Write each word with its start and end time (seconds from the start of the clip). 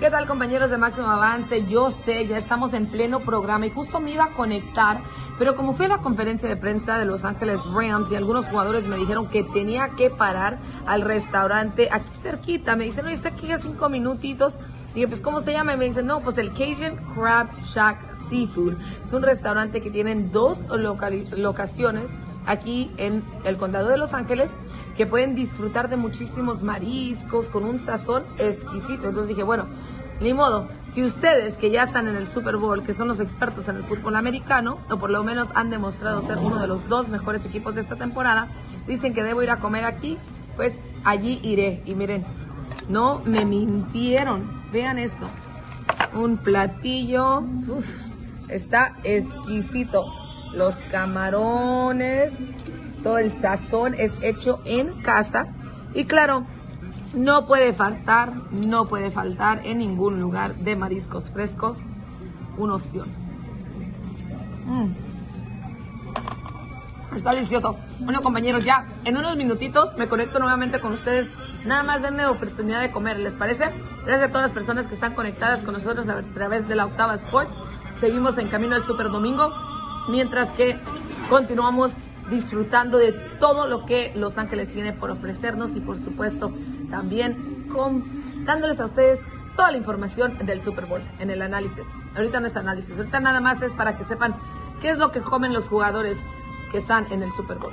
¿Qué 0.00 0.10
tal 0.10 0.28
compañeros 0.28 0.70
de 0.70 0.78
Máximo 0.78 1.08
Avance? 1.08 1.66
Yo 1.66 1.90
sé, 1.90 2.24
ya 2.28 2.38
estamos 2.38 2.72
en 2.72 2.86
pleno 2.86 3.18
programa 3.18 3.66
y 3.66 3.70
justo 3.70 3.98
me 3.98 4.12
iba 4.12 4.26
a 4.26 4.28
conectar, 4.28 5.00
pero 5.40 5.56
como 5.56 5.74
fui 5.74 5.86
a 5.86 5.88
la 5.88 5.98
conferencia 5.98 6.48
de 6.48 6.56
prensa 6.56 7.00
de 7.00 7.04
Los 7.04 7.24
Ángeles 7.24 7.58
Rams 7.64 8.12
y 8.12 8.14
algunos 8.14 8.46
jugadores 8.46 8.84
me 8.84 8.96
dijeron 8.96 9.28
que 9.28 9.42
tenía 9.42 9.88
que 9.88 10.08
parar 10.08 10.60
al 10.86 11.02
restaurante 11.02 11.88
aquí 11.90 12.10
cerquita, 12.22 12.76
me 12.76 12.84
dicen, 12.84 13.06
no, 13.06 13.10
está 13.10 13.30
aquí 13.30 13.50
a 13.50 13.58
cinco 13.58 13.88
minutitos. 13.88 14.54
Dije, 14.94 15.08
pues, 15.08 15.20
¿cómo 15.20 15.40
se 15.40 15.50
llama? 15.50 15.74
Y 15.74 15.76
me 15.76 15.86
dicen, 15.86 16.06
no, 16.06 16.20
pues 16.20 16.38
el 16.38 16.52
Cajun 16.52 16.96
Crab 17.12 17.48
Shack 17.60 18.14
Seafood. 18.28 18.74
Es 19.04 19.12
un 19.12 19.22
restaurante 19.22 19.80
que 19.80 19.90
tienen 19.90 20.30
dos 20.30 20.60
locaciones 21.36 22.08
aquí 22.48 22.90
en 22.96 23.22
el 23.44 23.56
condado 23.56 23.88
de 23.88 23.98
Los 23.98 24.14
Ángeles 24.14 24.50
que 24.96 25.06
pueden 25.06 25.36
disfrutar 25.36 25.88
de 25.88 25.96
muchísimos 25.96 26.62
mariscos 26.62 27.46
con 27.46 27.64
un 27.64 27.78
sazón 27.78 28.24
exquisito. 28.38 29.08
Entonces 29.08 29.28
dije, 29.28 29.44
bueno, 29.44 29.66
ni 30.20 30.34
modo, 30.34 30.66
si 30.88 31.04
ustedes 31.04 31.56
que 31.56 31.70
ya 31.70 31.84
están 31.84 32.08
en 32.08 32.16
el 32.16 32.26
Super 32.26 32.56
Bowl, 32.56 32.82
que 32.82 32.94
son 32.94 33.06
los 33.06 33.20
expertos 33.20 33.68
en 33.68 33.76
el 33.76 33.84
fútbol 33.84 34.16
americano, 34.16 34.76
o 34.90 34.96
por 34.96 35.10
lo 35.10 35.22
menos 35.22 35.48
han 35.54 35.70
demostrado 35.70 36.26
ser 36.26 36.38
uno 36.38 36.58
de 36.58 36.66
los 36.66 36.88
dos 36.88 37.08
mejores 37.08 37.44
equipos 37.44 37.76
de 37.76 37.82
esta 37.82 37.94
temporada, 37.94 38.48
dicen 38.86 39.14
que 39.14 39.22
debo 39.22 39.42
ir 39.42 39.50
a 39.50 39.58
comer 39.58 39.84
aquí, 39.84 40.18
pues 40.56 40.74
allí 41.04 41.38
iré. 41.44 41.82
Y 41.86 41.94
miren, 41.94 42.24
no 42.88 43.20
me 43.24 43.44
mintieron. 43.44 44.58
Vean 44.72 44.98
esto. 44.98 45.28
Un 46.14 46.38
platillo, 46.38 47.40
uf, 47.68 48.00
está 48.48 48.96
exquisito. 49.04 50.27
Los 50.54 50.74
camarones, 50.90 52.32
todo 53.02 53.18
el 53.18 53.32
sazón 53.32 53.94
es 53.94 54.22
hecho 54.22 54.60
en 54.64 54.92
casa. 55.02 55.46
Y 55.94 56.04
claro, 56.04 56.46
no 57.14 57.46
puede 57.46 57.72
faltar, 57.72 58.32
no 58.50 58.86
puede 58.86 59.10
faltar 59.10 59.62
en 59.64 59.78
ningún 59.78 60.20
lugar 60.20 60.54
de 60.56 60.76
mariscos 60.76 61.30
frescos 61.30 61.78
un 62.56 62.70
ostión. 62.70 63.06
Mm. 64.66 65.08
Está 67.16 67.30
delicioso. 67.30 67.76
Bueno, 68.00 68.20
compañeros, 68.20 68.64
ya 68.64 68.86
en 69.04 69.16
unos 69.16 69.36
minutitos 69.36 69.96
me 69.96 70.08
conecto 70.08 70.38
nuevamente 70.38 70.78
con 70.78 70.92
ustedes. 70.92 71.28
Nada 71.64 71.82
más 71.82 72.02
denme 72.02 72.22
la 72.22 72.30
oportunidad 72.30 72.80
de 72.80 72.90
comer, 72.90 73.18
¿les 73.18 73.32
parece? 73.32 73.70
Gracias 74.04 74.28
a 74.28 74.32
todas 74.32 74.42
las 74.48 74.52
personas 74.52 74.86
que 74.86 74.94
están 74.94 75.14
conectadas 75.14 75.60
con 75.60 75.74
nosotros 75.74 76.08
a 76.08 76.22
través 76.22 76.68
de 76.68 76.76
la 76.76 76.86
Octava 76.86 77.14
Sports. 77.14 77.54
Seguimos 77.98 78.38
en 78.38 78.48
camino 78.48 78.76
al 78.76 78.84
Super 78.84 79.08
Domingo, 79.08 79.52
mientras 80.08 80.50
que 80.50 80.76
continuamos 81.28 81.92
disfrutando 82.30 82.98
de 82.98 83.12
todo 83.12 83.66
lo 83.66 83.86
que 83.86 84.12
Los 84.14 84.38
Ángeles 84.38 84.72
tiene 84.72 84.92
por 84.92 85.10
ofrecernos 85.10 85.76
y 85.76 85.80
por 85.80 85.98
supuesto 85.98 86.50
también 86.90 87.66
con, 87.72 88.02
dándoles 88.44 88.80
a 88.80 88.86
ustedes 88.86 89.20
toda 89.56 89.70
la 89.70 89.78
información 89.78 90.38
del 90.46 90.62
Super 90.62 90.86
Bowl 90.86 91.02
en 91.18 91.30
el 91.30 91.42
análisis. 91.42 91.86
Ahorita 92.14 92.40
no 92.40 92.46
es 92.46 92.56
análisis, 92.56 92.96
ahorita 92.96 93.20
nada 93.20 93.40
más 93.40 93.62
es 93.62 93.72
para 93.74 93.96
que 93.96 94.04
sepan 94.04 94.34
qué 94.80 94.90
es 94.90 94.98
lo 94.98 95.10
que 95.10 95.20
comen 95.20 95.52
los 95.52 95.68
jugadores 95.68 96.16
que 96.70 96.78
están 96.78 97.10
en 97.10 97.22
el 97.22 97.32
Super 97.32 97.58
Bowl. 97.58 97.72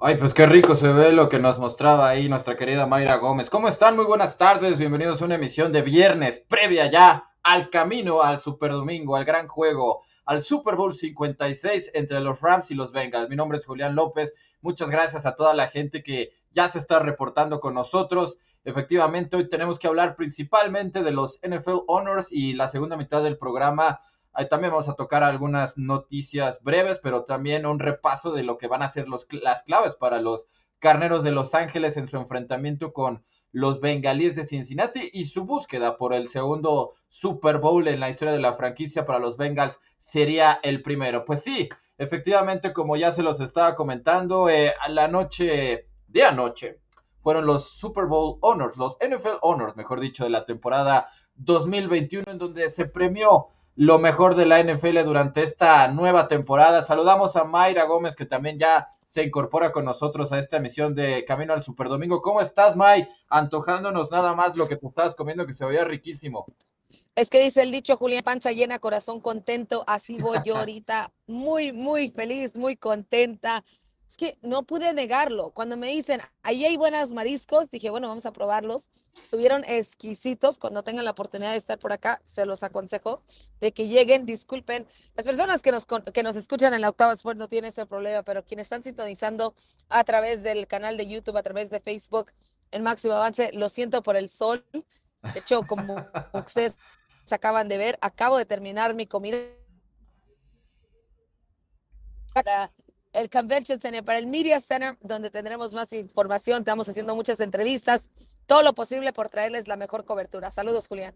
Ay, 0.00 0.16
pues 0.16 0.34
qué 0.34 0.46
rico 0.46 0.76
se 0.76 0.88
ve 0.88 1.12
lo 1.12 1.30
que 1.30 1.38
nos 1.38 1.58
mostraba 1.58 2.08
ahí 2.08 2.28
nuestra 2.28 2.56
querida 2.56 2.86
Mayra 2.86 3.16
Gómez. 3.16 3.48
¿Cómo 3.48 3.68
están? 3.68 3.96
Muy 3.96 4.04
buenas 4.04 4.36
tardes, 4.36 4.76
bienvenidos 4.76 5.22
a 5.22 5.24
una 5.24 5.36
emisión 5.36 5.72
de 5.72 5.80
viernes 5.80 6.44
previa 6.46 6.90
ya 6.90 7.33
al 7.44 7.68
camino 7.68 8.22
al 8.22 8.40
Super 8.40 8.72
Domingo, 8.72 9.16
al 9.16 9.26
gran 9.26 9.48
juego, 9.48 10.00
al 10.24 10.42
Super 10.42 10.76
Bowl 10.76 10.94
56 10.94 11.90
entre 11.92 12.20
los 12.20 12.40
Rams 12.40 12.70
y 12.70 12.74
los 12.74 12.90
Bengals. 12.90 13.28
Mi 13.28 13.36
nombre 13.36 13.58
es 13.58 13.66
Julián 13.66 13.94
López. 13.94 14.32
Muchas 14.62 14.90
gracias 14.90 15.26
a 15.26 15.34
toda 15.34 15.52
la 15.52 15.68
gente 15.68 16.02
que 16.02 16.30
ya 16.52 16.68
se 16.68 16.78
está 16.78 17.00
reportando 17.00 17.60
con 17.60 17.74
nosotros. 17.74 18.38
Efectivamente, 18.64 19.36
hoy 19.36 19.48
tenemos 19.48 19.78
que 19.78 19.86
hablar 19.86 20.16
principalmente 20.16 21.02
de 21.02 21.10
los 21.10 21.38
NFL 21.46 21.84
Honors 21.86 22.32
y 22.32 22.54
la 22.54 22.66
segunda 22.66 22.96
mitad 22.96 23.22
del 23.22 23.36
programa. 23.36 24.00
También 24.48 24.72
vamos 24.72 24.88
a 24.88 24.94
tocar 24.94 25.22
algunas 25.22 25.76
noticias 25.76 26.62
breves, 26.62 26.98
pero 26.98 27.24
también 27.24 27.66
un 27.66 27.78
repaso 27.78 28.32
de 28.32 28.42
lo 28.42 28.56
que 28.56 28.68
van 28.68 28.82
a 28.82 28.88
ser 28.88 29.06
las 29.08 29.62
claves 29.62 29.94
para 29.94 30.18
los 30.18 30.46
Carneros 30.78 31.22
de 31.22 31.30
Los 31.30 31.54
Ángeles 31.54 31.96
en 31.96 32.08
su 32.08 32.16
enfrentamiento 32.16 32.92
con 32.92 33.22
los 33.54 33.80
bengalíes 33.80 34.34
de 34.34 34.42
Cincinnati 34.42 35.10
y 35.12 35.26
su 35.26 35.44
búsqueda 35.44 35.96
por 35.96 36.12
el 36.12 36.26
segundo 36.28 36.90
Super 37.08 37.58
Bowl 37.58 37.86
en 37.86 38.00
la 38.00 38.08
historia 38.08 38.34
de 38.34 38.40
la 38.40 38.52
franquicia 38.52 39.04
para 39.04 39.20
los 39.20 39.36
Bengals 39.36 39.78
sería 39.96 40.58
el 40.64 40.82
primero. 40.82 41.24
Pues 41.24 41.44
sí, 41.44 41.68
efectivamente, 41.96 42.72
como 42.72 42.96
ya 42.96 43.12
se 43.12 43.22
los 43.22 43.40
estaba 43.40 43.76
comentando, 43.76 44.48
eh, 44.48 44.74
a 44.80 44.88
la 44.88 45.06
noche 45.06 45.86
de 46.08 46.24
anoche 46.24 46.80
fueron 47.22 47.46
los 47.46 47.70
Super 47.70 48.06
Bowl 48.06 48.38
Honors, 48.40 48.76
los 48.76 48.98
NFL 49.00 49.38
Honors, 49.42 49.76
mejor 49.76 50.00
dicho, 50.00 50.24
de 50.24 50.30
la 50.30 50.46
temporada 50.46 51.06
2021, 51.36 52.24
en 52.26 52.38
donde 52.38 52.68
se 52.70 52.86
premió 52.86 53.50
lo 53.76 53.98
mejor 53.98 54.36
de 54.36 54.46
la 54.46 54.62
NFL 54.62 55.02
durante 55.04 55.42
esta 55.42 55.88
nueva 55.88 56.28
temporada. 56.28 56.82
Saludamos 56.82 57.36
a 57.36 57.44
Mayra 57.44 57.84
Gómez, 57.84 58.14
que 58.14 58.26
también 58.26 58.58
ya 58.58 58.88
se 59.06 59.24
incorpora 59.24 59.72
con 59.72 59.84
nosotros 59.84 60.32
a 60.32 60.38
esta 60.38 60.58
emisión 60.58 60.94
de 60.94 61.24
Camino 61.24 61.52
al 61.52 61.62
Super 61.62 61.88
Domingo. 61.88 62.22
¿Cómo 62.22 62.40
estás, 62.40 62.76
May? 62.76 63.08
Antojándonos 63.28 64.10
nada 64.10 64.34
más 64.34 64.56
lo 64.56 64.68
que 64.68 64.76
tú 64.76 64.88
estabas 64.88 65.14
comiendo, 65.14 65.46
que 65.46 65.54
se 65.54 65.64
veía 65.64 65.84
riquísimo. 65.84 66.46
Es 67.16 67.30
que 67.30 67.42
dice 67.42 67.62
el 67.62 67.70
dicho, 67.70 67.96
Julián, 67.96 68.24
panza 68.24 68.52
llena, 68.52 68.78
corazón 68.78 69.20
contento. 69.20 69.84
Así 69.86 70.18
voy 70.18 70.38
yo 70.44 70.56
ahorita, 70.56 71.12
muy, 71.26 71.72
muy 71.72 72.08
feliz, 72.08 72.56
muy 72.56 72.76
contenta 72.76 73.64
es 74.08 74.16
que 74.16 74.38
no 74.42 74.62
pude 74.62 74.92
negarlo. 74.92 75.50
Cuando 75.50 75.76
me 75.76 75.88
dicen, 75.88 76.20
ahí 76.42 76.64
hay 76.64 76.76
buenos 76.76 77.12
mariscos, 77.12 77.70
dije, 77.70 77.90
bueno, 77.90 78.08
vamos 78.08 78.26
a 78.26 78.32
probarlos. 78.32 78.90
Estuvieron 79.22 79.64
exquisitos. 79.64 80.58
Cuando 80.58 80.82
tengan 80.82 81.04
la 81.04 81.12
oportunidad 81.12 81.52
de 81.52 81.56
estar 81.56 81.78
por 81.78 81.92
acá, 81.92 82.20
se 82.24 82.46
los 82.46 82.62
aconsejo 82.62 83.22
de 83.60 83.72
que 83.72 83.88
lleguen. 83.88 84.26
Disculpen, 84.26 84.86
las 85.14 85.24
personas 85.24 85.62
que 85.62 85.72
nos, 85.72 85.86
que 85.86 86.22
nos 86.22 86.36
escuchan 86.36 86.74
en 86.74 86.80
la 86.80 86.90
Octava 86.90 87.12
Sport 87.12 87.38
no 87.38 87.48
tienen 87.48 87.68
ese 87.68 87.86
problema, 87.86 88.22
pero 88.22 88.44
quienes 88.44 88.66
están 88.66 88.82
sintonizando 88.82 89.54
a 89.88 90.04
través 90.04 90.42
del 90.42 90.66
canal 90.66 90.96
de 90.96 91.06
YouTube, 91.06 91.36
a 91.36 91.42
través 91.42 91.70
de 91.70 91.80
Facebook, 91.80 92.30
en 92.70 92.82
Máximo 92.82 93.14
Avance, 93.14 93.50
lo 93.54 93.68
siento 93.68 94.02
por 94.02 94.16
el 94.16 94.28
sol. 94.28 94.64
De 94.72 95.40
hecho, 95.40 95.62
como 95.62 95.96
ustedes 96.46 96.76
se 97.24 97.34
acaban 97.34 97.68
de 97.68 97.78
ver, 97.78 97.98
acabo 98.02 98.36
de 98.36 98.44
terminar 98.44 98.94
mi 98.94 99.06
comida 99.06 99.38
el 103.14 103.30
Convention 103.30 103.80
Center, 103.80 104.04
para 104.04 104.18
el 104.18 104.26
Media 104.26 104.60
Center, 104.60 104.98
donde 105.00 105.30
tendremos 105.30 105.72
más 105.72 105.92
información. 105.92 106.58
Estamos 106.58 106.88
haciendo 106.88 107.14
muchas 107.14 107.40
entrevistas, 107.40 108.10
todo 108.46 108.62
lo 108.62 108.74
posible 108.74 109.12
por 109.12 109.28
traerles 109.28 109.68
la 109.68 109.76
mejor 109.76 110.04
cobertura. 110.04 110.50
Saludos, 110.50 110.88
Julián. 110.88 111.14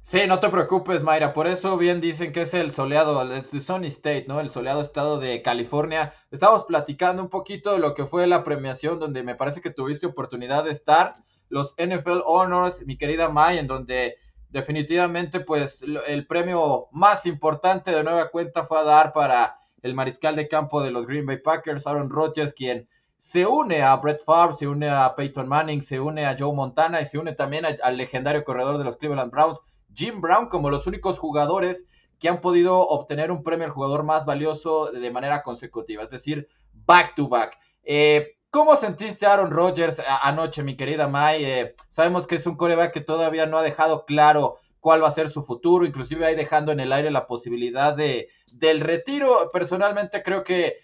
Sí, 0.00 0.26
no 0.26 0.40
te 0.40 0.48
preocupes, 0.48 1.02
Mayra. 1.02 1.34
Por 1.34 1.46
eso 1.46 1.76
bien 1.76 2.00
dicen 2.00 2.32
que 2.32 2.42
es 2.42 2.54
el 2.54 2.72
soleado, 2.72 3.20
el 3.20 3.44
Sunny 3.44 3.88
State, 3.88 4.24
¿no? 4.26 4.40
El 4.40 4.48
soleado 4.48 4.80
estado 4.80 5.18
de 5.18 5.42
California. 5.42 6.14
Estamos 6.30 6.64
platicando 6.64 7.22
un 7.22 7.28
poquito 7.28 7.72
de 7.72 7.78
lo 7.78 7.94
que 7.94 8.06
fue 8.06 8.26
la 8.26 8.42
premiación, 8.42 8.98
donde 8.98 9.22
me 9.22 9.34
parece 9.34 9.60
que 9.60 9.70
tuviste 9.70 10.06
oportunidad 10.06 10.64
de 10.64 10.70
estar. 10.70 11.14
Los 11.50 11.74
NFL 11.76 12.22
Honors, 12.24 12.86
mi 12.86 12.96
querida 12.96 13.28
May, 13.28 13.58
en 13.58 13.66
donde 13.66 14.16
definitivamente, 14.48 15.40
pues, 15.40 15.84
el 16.06 16.26
premio 16.26 16.88
más 16.90 17.26
importante 17.26 17.90
de 17.90 18.02
nueva 18.02 18.30
cuenta 18.30 18.64
fue 18.64 18.78
a 18.78 18.84
dar 18.84 19.12
para 19.12 19.58
el 19.88 19.94
mariscal 19.94 20.36
de 20.36 20.48
campo 20.48 20.82
de 20.82 20.90
los 20.90 21.06
Green 21.06 21.26
Bay 21.26 21.38
Packers, 21.38 21.86
Aaron 21.86 22.10
Rodgers, 22.10 22.52
quien 22.52 22.88
se 23.18 23.46
une 23.46 23.82
a 23.82 23.96
Brett 23.96 24.22
Favre, 24.22 24.54
se 24.54 24.66
une 24.66 24.88
a 24.88 25.14
Peyton 25.14 25.46
Manning, 25.46 25.82
se 25.82 25.98
une 25.98 26.24
a 26.24 26.36
Joe 26.38 26.54
Montana 26.54 27.00
y 27.00 27.04
se 27.04 27.18
une 27.18 27.34
también 27.34 27.64
al 27.66 27.96
legendario 27.96 28.44
corredor 28.44 28.78
de 28.78 28.84
los 28.84 28.96
Cleveland 28.96 29.32
Browns, 29.32 29.60
Jim 29.92 30.20
Brown, 30.20 30.48
como 30.48 30.70
los 30.70 30.86
únicos 30.86 31.18
jugadores 31.18 31.86
que 32.18 32.28
han 32.28 32.40
podido 32.40 32.78
obtener 32.80 33.30
un 33.30 33.42
premio 33.42 33.66
al 33.66 33.72
jugador 33.72 34.04
más 34.04 34.24
valioso 34.24 34.92
de 34.92 35.10
manera 35.10 35.42
consecutiva, 35.42 36.04
es 36.04 36.10
decir, 36.10 36.48
back 36.72 37.14
to 37.14 37.28
back. 37.28 37.58
Eh, 37.82 38.36
¿Cómo 38.50 38.76
sentiste 38.76 39.26
a 39.26 39.34
Aaron 39.34 39.50
Rodgers 39.50 40.00
anoche, 40.22 40.62
mi 40.62 40.76
querida 40.76 41.06
May? 41.06 41.44
Eh, 41.44 41.74
sabemos 41.90 42.26
que 42.26 42.36
es 42.36 42.46
un 42.46 42.56
coreback 42.56 42.92
que 42.92 43.00
todavía 43.02 43.44
no 43.46 43.58
ha 43.58 43.62
dejado 43.62 44.06
claro 44.06 44.56
cuál 44.80 45.02
va 45.02 45.08
a 45.08 45.12
ser 45.12 45.28
su 45.28 45.42
futuro, 45.42 45.84
inclusive 45.84 46.26
ahí 46.26 46.34
dejando 46.34 46.72
en 46.72 46.80
el 46.80 46.92
aire 46.92 47.10
la 47.10 47.26
posibilidad 47.26 47.94
de, 47.94 48.28
del 48.52 48.80
retiro. 48.80 49.50
Personalmente 49.52 50.22
creo 50.22 50.42
que 50.44 50.76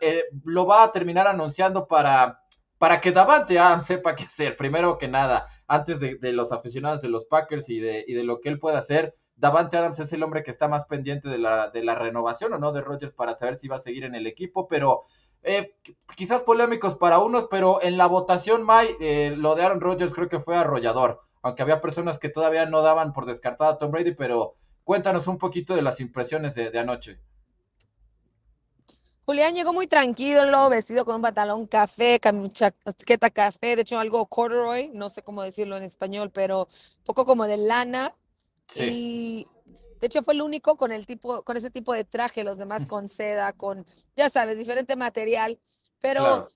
eh, 0.00 0.24
lo 0.44 0.66
va 0.66 0.84
a 0.84 0.92
terminar 0.92 1.26
anunciando 1.26 1.86
para, 1.86 2.40
para 2.78 3.00
que 3.00 3.12
Davante 3.12 3.58
Adams 3.58 3.86
sepa 3.86 4.14
qué 4.14 4.24
hacer, 4.24 4.56
primero 4.56 4.98
que 4.98 5.08
nada, 5.08 5.46
antes 5.66 6.00
de, 6.00 6.32
los 6.32 6.52
aficionados 6.52 7.02
de 7.02 7.08
los 7.08 7.24
Packers 7.24 7.68
y 7.68 7.78
de, 7.78 8.04
y 8.06 8.14
de 8.14 8.24
lo 8.24 8.40
que 8.40 8.48
él 8.48 8.58
pueda 8.58 8.78
hacer. 8.78 9.14
Davante 9.36 9.78
Adams 9.78 9.98
es 9.98 10.12
el 10.12 10.22
hombre 10.22 10.42
que 10.42 10.50
está 10.50 10.68
más 10.68 10.84
pendiente 10.84 11.28
de 11.28 11.38
la, 11.38 11.70
de 11.70 11.82
la 11.82 11.94
renovación 11.94 12.52
o 12.52 12.58
no 12.58 12.72
de 12.72 12.82
Rodgers 12.82 13.14
para 13.14 13.34
saber 13.34 13.56
si 13.56 13.68
va 13.68 13.76
a 13.76 13.80
seguir 13.80 14.04
en 14.04 14.14
el 14.14 14.26
equipo, 14.26 14.68
pero 14.68 15.00
eh, 15.42 15.74
quizás 16.14 16.42
polémicos 16.42 16.96
para 16.96 17.20
unos, 17.20 17.46
pero 17.50 17.82
en 17.82 17.96
la 17.96 18.06
votación, 18.06 18.62
May, 18.62 18.88
eh, 19.00 19.34
lo 19.36 19.54
de 19.54 19.64
Aaron 19.64 19.80
Rodgers 19.80 20.12
creo 20.12 20.28
que 20.28 20.40
fue 20.40 20.56
arrollador, 20.56 21.22
aunque 21.42 21.62
había 21.62 21.80
personas 21.80 22.18
que 22.18 22.28
todavía 22.28 22.66
no 22.66 22.82
daban 22.82 23.12
por 23.12 23.26
descartado 23.26 23.70
a 23.70 23.78
Tom 23.78 23.90
Brady, 23.90 24.14
pero 24.14 24.54
cuéntanos 24.84 25.26
un 25.26 25.38
poquito 25.38 25.74
de 25.74 25.82
las 25.82 26.00
impresiones 26.00 26.54
de, 26.54 26.78
anoche. 26.78 27.18
Julián 29.24 29.54
llegó 29.54 29.72
muy 29.72 29.86
tranquilo, 29.86 30.68
vestido 30.68 31.04
con 31.04 31.16
un 31.16 31.22
pantalón 31.22 31.66
café, 31.66 32.20
chaqueta 32.52 33.30
café, 33.30 33.76
de 33.76 33.82
hecho 33.82 33.98
algo 33.98 34.26
corduroy, 34.26 34.90
no 34.92 35.08
sé 35.08 35.22
cómo 35.22 35.42
decirlo 35.42 35.76
en 35.76 35.84
español, 35.84 36.30
pero 36.32 36.68
poco 37.04 37.24
como 37.24 37.46
de 37.46 37.56
lana. 37.56 38.14
Sí. 38.66 39.46
De 40.00 40.06
hecho, 40.06 40.22
fue 40.22 40.34
el 40.34 40.40
único 40.40 40.76
con 40.76 40.92
el 40.92 41.06
tipo, 41.06 41.42
con 41.42 41.56
ese 41.58 41.70
tipo 41.70 41.92
de 41.92 42.04
traje, 42.04 42.42
los 42.42 42.56
demás 42.56 42.86
con 42.86 43.06
seda, 43.06 43.52
con, 43.52 43.86
ya 44.16 44.30
sabes, 44.30 44.56
diferente 44.56 44.96
material. 44.96 45.60
Pero 46.00 46.48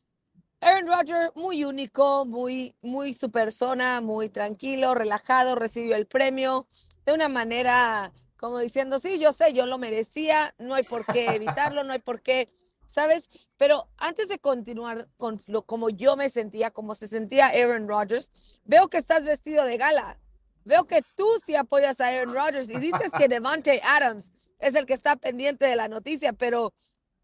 Aaron 0.65 0.87
Rodgers, 0.87 1.31
muy 1.35 1.63
único, 1.65 2.25
muy, 2.25 2.75
muy 2.81 3.13
su 3.13 3.31
persona, 3.31 4.01
muy 4.01 4.31
tranquilo, 4.31 4.95
relajado, 4.95 5.57
recibió 5.57 5.95
el 5.95 6.07
premio 6.07 6.67
de 7.05 7.13
una 7.13 7.29
manera 7.29 8.15
como 8.39 8.59
diciendo, 8.61 8.99
sí, 8.99 9.19
yo 9.19 9.33
sé, 9.33 9.53
yo 9.53 9.67
lo 9.67 9.77
merecía, 9.77 10.55
no 10.57 10.75
hay 10.75 10.83
por 10.85 11.05
qué 11.05 11.27
evitarlo, 11.35 11.85
no 11.85 11.93
hay 11.93 11.99
por 11.99 12.23
qué, 12.23 12.49
¿sabes? 12.87 13.29
Pero 13.59 13.91
antes 13.99 14.29
de 14.29 14.39
continuar 14.39 15.07
con 15.19 15.39
lo 15.49 15.67
como 15.67 15.91
yo 15.91 16.17
me 16.17 16.31
sentía, 16.31 16.71
como 16.71 16.95
se 16.95 17.09
sentía 17.09 17.49
Aaron 17.49 17.87
Rodgers, 17.87 18.33
veo 18.65 18.89
que 18.89 18.97
estás 18.97 19.27
vestido 19.27 19.67
de 19.67 19.77
gala. 19.77 20.19
Veo 20.65 20.87
que 20.87 21.03
tú 21.15 21.27
sí 21.45 21.57
apoyas 21.57 22.01
a 22.01 22.09
Aaron 22.09 22.35
Rodgers 22.35 22.71
y 22.71 22.79
dices 22.79 23.13
que 23.17 23.29
Devante 23.29 23.83
Adams 23.85 24.33
es 24.59 24.75
el 24.75 24.87
que 24.87 24.95
está 24.95 25.17
pendiente 25.17 25.67
de 25.67 25.77
la 25.77 25.89
noticia, 25.89 26.33
pero 26.33 26.73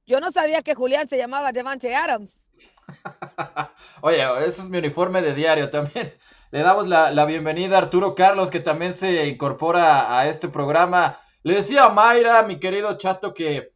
yo 0.07 0.21
no 0.21 0.31
sabía 0.31 0.61
que 0.61 0.75
Julián 0.75 1.09
se 1.09 1.17
llamaba 1.17 1.53
Devante 1.53 1.95
Adams. 1.95 2.45
Oye, 4.03 4.23
ese 4.47 4.63
es 4.63 4.69
mi 4.69 4.79
uniforme 4.79 5.23
de 5.23 5.35
diario 5.35 5.71
también. 5.71 6.13
Le 6.51 6.61
damos 6.61 6.89
la, 6.89 7.25
bienvenida 7.27 7.77
a 7.77 7.83
Arturo 7.83 8.15
Carlos, 8.15 8.51
que 8.51 8.61
también 8.61 8.93
se 8.93 9.29
incorpora 9.29 10.19
a 10.19 10.29
este 10.29 10.49
programa. 10.49 11.17
Le 11.43 11.55
decía 11.55 11.85
a 11.85 11.91
Mayra, 11.91 12.43
mi 12.43 12.59
querido 12.59 12.99
chato, 12.99 13.35
que 13.35 13.73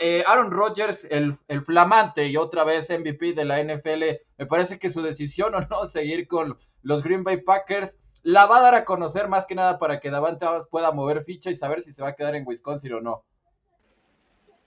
eh, 0.00 0.24
Aaron 0.26 0.50
Rodgers, 0.50 1.06
el, 1.10 1.38
el, 1.48 1.62
flamante 1.62 2.26
y 2.26 2.36
otra 2.36 2.64
vez 2.64 2.90
MVP 2.90 3.32
de 3.32 3.44
la 3.46 3.62
NFL, 3.62 4.02
me 4.36 4.46
parece 4.46 4.78
que 4.78 4.90
su 4.90 5.00
decisión 5.00 5.54
o 5.56 5.60
no 5.62 5.86
seguir 5.86 6.28
con 6.28 6.58
los 6.82 7.02
Green 7.02 7.24
Bay 7.24 7.38
Packers 7.38 7.98
la 8.22 8.46
va 8.46 8.58
a 8.58 8.62
dar 8.62 8.74
a 8.74 8.84
conocer 8.84 9.28
más 9.28 9.46
que 9.46 9.54
nada 9.54 9.78
para 9.78 9.98
que 9.98 10.10
Davante 10.10 10.46
pueda 10.70 10.92
mover 10.92 11.24
ficha 11.24 11.50
y 11.50 11.54
saber 11.54 11.80
si 11.80 11.92
se 11.92 12.02
va 12.02 12.10
a 12.10 12.14
quedar 12.14 12.34
en 12.34 12.46
Wisconsin 12.46 12.92
o 12.92 13.00
no. 13.00 13.24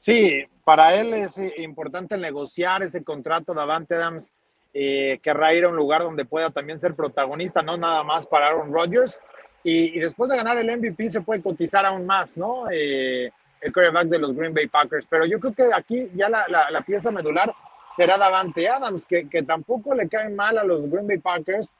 Sí, 0.03 0.45
para 0.65 0.95
él 0.95 1.13
es 1.13 1.37
eh, 1.37 1.53
importante 1.59 2.17
negociar 2.17 2.83
ese 2.83 3.05
contrato. 3.05 3.53
Davante 3.53 3.95
Adams 3.95 4.33
eh, 4.73 5.17
querrá 5.23 5.53
ir 5.53 5.63
a 5.63 5.69
un 5.69 5.77
lugar 5.77 6.01
donde 6.01 6.25
pueda 6.25 6.49
también 6.49 6.77
ser 6.77 6.93
protagonista, 6.93 7.61
no 7.61 7.77
nada 7.77 8.03
más 8.03 8.27
para 8.27 8.47
Aaron 8.47 8.73
Rodgers. 8.73 9.21
Y, 9.63 9.97
después 9.97 10.29
de 10.29 10.35
ganar 10.35 10.57
el 10.57 10.77
MVP 10.77 11.09
se 11.09 11.21
puede 11.21 11.41
cotizar 11.41 11.85
aún 11.85 12.05
más, 12.05 12.35
¿no? 12.35 12.69
Eh, 12.69 13.31
el 13.61 13.71
quarterback 13.71 14.07
de 14.07 14.19
los 14.19 14.35
Green 14.35 14.53
Bay 14.53 14.67
Packers. 14.67 15.07
Pero 15.09 15.25
yo 15.25 15.39
creo 15.39 15.53
que 15.53 15.69
aquí 15.73 16.11
ya 16.13 16.27
la, 16.27 16.47
la, 16.49 16.81
pieza 16.81 17.09
medular 17.09 17.55
será 17.89 18.17
Davante 18.17 18.67
Adams, 18.67 19.05
que, 19.05 19.29
que 19.29 19.43
tampoco 19.43 19.95
le 19.95 20.09
cae 20.09 20.27
mal 20.27 20.57
a 20.57 20.65
los 20.65 20.85
Green 20.91 21.07
Bay 21.07 21.19
Packers 21.19 21.71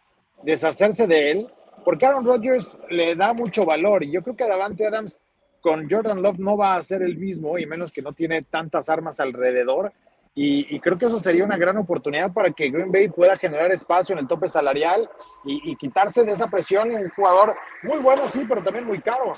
deshacerse 0.44 1.08
de 1.08 1.32
él 1.32 1.48
porque 1.84 2.06
Aaron 2.06 2.26
Rodgers 2.26 2.80
le 2.90 3.16
da 3.16 3.34
mucho 3.34 3.66
valor 3.66 4.02
y 4.02 4.12
yo 4.12 4.24
creo 4.24 4.38
que 4.38 4.48
Davante 4.48 4.88
Adams 4.88 5.20
con 5.64 5.90
Jordan 5.90 6.22
Love 6.22 6.40
no 6.40 6.58
va 6.58 6.76
a 6.76 6.84
ser 6.84 7.02
el 7.02 7.18
mismo 7.18 7.58
y 7.58 7.66
menos 7.66 7.90
que 7.90 8.02
no 8.02 8.12
tiene 8.12 8.42
tantas 8.42 8.90
armas 8.90 9.22
alrededor 9.22 9.94
y, 10.36 10.80
creo 10.80 10.98
que 10.98 11.06
eso 11.06 11.20
sería 11.20 11.46
una 11.46 11.58
gran 11.58 11.78
oportunidad 11.78 12.34
para 12.34 12.52
que 12.52 12.70
Green 12.70 12.92
Bay 12.92 13.08
pueda 13.08 13.38
generar 13.38 13.72
espacio 13.72 14.14
en 14.14 14.20
el 14.20 14.28
tope 14.28 14.50
salarial 14.50 15.08
y, 15.46 15.76
quitarse 15.76 16.24
de 16.26 16.32
esa 16.32 16.50
presión 16.50 16.92
un 16.92 17.10
jugador 17.12 17.56
muy 17.84 18.00
bueno 18.00 18.28
sí, 18.28 18.44
pero 18.48 18.64
también 18.64 18.86
muy 18.86 19.00
caro. 19.00 19.34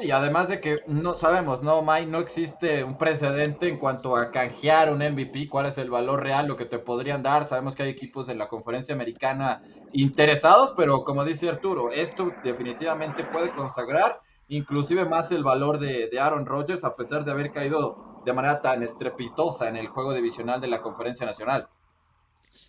Y 0.00 0.10
además 0.10 0.48
de 0.48 0.60
que 0.60 0.80
no 0.86 1.14
sabemos, 1.14 1.62
¿no, 1.62 1.82
Mike? 1.82 2.06
No 2.06 2.18
existe 2.18 2.82
un 2.82 2.98
precedente 2.98 3.68
en 3.68 3.78
cuanto 3.78 4.16
a 4.16 4.30
canjear 4.30 4.92
un 4.92 4.98
MVP, 4.98 5.48
cuál 5.48 5.66
es 5.66 5.78
el 5.78 5.90
valor 5.90 6.22
real, 6.22 6.48
lo 6.48 6.56
que 6.56 6.64
te 6.64 6.78
podrían 6.78 7.22
dar. 7.22 7.46
Sabemos 7.46 7.76
que 7.76 7.84
hay 7.84 7.90
equipos 7.90 8.28
en 8.28 8.38
la 8.38 8.48
conferencia 8.48 8.94
americana 8.94 9.60
interesados, 9.92 10.72
pero 10.76 11.04
como 11.04 11.24
dice 11.24 11.48
Arturo, 11.48 11.92
esto 11.92 12.32
definitivamente 12.42 13.24
puede 13.24 13.54
consagrar 13.54 14.20
inclusive 14.48 15.04
más 15.04 15.30
el 15.30 15.42
valor 15.42 15.78
de, 15.78 16.08
de 16.08 16.20
Aaron 16.20 16.44
Rodgers, 16.44 16.84
a 16.84 16.96
pesar 16.96 17.24
de 17.24 17.30
haber 17.30 17.50
caído 17.52 18.20
de 18.24 18.32
manera 18.32 18.60
tan 18.60 18.82
estrepitosa 18.82 19.68
en 19.68 19.76
el 19.76 19.88
juego 19.88 20.12
divisional 20.12 20.60
de 20.60 20.68
la 20.68 20.82
conferencia 20.82 21.24
nacional. 21.24 21.68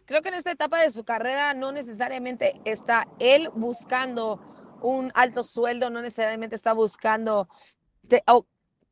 Creo 0.05 0.21
que 0.21 0.29
en 0.29 0.35
esta 0.35 0.51
etapa 0.51 0.79
de 0.79 0.91
su 0.91 1.03
carrera 1.03 1.53
no 1.53 1.71
necesariamente 1.71 2.61
está 2.65 3.07
él 3.19 3.49
buscando 3.55 4.39
un 4.81 5.11
alto 5.15 5.43
sueldo, 5.43 5.89
no 5.89 6.01
necesariamente 6.01 6.55
está 6.55 6.73
buscando 6.73 7.47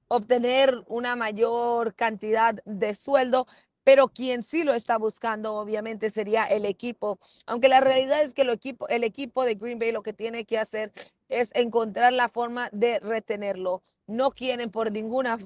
obtener 0.08 0.84
una 0.88 1.16
mayor 1.16 1.96
cantidad 1.96 2.56
de 2.66 2.96
sueldo, 2.96 3.48
pero 3.84 4.08
quien 4.08 4.44
sí 4.44 4.64
lo 4.64 4.74
está 4.74 4.98
buscando 4.98 5.56
obviamente 5.56 6.10
sería 6.10 6.46
el 6.46 6.66
equipo. 6.66 7.20
Aunque 7.46 7.68
la 7.68 7.82
realidad 7.82 8.22
es 8.22 8.34
que 8.34 8.44
el 8.44 8.50
equipo, 8.50 8.88
el 8.88 9.04
equipo 9.04 9.44
de 9.44 9.56
Green 9.56 9.80
Bay 9.80 9.92
lo 9.92 10.04
que 10.04 10.14
tiene 10.14 10.46
que 10.46 10.58
hacer 10.58 10.94
es 11.30 11.52
encontrar 11.56 12.14
la 12.14 12.30
forma 12.30 12.70
de 12.72 13.00
retenerlo. 13.00 13.82
No 14.08 14.32
quieren 14.32 14.70
por 14.70 14.92
ninguna 14.92 15.38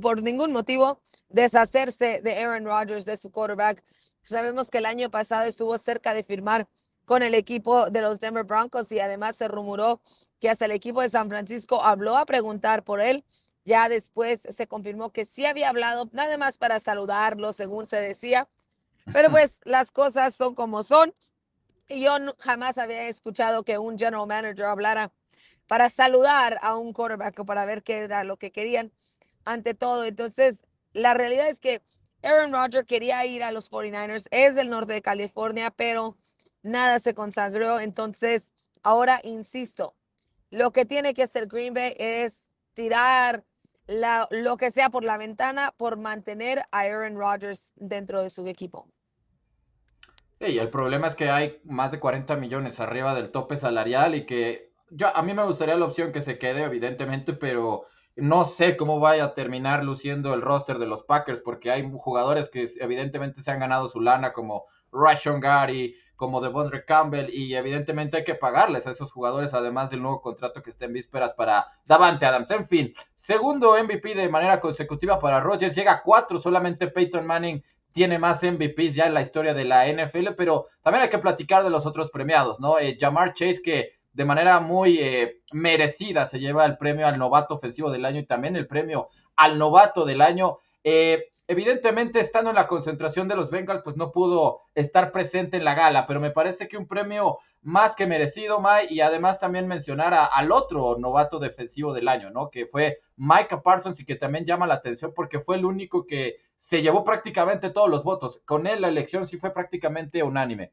por 0.00 0.22
ningún 0.22 0.52
motivo 0.52 1.00
deshacerse 1.28 2.20
de 2.22 2.38
Aaron 2.38 2.64
Rodgers, 2.64 3.04
de 3.04 3.16
su 3.16 3.32
quarterback. 3.32 3.82
Sabemos 4.22 4.70
que 4.70 4.78
el 4.78 4.86
año 4.86 5.10
pasado 5.10 5.46
estuvo 5.46 5.76
cerca 5.78 6.14
de 6.14 6.22
firmar 6.22 6.68
con 7.10 7.24
el 7.24 7.34
equipo 7.34 7.90
de 7.90 8.02
los 8.02 8.20
Denver 8.20 8.44
Broncos 8.44 8.92
y 8.92 9.00
además 9.00 9.34
se 9.34 9.48
rumoró 9.48 10.00
que 10.38 10.48
hasta 10.48 10.66
el 10.66 10.70
equipo 10.70 11.00
de 11.00 11.08
San 11.08 11.28
Francisco 11.28 11.82
habló 11.82 12.16
a 12.16 12.24
preguntar 12.24 12.84
por 12.84 13.00
él. 13.00 13.24
Ya 13.64 13.88
después 13.88 14.42
se 14.42 14.68
confirmó 14.68 15.10
que 15.10 15.24
sí 15.24 15.44
había 15.44 15.70
hablado, 15.70 16.08
nada 16.12 16.38
más 16.38 16.56
para 16.56 16.78
saludarlo, 16.78 17.52
según 17.52 17.86
se 17.86 18.00
decía. 18.00 18.48
Pero 19.12 19.28
pues 19.32 19.60
las 19.64 19.90
cosas 19.90 20.36
son 20.36 20.54
como 20.54 20.84
son. 20.84 21.12
Y 21.88 22.00
yo 22.04 22.12
jamás 22.38 22.78
había 22.78 23.08
escuchado 23.08 23.64
que 23.64 23.76
un 23.76 23.98
general 23.98 24.28
manager 24.28 24.66
hablara 24.66 25.10
para 25.66 25.88
saludar 25.88 26.58
a 26.62 26.76
un 26.76 26.92
quarterback 26.92 27.40
o 27.40 27.44
para 27.44 27.64
ver 27.64 27.82
qué 27.82 28.04
era 28.04 28.22
lo 28.22 28.36
que 28.36 28.52
querían 28.52 28.92
ante 29.44 29.74
todo. 29.74 30.04
Entonces, 30.04 30.62
la 30.92 31.12
realidad 31.14 31.48
es 31.48 31.58
que 31.58 31.82
Aaron 32.22 32.52
Rodgers 32.52 32.86
quería 32.86 33.26
ir 33.26 33.42
a 33.42 33.50
los 33.50 33.68
49ers, 33.68 34.28
es 34.30 34.54
del 34.54 34.70
norte 34.70 34.92
de 34.92 35.02
California, 35.02 35.72
pero 35.72 36.16
nada 36.62 36.98
se 36.98 37.14
consagró. 37.14 37.80
Entonces, 37.80 38.52
ahora 38.82 39.20
insisto, 39.24 39.94
lo 40.50 40.72
que 40.72 40.84
tiene 40.84 41.14
que 41.14 41.22
hacer 41.22 41.46
Green 41.46 41.74
Bay 41.74 41.94
es 41.98 42.48
tirar 42.74 43.44
lo 44.30 44.56
que 44.56 44.70
sea 44.70 44.90
por 44.90 45.04
la 45.04 45.18
ventana 45.18 45.74
por 45.76 45.96
mantener 45.96 46.60
a 46.70 46.80
Aaron 46.80 47.16
Rodgers 47.16 47.72
dentro 47.76 48.22
de 48.22 48.30
su 48.30 48.46
equipo. 48.46 48.88
el 50.58 50.70
problema 50.70 51.08
es 51.08 51.14
que 51.14 51.28
hay 51.28 51.60
más 51.64 51.90
de 51.90 51.98
40 51.98 52.36
millones 52.36 52.80
arriba 52.80 53.14
del 53.14 53.30
tope 53.30 53.56
salarial 53.56 54.14
y 54.14 54.26
que 54.26 54.70
yo, 54.90 55.14
a 55.14 55.22
mí 55.22 55.34
me 55.34 55.44
gustaría 55.44 55.76
la 55.76 55.84
opción 55.84 56.12
que 56.12 56.20
se 56.20 56.38
quede, 56.38 56.62
evidentemente, 56.62 57.32
pero 57.32 57.86
no 58.16 58.44
sé 58.44 58.76
cómo 58.76 59.00
vaya 59.00 59.24
a 59.24 59.34
terminar 59.34 59.84
luciendo 59.84 60.34
el 60.34 60.42
roster 60.42 60.78
de 60.78 60.86
los 60.86 61.02
Packers, 61.02 61.40
porque 61.40 61.70
hay 61.70 61.88
jugadores 61.92 62.48
que 62.48 62.68
evidentemente 62.80 63.42
se 63.42 63.50
han 63.50 63.60
ganado 63.60 63.88
su 63.88 64.00
lana, 64.00 64.32
como 64.32 64.64
Rashon 64.92 65.40
Gary, 65.40 65.94
como 66.20 66.42
Devondre 66.42 66.84
Campbell, 66.84 67.30
y 67.32 67.54
evidentemente 67.54 68.18
hay 68.18 68.24
que 68.24 68.34
pagarles 68.34 68.86
a 68.86 68.90
esos 68.90 69.10
jugadores, 69.10 69.54
además 69.54 69.88
del 69.88 70.02
nuevo 70.02 70.20
contrato 70.20 70.62
que 70.62 70.68
está 70.68 70.84
en 70.84 70.92
vísperas 70.92 71.32
para 71.32 71.66
Davante 71.86 72.26
Adams. 72.26 72.50
En 72.50 72.66
fin, 72.66 72.92
segundo 73.14 73.74
MVP 73.82 74.14
de 74.14 74.28
manera 74.28 74.60
consecutiva 74.60 75.18
para 75.18 75.40
Rodgers, 75.40 75.74
llega 75.74 75.92
a 75.92 76.02
cuatro, 76.02 76.38
solamente 76.38 76.88
Peyton 76.88 77.24
Manning 77.24 77.64
tiene 77.90 78.18
más 78.18 78.42
MVPs 78.42 78.96
ya 78.96 79.06
en 79.06 79.14
la 79.14 79.22
historia 79.22 79.54
de 79.54 79.64
la 79.64 79.90
NFL, 79.90 80.34
pero 80.36 80.66
también 80.82 81.04
hay 81.04 81.08
que 81.08 81.16
platicar 81.16 81.64
de 81.64 81.70
los 81.70 81.86
otros 81.86 82.10
premiados, 82.10 82.60
¿no? 82.60 82.78
Eh, 82.78 82.98
Jamar 83.00 83.32
Chase, 83.32 83.62
que 83.62 83.92
de 84.12 84.24
manera 84.26 84.60
muy 84.60 84.98
eh, 84.98 85.40
merecida 85.52 86.26
se 86.26 86.38
lleva 86.38 86.66
el 86.66 86.76
premio 86.76 87.06
al 87.06 87.18
novato 87.18 87.54
ofensivo 87.54 87.90
del 87.90 88.04
año 88.04 88.20
y 88.20 88.26
también 88.26 88.56
el 88.56 88.66
premio 88.66 89.08
al 89.36 89.56
novato 89.56 90.04
del 90.04 90.20
año. 90.20 90.58
Eh, 90.84 91.32
Evidentemente, 91.50 92.20
estando 92.20 92.50
en 92.50 92.54
la 92.54 92.68
concentración 92.68 93.26
de 93.26 93.34
los 93.34 93.50
Bengals, 93.50 93.82
pues 93.82 93.96
no 93.96 94.12
pudo 94.12 94.60
estar 94.72 95.10
presente 95.10 95.56
en 95.56 95.64
la 95.64 95.74
gala, 95.74 96.06
pero 96.06 96.20
me 96.20 96.30
parece 96.30 96.68
que 96.68 96.76
un 96.76 96.86
premio 96.86 97.38
más 97.60 97.96
que 97.96 98.06
merecido, 98.06 98.60
Mike, 98.60 98.94
y 98.94 99.00
además 99.00 99.40
también 99.40 99.66
mencionar 99.66 100.14
al 100.32 100.52
otro 100.52 100.96
novato 100.96 101.40
defensivo 101.40 101.92
del 101.92 102.06
año, 102.06 102.30
¿no? 102.30 102.50
Que 102.50 102.66
fue 102.66 103.00
Micah 103.16 103.62
Parsons 103.64 103.98
y 103.98 104.04
que 104.04 104.14
también 104.14 104.44
llama 104.44 104.68
la 104.68 104.74
atención 104.74 105.12
porque 105.12 105.40
fue 105.40 105.56
el 105.56 105.64
único 105.64 106.06
que 106.06 106.36
se 106.54 106.82
llevó 106.82 107.02
prácticamente 107.02 107.70
todos 107.70 107.90
los 107.90 108.04
votos. 108.04 108.40
Con 108.44 108.68
él 108.68 108.82
la 108.82 108.86
elección 108.86 109.26
sí 109.26 109.36
fue 109.36 109.52
prácticamente 109.52 110.22
unánime. 110.22 110.72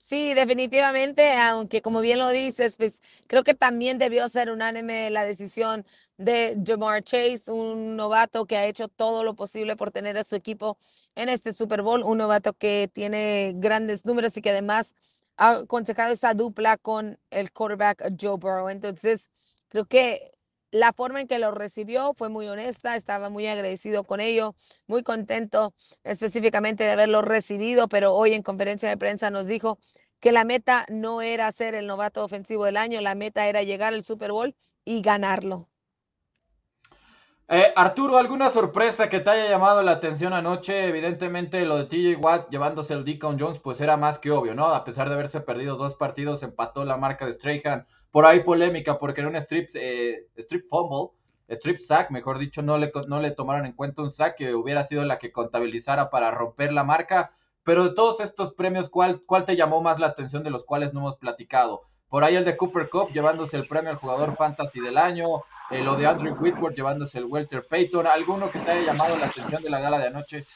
Sí, 0.00 0.32
definitivamente, 0.34 1.32
aunque 1.36 1.82
como 1.82 2.00
bien 2.00 2.18
lo 2.20 2.28
dices, 2.28 2.76
pues 2.76 3.02
creo 3.26 3.42
que 3.42 3.54
también 3.54 3.98
debió 3.98 4.28
ser 4.28 4.50
unánime 4.50 5.10
la 5.10 5.24
decisión 5.24 5.84
de 6.16 6.56
Jamar 6.64 7.02
Chase, 7.02 7.50
un 7.50 7.96
novato 7.96 8.46
que 8.46 8.56
ha 8.56 8.66
hecho 8.66 8.86
todo 8.88 9.24
lo 9.24 9.34
posible 9.34 9.74
por 9.76 9.90
tener 9.90 10.16
a 10.16 10.22
su 10.24 10.36
equipo 10.36 10.78
en 11.16 11.28
este 11.28 11.52
Super 11.52 11.82
Bowl, 11.82 12.02
un 12.04 12.18
novato 12.18 12.52
que 12.54 12.88
tiene 12.92 13.54
grandes 13.56 14.04
números 14.06 14.36
y 14.36 14.40
que 14.42 14.50
además 14.50 14.94
ha 15.36 15.50
aconsejado 15.58 16.12
esa 16.12 16.32
dupla 16.32 16.76
con 16.76 17.18
el 17.30 17.52
quarterback 17.52 18.12
Joe 18.20 18.36
Burrow. 18.38 18.68
Entonces, 18.68 19.30
creo 19.68 19.84
que 19.84 20.30
la 20.70 20.92
forma 20.92 21.20
en 21.20 21.26
que 21.26 21.38
lo 21.38 21.50
recibió 21.50 22.12
fue 22.14 22.28
muy 22.28 22.46
honesta, 22.48 22.96
estaba 22.96 23.30
muy 23.30 23.46
agradecido 23.46 24.04
con 24.04 24.20
ello, 24.20 24.54
muy 24.86 25.02
contento 25.02 25.74
específicamente 26.04 26.84
de 26.84 26.90
haberlo 26.90 27.22
recibido, 27.22 27.88
pero 27.88 28.14
hoy 28.14 28.32
en 28.34 28.42
conferencia 28.42 28.88
de 28.88 28.96
prensa 28.96 29.30
nos 29.30 29.46
dijo 29.46 29.78
que 30.20 30.32
la 30.32 30.44
meta 30.44 30.84
no 30.88 31.22
era 31.22 31.50
ser 31.52 31.74
el 31.74 31.86
novato 31.86 32.24
ofensivo 32.24 32.64
del 32.64 32.76
año, 32.76 33.00
la 33.00 33.14
meta 33.14 33.46
era 33.46 33.62
llegar 33.62 33.94
al 33.94 34.04
Super 34.04 34.32
Bowl 34.32 34.54
y 34.84 35.02
ganarlo. 35.02 35.67
Eh, 37.50 37.72
Arturo, 37.76 38.18
¿alguna 38.18 38.50
sorpresa 38.50 39.08
que 39.08 39.20
te 39.20 39.30
haya 39.30 39.48
llamado 39.48 39.82
la 39.82 39.92
atención 39.92 40.34
anoche? 40.34 40.86
Evidentemente 40.86 41.64
lo 41.64 41.78
de 41.78 41.84
TJ 41.86 42.16
Watt 42.22 42.50
llevándose 42.50 42.92
el 42.92 43.04
Deacon 43.04 43.38
Jones 43.40 43.58
pues 43.58 43.80
era 43.80 43.96
más 43.96 44.18
que 44.18 44.30
obvio, 44.30 44.54
¿no? 44.54 44.66
A 44.66 44.84
pesar 44.84 45.08
de 45.08 45.14
haberse 45.14 45.40
perdido 45.40 45.76
dos 45.76 45.94
partidos, 45.94 46.42
empató 46.42 46.84
la 46.84 46.98
marca 46.98 47.24
de 47.24 47.32
Strahan. 47.32 47.86
Por 48.10 48.26
ahí 48.26 48.40
polémica 48.42 48.98
porque 48.98 49.22
en 49.22 49.28
un 49.28 49.36
strip, 49.36 49.70
eh, 49.74 50.26
strip 50.36 50.66
fumble, 50.68 51.12
strip 51.48 51.78
sack, 51.78 52.10
mejor 52.10 52.38
dicho, 52.38 52.60
no 52.60 52.76
le, 52.76 52.92
no 53.08 53.18
le 53.18 53.30
tomaron 53.30 53.64
en 53.64 53.72
cuenta 53.72 54.02
un 54.02 54.10
sack 54.10 54.36
que 54.36 54.54
hubiera 54.54 54.84
sido 54.84 55.04
la 55.04 55.18
que 55.18 55.32
contabilizara 55.32 56.10
para 56.10 56.30
romper 56.30 56.72
la 56.74 56.84
marca. 56.84 57.30
Pero 57.62 57.84
de 57.84 57.94
todos 57.94 58.20
estos 58.20 58.52
premios, 58.52 58.90
¿cuál, 58.90 59.22
¿cuál 59.24 59.44
te 59.46 59.56
llamó 59.56 59.80
más 59.80 59.98
la 59.98 60.08
atención 60.08 60.42
de 60.42 60.50
los 60.50 60.64
cuales 60.64 60.92
no 60.92 61.00
hemos 61.00 61.16
platicado? 61.16 61.80
Por 62.08 62.24
ahí 62.24 62.36
el 62.36 62.44
de 62.44 62.56
Cooper 62.56 62.88
Cup 62.88 63.12
llevándose 63.12 63.56
el 63.56 63.66
premio 63.66 63.90
al 63.90 63.96
jugador 63.96 64.34
fantasy 64.34 64.80
del 64.80 64.96
año, 64.96 65.26
eh, 65.70 65.82
lo 65.82 65.96
de 65.96 66.06
Andrew 66.06 66.34
Whitworth 66.38 66.74
llevándose 66.74 67.18
el 67.18 67.26
Welter 67.26 67.66
Payton, 67.66 68.06
¿alguno 68.06 68.50
que 68.50 68.58
te 68.60 68.70
haya 68.70 68.86
llamado 68.86 69.16
la 69.16 69.26
atención 69.26 69.62
de 69.62 69.68
la 69.68 69.80
gala 69.80 69.98
de 69.98 70.06
anoche? 70.06 70.46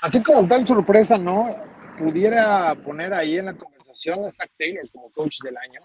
Así 0.00 0.22
como 0.22 0.46
tal 0.48 0.66
sorpresa, 0.66 1.18
¿no? 1.18 1.54
Pudiera 1.98 2.74
poner 2.74 3.12
ahí 3.12 3.36
en 3.36 3.46
la 3.46 3.54
conversación 3.54 4.24
a 4.24 4.30
Zach 4.30 4.50
Taylor 4.58 4.88
como 4.90 5.10
coach 5.10 5.40
del 5.42 5.56
año. 5.56 5.80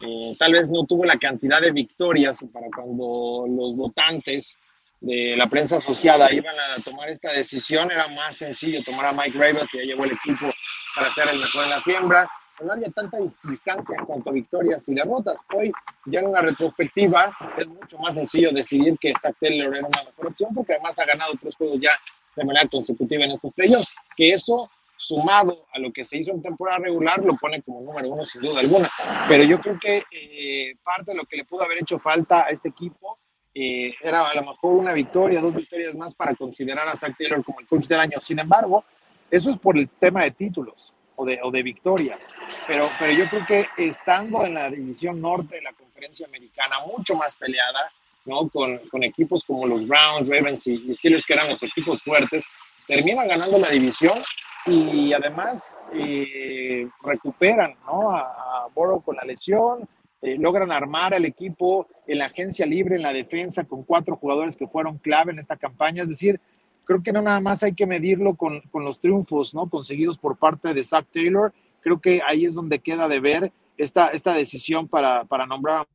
Eh, 0.00 0.34
tal 0.38 0.52
vez 0.52 0.70
no 0.70 0.86
tuvo 0.86 1.04
la 1.04 1.18
cantidad 1.18 1.60
de 1.60 1.72
victorias 1.72 2.44
para 2.52 2.68
cuando 2.74 3.46
los 3.48 3.74
votantes 3.74 4.56
de 5.00 5.36
la 5.36 5.46
prensa 5.46 5.76
asociada 5.76 6.32
iban 6.32 6.54
a 6.58 6.82
tomar 6.82 7.08
esta 7.08 7.32
decisión, 7.32 7.90
era 7.90 8.08
más 8.08 8.36
sencillo 8.36 8.82
tomar 8.84 9.06
a 9.06 9.12
Mike 9.12 9.38
Rabel, 9.38 9.68
que 9.70 9.78
ya 9.78 9.84
llevó 9.84 10.04
el 10.04 10.12
equipo 10.12 10.46
para 10.94 11.10
ser 11.12 11.28
el 11.28 11.38
mejor 11.38 11.64
en 11.64 11.70
la 11.70 11.80
siembra, 11.80 12.30
no 12.64 12.72
había 12.72 12.90
tanta 12.90 13.18
distancia 13.44 13.96
en 13.98 14.06
cuanto 14.06 14.30
a 14.30 14.32
victorias 14.32 14.88
y 14.88 14.94
derrotas. 14.94 15.40
Hoy, 15.54 15.72
ya 16.06 16.20
en 16.20 16.26
una 16.26 16.40
retrospectiva, 16.40 17.32
es 17.56 17.66
mucho 17.66 17.98
más 17.98 18.14
sencillo 18.14 18.50
decidir 18.52 18.96
que 18.98 19.12
Zach 19.20 19.36
Taylor 19.40 19.76
era 19.76 19.86
una 19.86 20.04
mejor 20.04 20.26
opción 20.26 20.54
porque 20.54 20.74
además 20.74 20.98
ha 20.98 21.04
ganado 21.04 21.34
tres 21.40 21.54
juegos 21.56 21.78
ya 21.80 21.92
de 22.36 22.44
manera 22.44 22.68
consecutiva 22.68 23.24
en 23.24 23.32
estos 23.32 23.52
playoffs, 23.52 23.92
que 24.16 24.32
eso 24.32 24.70
sumado 24.96 25.66
a 25.72 25.78
lo 25.78 25.92
que 25.92 26.04
se 26.04 26.18
hizo 26.18 26.32
en 26.32 26.42
temporada 26.42 26.78
regular 26.78 27.22
lo 27.24 27.36
pone 27.36 27.62
como 27.62 27.80
número 27.80 28.08
uno 28.08 28.24
sin 28.24 28.42
duda 28.42 28.60
alguna. 28.60 28.90
Pero 29.28 29.44
yo 29.44 29.60
creo 29.60 29.78
que 29.80 30.04
eh, 30.10 30.74
parte 30.82 31.12
de 31.12 31.16
lo 31.16 31.24
que 31.24 31.36
le 31.36 31.44
pudo 31.44 31.62
haber 31.62 31.78
hecho 31.78 31.98
falta 31.98 32.46
a 32.46 32.48
este 32.48 32.68
equipo 32.70 33.18
eh, 33.54 33.94
era 34.02 34.26
a 34.26 34.34
lo 34.34 34.44
mejor 34.44 34.74
una 34.74 34.92
victoria, 34.92 35.40
dos 35.40 35.54
victorias 35.54 35.94
más 35.94 36.14
para 36.14 36.34
considerar 36.34 36.88
a 36.88 36.96
Zach 36.96 37.16
Taylor 37.16 37.44
como 37.44 37.60
el 37.60 37.66
coach 37.66 37.86
del 37.86 38.00
año. 38.00 38.18
Sin 38.20 38.38
embargo, 38.38 38.84
eso 39.30 39.50
es 39.50 39.58
por 39.58 39.78
el 39.78 39.88
tema 39.88 40.22
de 40.22 40.32
títulos 40.32 40.94
o 41.18 41.50
de, 41.50 41.62
victorias. 41.62 42.30
Pero, 42.66 42.88
pero 42.98 43.12
yo 43.12 43.24
creo 43.26 43.46
que 43.46 43.66
estando 43.76 44.44
en 44.44 44.54
la 44.54 44.70
división 44.70 45.20
norte 45.20 45.56
de 45.56 45.62
la 45.62 45.72
conferencia 45.72 46.26
americana, 46.26 46.76
mucho 46.86 47.16
más 47.16 47.34
peleada, 47.36 47.90
¿no? 48.24 48.48
Con, 48.48 48.80
equipos 49.02 49.44
como 49.44 49.66
los 49.66 49.86
Browns, 49.86 50.28
Ravens 50.28 50.66
y 50.66 50.94
Steelers, 50.94 51.26
que 51.26 51.32
eran 51.32 51.48
los 51.48 51.62
equipos 51.62 52.02
fuertes, 52.02 52.46
terminan 52.86 53.26
ganando 53.26 53.58
la 53.58 53.70
división 53.70 54.18
y 54.66 55.12
además 55.12 55.76
eh, 55.92 56.88
recuperan 57.02 57.74
¿no? 57.86 58.10
a, 58.10 58.20
a 58.20 58.68
con 59.04 59.16
la 59.16 59.24
lesión, 59.24 59.88
eh, 60.20 60.36
logran 60.38 60.72
armar 60.72 61.14
al 61.14 61.24
equipo 61.24 61.86
en 62.06 62.18
la 62.18 62.26
agencia 62.26 62.66
libre, 62.66 62.96
en 62.96 63.02
la 63.02 63.12
defensa, 63.12 63.64
con 63.64 63.84
cuatro 63.84 64.16
jugadores 64.16 64.56
que 64.56 64.66
fueron 64.66 64.98
clave 64.98 65.32
en 65.32 65.38
esta 65.38 65.56
campaña. 65.56 66.02
Es 66.02 66.08
decir, 66.08 66.40
creo 66.88 67.02
que 67.02 67.12
no 67.12 67.20
nada 67.20 67.38
más 67.40 67.62
hay 67.62 67.74
que 67.74 67.86
medirlo 67.86 68.34
con, 68.34 68.62
los 68.72 68.98
triunfos 68.98 69.52
¿no? 69.52 69.68
conseguidos 69.68 70.16
por 70.16 70.38
parte 70.38 70.72
de 70.72 70.82
Zach 70.82 71.06
Taylor. 71.12 71.52
Creo 71.82 72.00
que 72.00 72.22
ahí 72.26 72.46
es 72.46 72.54
donde 72.54 72.78
queda 72.78 73.06
de 73.08 73.20
ver 73.20 73.52
esta, 73.76 74.08
esta 74.08 74.32
decisión 74.32 74.88
para, 74.88 75.24
para 75.24 75.44
nombrar. 75.44 75.86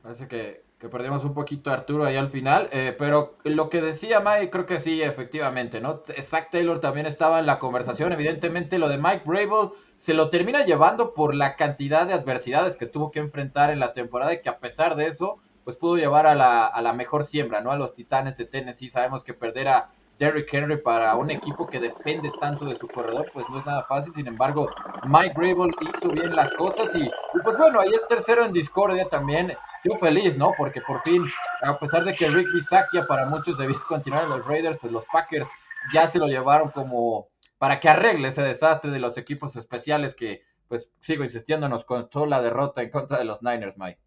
Parece 0.00 0.26
que, 0.26 0.64
perdimos 0.90 1.22
un 1.24 1.34
poquito 1.34 1.70
a 1.70 1.74
Arturo 1.74 2.06
ahí 2.06 2.16
al 2.16 2.30
final, 2.30 2.70
eh, 2.72 2.94
pero 2.96 3.32
lo 3.44 3.68
que 3.68 3.82
decía 3.82 4.20
Mike, 4.20 4.48
creo 4.48 4.64
que 4.64 4.80
sí, 4.80 5.02
efectivamente, 5.02 5.82
¿no? 5.82 6.00
Zach 6.22 6.48
Taylor 6.50 6.78
también 6.78 7.04
estaba 7.04 7.40
en 7.40 7.46
la 7.46 7.58
conversación. 7.58 8.10
Evidentemente, 8.12 8.78
lo 8.78 8.88
de 8.88 8.96
Mike 8.96 9.24
Brable 9.26 9.70
se 9.98 10.14
lo 10.14 10.30
termina 10.30 10.64
llevando 10.64 11.12
por 11.12 11.34
la 11.34 11.56
cantidad 11.56 12.06
de 12.06 12.14
adversidades 12.14 12.78
que 12.78 12.86
tuvo 12.86 13.10
que 13.10 13.18
enfrentar 13.18 13.68
en 13.68 13.80
la 13.80 13.92
temporada 13.92 14.32
y 14.32 14.40
que 14.40 14.48
a 14.48 14.60
pesar 14.60 14.96
de 14.96 15.08
eso 15.08 15.40
pues 15.66 15.76
pudo 15.76 15.96
llevar 15.96 16.28
a 16.28 16.36
la, 16.36 16.64
a 16.64 16.80
la 16.80 16.92
mejor 16.92 17.24
siembra, 17.24 17.60
¿no? 17.60 17.72
A 17.72 17.76
los 17.76 17.92
Titanes 17.92 18.36
de 18.36 18.44
Tennessee. 18.44 18.86
Sabemos 18.86 19.24
que 19.24 19.34
perder 19.34 19.66
a 19.66 19.90
Derrick 20.16 20.54
Henry 20.54 20.76
para 20.76 21.16
un 21.16 21.28
equipo 21.28 21.66
que 21.66 21.80
depende 21.80 22.30
tanto 22.40 22.66
de 22.66 22.76
su 22.76 22.86
corredor, 22.86 23.28
pues 23.32 23.48
no 23.48 23.58
es 23.58 23.66
nada 23.66 23.82
fácil. 23.82 24.14
Sin 24.14 24.28
embargo, 24.28 24.70
Mike 25.08 25.34
Grable 25.36 25.74
hizo 25.80 26.10
bien 26.10 26.36
las 26.36 26.52
cosas 26.52 26.94
y, 26.94 27.10
pues 27.42 27.58
bueno, 27.58 27.80
ahí 27.80 27.88
el 27.88 28.06
tercero 28.08 28.44
en 28.44 28.52
discordia 28.52 29.08
también. 29.08 29.54
Yo 29.82 29.96
feliz, 29.96 30.36
¿no? 30.36 30.52
Porque 30.56 30.82
por 30.82 31.00
fin, 31.00 31.24
a 31.62 31.76
pesar 31.76 32.04
de 32.04 32.14
que 32.14 32.28
Rick 32.28 32.46
Bisakia 32.54 33.04
para 33.08 33.26
muchos 33.26 33.58
debía 33.58 33.76
continuar 33.88 34.22
en 34.22 34.30
los 34.30 34.46
Raiders, 34.46 34.78
pues 34.80 34.92
los 34.92 35.04
Packers 35.06 35.48
ya 35.92 36.06
se 36.06 36.20
lo 36.20 36.28
llevaron 36.28 36.70
como 36.70 37.26
para 37.58 37.80
que 37.80 37.88
arregle 37.88 38.28
ese 38.28 38.42
desastre 38.42 38.92
de 38.92 39.00
los 39.00 39.18
equipos 39.18 39.56
especiales 39.56 40.14
que, 40.14 40.42
pues 40.68 40.92
sigo 41.00 41.24
insistiendo, 41.24 41.68
nos 41.68 41.84
contó 41.84 42.24
la 42.24 42.40
derrota 42.40 42.82
en 42.82 42.90
contra 42.90 43.18
de 43.18 43.24
los 43.24 43.42
Niners, 43.42 43.76
Mike. 43.78 44.05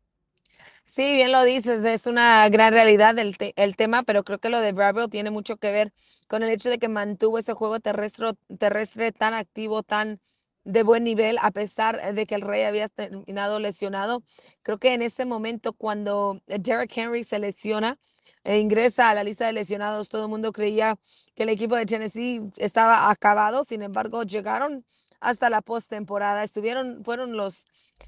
Sí, 0.91 1.03
bien 1.13 1.31
lo 1.31 1.43
dices, 1.43 1.83
es 1.83 2.07
una 2.07 2.49
gran 2.49 2.73
realidad 2.73 3.17
el, 3.19 3.35
el 3.55 3.75
tema, 3.75 4.01
pero 4.01 4.23
creo 4.23 4.39
que 4.39 4.49
lo 4.49 4.59
de 4.59 4.71
Bravo 4.71 5.07
tiene 5.07 5.29
mucho 5.29 5.57
que 5.57 5.71
ver 5.71 5.93
con 6.27 6.41
el 6.41 6.49
hecho 6.49 6.67
de 6.71 6.79
que 6.79 6.87
mantuvo 6.89 7.37
ese 7.37 7.53
juego 7.53 7.79
terrestre, 7.79 8.31
terrestre 8.57 9.11
tan 9.11 9.35
activo, 9.35 9.83
tan 9.83 10.19
de 10.63 10.81
buen 10.81 11.03
nivel, 11.03 11.37
a 11.43 11.51
pesar 11.51 12.15
de 12.15 12.25
que 12.25 12.33
el 12.33 12.41
Rey 12.41 12.63
había 12.63 12.87
terminado 12.87 13.59
lesionado. 13.59 14.23
Creo 14.63 14.79
que 14.79 14.93
en 14.95 15.03
ese 15.03 15.25
momento, 15.25 15.73
cuando 15.73 16.41
Derek 16.47 16.97
Henry 16.97 17.23
se 17.23 17.37
lesiona 17.37 17.99
e 18.43 18.57
ingresa 18.57 19.11
a 19.11 19.13
la 19.13 19.23
lista 19.23 19.45
de 19.45 19.53
lesionados, 19.53 20.09
todo 20.09 20.23
el 20.23 20.29
mundo 20.29 20.51
creía 20.51 20.95
que 21.35 21.43
el 21.43 21.49
equipo 21.49 21.75
de 21.75 21.85
Tennessee 21.85 22.41
estaba 22.57 23.11
acabado. 23.11 23.63
Sin 23.63 23.83
embargo, 23.83 24.23
llegaron 24.23 24.83
hasta 25.19 25.51
la 25.51 25.61
postemporada, 25.61 26.43
estuvieron, 26.43 27.03
fueron 27.03 27.37
los 27.37 27.65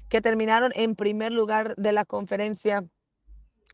que 0.08 0.20
terminaron 0.20 0.72
en 0.74 0.94
primer 0.94 1.32
lugar 1.32 1.74
de 1.76 1.92
la 1.92 2.04
conferencia, 2.04 2.84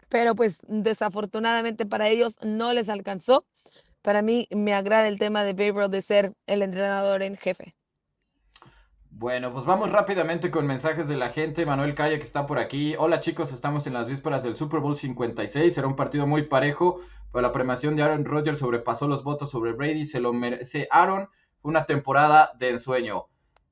pero 0.08 0.34
pues 0.34 0.60
desafortunadamente 0.66 1.86
para 1.86 2.08
ellos 2.08 2.38
no 2.42 2.72
les 2.72 2.88
alcanzó. 2.88 3.46
Para 4.02 4.22
mí 4.22 4.48
me 4.50 4.74
agrada 4.74 5.08
el 5.08 5.18
tema 5.18 5.44
de 5.44 5.52
Baber 5.52 5.90
de 5.90 6.02
ser 6.02 6.32
el 6.46 6.62
entrenador 6.62 7.22
en 7.22 7.36
jefe. 7.36 7.74
Bueno, 9.10 9.52
pues 9.52 9.64
vamos 9.64 9.90
rápidamente 9.90 10.50
con 10.50 10.66
mensajes 10.66 11.08
de 11.08 11.16
la 11.16 11.30
gente. 11.30 11.66
Manuel 11.66 11.96
Calle 11.96 12.18
que 12.18 12.24
está 12.24 12.46
por 12.46 12.60
aquí. 12.60 12.94
Hola 12.96 13.20
chicos, 13.20 13.52
estamos 13.52 13.86
en 13.88 13.94
las 13.94 14.06
vísperas 14.06 14.44
del 14.44 14.56
Super 14.56 14.78
Bowl 14.78 14.96
56. 14.96 15.74
Será 15.74 15.88
un 15.88 15.96
partido 15.96 16.26
muy 16.26 16.42
parejo, 16.42 17.00
pero 17.32 17.42
la 17.42 17.50
premiación 17.50 17.96
de 17.96 18.04
Aaron 18.04 18.24
Rodgers 18.24 18.60
sobrepasó 18.60 19.08
los 19.08 19.24
votos 19.24 19.50
sobre 19.50 19.72
Brady. 19.72 20.04
Se 20.04 20.20
lo 20.20 20.32
merece 20.32 20.86
Aaron. 20.92 21.28
Una 21.62 21.84
temporada 21.84 22.52
de 22.58 22.70
ensueño. 22.70 23.26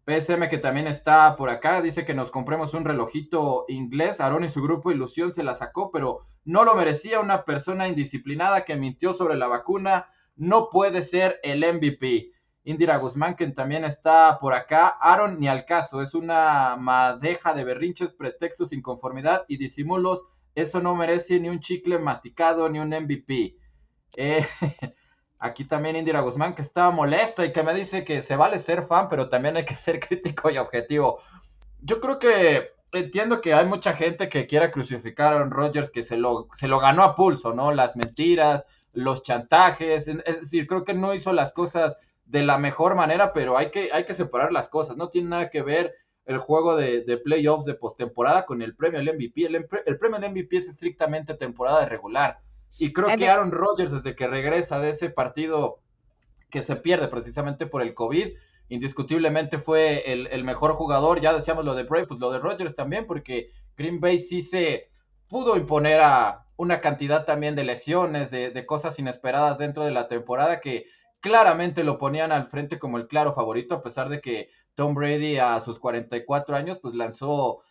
PSM 0.06 0.48
que 0.48 0.58
también 0.58 0.86
está 0.86 1.34
por 1.34 1.50
acá, 1.50 1.82
dice 1.82 2.04
que 2.04 2.14
nos 2.14 2.30
compremos 2.30 2.75
un 2.75 2.84
relojito 2.84 3.64
inglés. 3.66 4.20
Aaron 4.20 4.44
y 4.44 4.48
su 4.48 4.62
grupo 4.62 4.92
Ilusión 4.92 5.32
se 5.32 5.42
la 5.42 5.52
sacó, 5.52 5.90
pero 5.90 6.20
no 6.44 6.64
lo 6.64 6.76
merecía 6.76 7.18
una 7.18 7.44
persona 7.44 7.88
indisciplinada 7.88 8.64
que 8.64 8.76
mintió 8.76 9.12
sobre 9.12 9.36
la 9.36 9.48
vacuna. 9.48 10.06
No 10.36 10.68
puede 10.70 11.02
ser 11.02 11.40
el 11.42 11.60
MVP. 11.60 12.30
Indira 12.62 12.98
Guzmán, 12.98 13.34
que 13.34 13.48
también 13.48 13.84
está 13.84 14.38
por 14.38 14.54
acá. 14.54 14.96
Aaron 15.00 15.40
ni 15.40 15.48
al 15.48 15.64
caso, 15.64 16.00
es 16.00 16.14
una 16.14 16.76
madeja 16.76 17.52
de 17.52 17.64
berrinches, 17.64 18.12
pretextos, 18.12 18.72
inconformidad 18.72 19.44
y 19.48 19.56
disimulos. 19.56 20.25
Eso 20.54 20.80
no 20.80 20.94
merece 20.94 21.40
ni 21.40 21.48
un 21.48 21.58
chicle 21.58 21.98
masticado 21.98 22.68
ni 22.68 22.78
un 22.78 22.90
MVP. 22.90 23.56
Eh, 24.16 24.46
Aquí 25.38 25.64
también 25.64 25.97
Indira 25.97 26.21
Guzmán 26.21 26.55
que 26.55 26.62
estaba 26.62 26.90
molesta 26.90 27.45
y 27.45 27.52
que 27.52 27.62
me 27.62 27.75
dice 27.75 28.05
que 28.05 28.23
se 28.23 28.37
vale 28.37 28.59
ser 28.59 28.85
fan, 28.85 29.09
pero 29.09 29.28
también 29.28 29.57
hay 29.57 29.64
que 29.64 29.75
ser 29.76 30.00
crítico 30.00 30.50
y 30.50 30.59
objetivo. 30.59 31.21
Yo 31.81 32.00
creo 32.00 32.19
que 32.19 32.71
entiendo 32.93 33.40
que 33.40 33.55
hay 33.55 33.66
mucha 33.66 33.95
gente 33.95 34.28
que 34.28 34.47
quiera 34.47 34.71
crucificar 34.71 35.33
a 35.33 35.37
Aaron 35.37 35.50
Rodgers, 35.50 35.90
que 35.90 36.02
se 36.02 36.16
lo, 36.16 36.49
se 36.52 36.69
lo 36.69 36.78
ganó 36.78 37.02
a 37.02 37.14
pulso, 37.14 37.52
¿no? 37.52 37.73
Las 37.73 37.97
mentiras, 37.97 38.64
los 38.93 39.23
chantajes, 39.23 40.09
es 40.09 40.40
decir, 40.40 40.66
creo 40.66 40.85
que 40.85 40.95
no 40.95 41.14
hizo 41.14 41.33
las 41.33 41.52
cosas 41.52 41.97
de 42.25 42.43
la 42.43 42.59
mejor 42.59 42.95
manera, 42.95 43.33
pero 43.33 43.57
hay 43.57 43.71
que, 43.71 43.90
hay 43.93 44.05
que 44.05 44.14
separar 44.14 44.52
las 44.52 44.69
cosas. 44.69 44.97
No 44.97 45.09
tiene 45.09 45.28
nada 45.28 45.50
que 45.50 45.62
ver 45.62 45.95
el 46.25 46.38
juego 46.38 46.76
de, 46.76 47.21
playoffs 47.23 47.66
de 47.66 47.75
postemporada 47.75 48.47
con 48.47 48.62
el 48.62 48.75
premio 48.75 48.99
al 48.99 49.14
MVP. 49.14 49.47
El, 49.47 49.66
el, 49.87 49.99
premio 49.99 50.16
al 50.16 50.31
MVP 50.31 50.57
es 50.57 50.69
estrictamente 50.69 51.35
temporada 51.35 51.81
de 51.81 51.87
regular. 51.87 52.40
Y 52.78 52.92
creo 52.92 53.16
que 53.16 53.28
Aaron 53.28 53.52
Rodgers, 53.52 53.92
desde 53.92 54.14
que 54.14 54.26
regresa 54.26 54.78
de 54.80 54.90
ese 54.90 55.11
partido 55.11 55.80
que 56.50 56.62
se 56.62 56.76
pierde 56.76 57.09
precisamente 57.09 57.66
por 57.66 57.83
el 57.83 57.95
COVID, 57.95 58.28
indiscutiblemente 58.68 59.59
fue 59.59 60.12
el, 60.12 60.45
mejor 60.45 60.75
jugador. 60.75 61.21
Ya 61.21 61.33
decíamos 61.33 61.64
lo 61.64 61.75
de 61.75 61.85
Bray, 61.85 62.06
pues 62.06 62.21
lo 62.21 62.30
de 62.30 62.38
Rodgers 62.38 62.75
también, 62.75 63.06
porque 63.06 63.50
Green 63.76 64.00
Bay 64.00 64.18
sí 64.18 64.42
se 64.42 64.90
pudo 65.28 65.56
imponer 65.56 66.00
a 66.00 66.47
una 66.56 66.80
cantidad 66.80 67.25
también 67.25 67.54
de 67.54 67.64
lesiones, 67.64 68.30
de, 68.30 68.50
de 68.50 68.66
cosas 68.66 68.99
inesperadas 68.99 69.59
dentro 69.59 69.85
de 69.85 69.90
la 69.90 70.06
temporada 70.06 70.61
que 70.61 70.87
claramente 71.21 71.85
lo 71.85 71.99
ponían 71.99 72.33
al 72.33 72.47
frente 72.47 72.78
como 72.78 72.99
el 72.99 73.09
claro 73.09 73.33
favorito, 73.33 73.75
a 73.75 73.83
pesar 73.83 74.09
de 74.09 74.21
que 74.21 74.49
Tom 74.75 74.95
Brady 74.95 75.38
a 75.38 75.59
sus 75.61 75.78
44 75.78 76.56
años, 76.56 76.78
pues 76.78 76.95
lanzó 76.95 77.62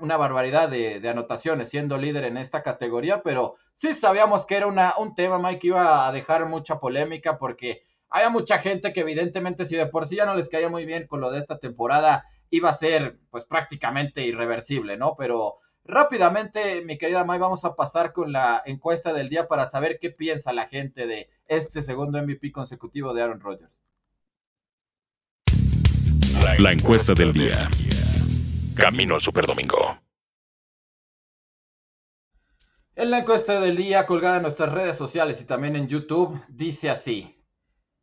una, 0.00 0.16
barbaridad 0.16 0.68
de, 0.68 1.06
anotaciones, 1.08 1.68
siendo 1.68 1.98
líder 1.98 2.24
en 2.24 2.36
esta 2.36 2.62
categoría, 2.62 3.22
pero 3.22 3.54
sí 3.72 3.94
sabíamos 3.94 4.46
que 4.46 4.56
era 4.56 4.66
una, 4.66 4.94
un 4.98 5.14
tema, 5.14 5.38
Mike, 5.38 5.58
que 5.58 5.66
iba 5.68 6.06
a 6.06 6.12
dejar 6.12 6.46
mucha 6.46 6.80
polémica 6.80 7.38
porque 7.38 7.82
había 8.08 8.30
mucha 8.30 8.58
gente 8.58 8.92
que 8.92 9.00
evidentemente 9.00 9.66
si 9.66 9.76
de 9.76 9.86
por 9.86 10.06
sí 10.06 10.16
ya 10.16 10.26
no 10.26 10.34
les 10.34 10.48
caía 10.48 10.68
muy 10.68 10.86
bien 10.86 11.06
con 11.06 11.20
lo 11.20 11.30
de 11.30 11.38
esta 11.38 11.58
temporada, 11.58 12.24
iba 12.50 12.70
a 12.70 12.74
ser 12.74 13.18
pues 13.30 13.44
prácticamente 13.44 14.24
irreversible, 14.24 14.96
¿no? 14.96 15.14
Pero 15.18 15.56
rápidamente, 15.84 16.82
mi 16.82 16.96
querida 16.96 17.24
Mike, 17.24 17.40
vamos 17.40 17.64
a 17.64 17.74
pasar 17.74 18.12
con 18.12 18.32
la 18.32 18.62
encuesta 18.64 19.12
del 19.12 19.28
día 19.28 19.46
para 19.46 19.66
saber 19.66 19.98
qué 20.00 20.10
piensa 20.10 20.52
la 20.52 20.66
gente 20.66 21.06
de 21.06 21.28
este 21.46 21.82
segundo 21.82 22.22
MVP 22.22 22.52
consecutivo 22.52 23.12
de 23.12 23.22
Aaron 23.22 23.40
Rodgers. 23.40 23.78
La 26.58 26.72
encuesta 26.72 27.14
del 27.14 27.32
día. 27.32 27.68
Camino 28.74 29.14
al 29.14 29.20
Superdomingo. 29.20 29.98
En 32.96 33.10
la 33.10 33.18
encuesta 33.18 33.60
del 33.60 33.76
día 33.76 34.04
colgada 34.04 34.36
en 34.36 34.42
nuestras 34.42 34.72
redes 34.72 34.96
sociales 34.96 35.40
y 35.40 35.46
también 35.46 35.76
en 35.76 35.86
YouTube, 35.86 36.40
dice 36.48 36.90
así. 36.90 37.40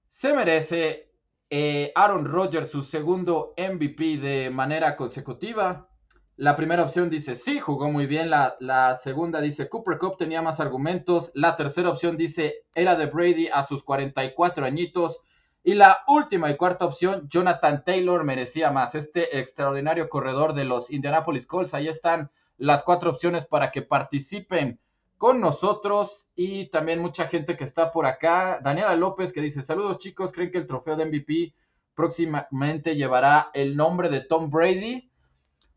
¿Se 0.07 0.33
merece 0.33 1.11
eh, 1.49 1.91
Aaron 1.95 2.25
Rodgers 2.25 2.69
su 2.69 2.81
segundo 2.81 3.53
MVP 3.57 4.17
de 4.17 4.49
manera 4.49 4.95
consecutiva? 4.95 5.89
La 6.37 6.55
primera 6.55 6.83
opción 6.83 7.09
dice 7.09 7.35
sí, 7.35 7.59
jugó 7.59 7.91
muy 7.91 8.05
bien. 8.05 8.29
La, 8.29 8.55
la, 8.61 8.95
segunda 8.95 9.41
dice 9.41 9.67
Cooper 9.67 9.97
Cup 9.97 10.15
tenía 10.17 10.41
más 10.41 10.61
argumentos. 10.61 11.31
La 11.33 11.57
tercera 11.57 11.89
opción 11.89 12.15
dice 12.15 12.63
era 12.73 12.95
de 12.95 13.07
Brady 13.07 13.49
a 13.49 13.63
sus 13.63 13.83
44 13.83 14.65
añitos. 14.65 15.19
Y 15.63 15.75
la 15.75 15.99
última 16.07 16.49
y 16.49 16.57
cuarta 16.57 16.85
opción, 16.85 17.27
Jonathan 17.29 17.83
Taylor 17.83 18.23
merecía 18.23 18.71
más. 18.71 18.95
Este 18.95 19.39
extraordinario 19.39 20.09
corredor 20.09 20.53
de 20.53 20.65
los 20.65 20.89
Indianapolis 20.89 21.45
Colts. 21.45 21.73
Ahí 21.73 21.87
están 21.87 22.31
las 22.57 22.83
cuatro 22.83 23.11
opciones 23.11 23.45
para 23.45 23.71
que 23.71 23.83
participen 23.83 24.79
con 25.17 25.39
nosotros. 25.39 26.29
Y 26.35 26.69
también 26.69 26.99
mucha 26.99 27.27
gente 27.27 27.55
que 27.55 27.63
está 27.63 27.91
por 27.91 28.07
acá. 28.07 28.59
Daniela 28.63 28.95
López 28.95 29.31
que 29.31 29.41
dice, 29.41 29.61
saludos 29.61 29.99
chicos, 29.99 30.31
¿creen 30.31 30.51
que 30.51 30.57
el 30.57 30.67
trofeo 30.67 30.95
de 30.95 31.05
MVP 31.05 31.53
próximamente 31.93 32.95
llevará 32.95 33.51
el 33.53 33.77
nombre 33.77 34.09
de 34.09 34.21
Tom 34.21 34.49
Brady? 34.49 35.11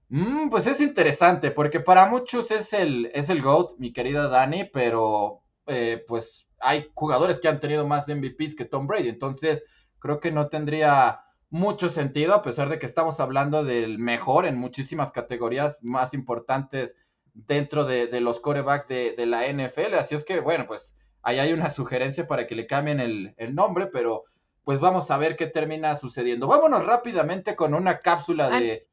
Mm, 0.09 0.49
pues 0.49 0.67
es 0.67 0.81
interesante, 0.81 1.51
porque 1.51 1.81
para 1.81 2.07
muchos 2.07 2.51
es 2.51 2.73
el, 2.73 3.11
es 3.13 3.31
el 3.31 3.43
GOAT, 3.43 3.73
mi 3.79 3.93
querida 3.93 4.29
Dani, 4.29 4.65
pero 4.73 5.43
eh, 5.67 6.05
pues 6.07 6.47
hay 6.65 6.91
jugadores 6.95 7.39
que 7.39 7.49
han 7.49 7.61
tenido 7.61 7.87
más 7.87 8.09
MVPs 8.09 8.55
que 8.57 8.65
Tom 8.65 8.87
Brady. 8.87 9.09
Entonces, 9.09 9.63
creo 9.99 10.19
que 10.19 10.33
no 10.33 10.49
tendría 10.49 11.21
mucho 11.51 11.89
sentido, 11.89 12.35
a 12.35 12.43
pesar 12.43 12.69
de 12.69 12.79
que 12.79 12.87
estamos 12.87 13.21
hablando 13.21 13.63
del 13.63 13.99
mejor 13.99 14.47
en 14.47 14.59
muchísimas 14.59 15.13
categorías 15.13 15.79
más 15.83 16.15
importantes 16.15 16.97
dentro 17.33 17.85
de, 17.85 18.21
los 18.21 18.41
corebacks 18.41 18.89
de, 18.89 19.15
la 19.27 19.47
NFL. 19.47 19.95
Así 19.95 20.15
es 20.15 20.25
que, 20.25 20.41
bueno, 20.41 20.67
pues 20.67 20.97
ahí 21.23 21.39
hay 21.39 21.53
una 21.53 21.71
sugerencia 21.71 22.27
para 22.27 22.47
que 22.47 22.55
le 22.55 22.67
cambien 22.67 22.99
el, 22.99 23.55
nombre, 23.55 23.87
pero 23.87 24.25
pues 24.65 24.81
vamos 24.81 25.11
a 25.11 25.19
ver 25.19 25.37
qué 25.37 25.47
termina 25.47 25.95
sucediendo. 25.95 26.49
Vámonos 26.49 26.87
rápidamente 26.87 27.55
con 27.55 27.75
una 27.75 27.99
cápsula 28.01 28.49
de... 28.49 28.89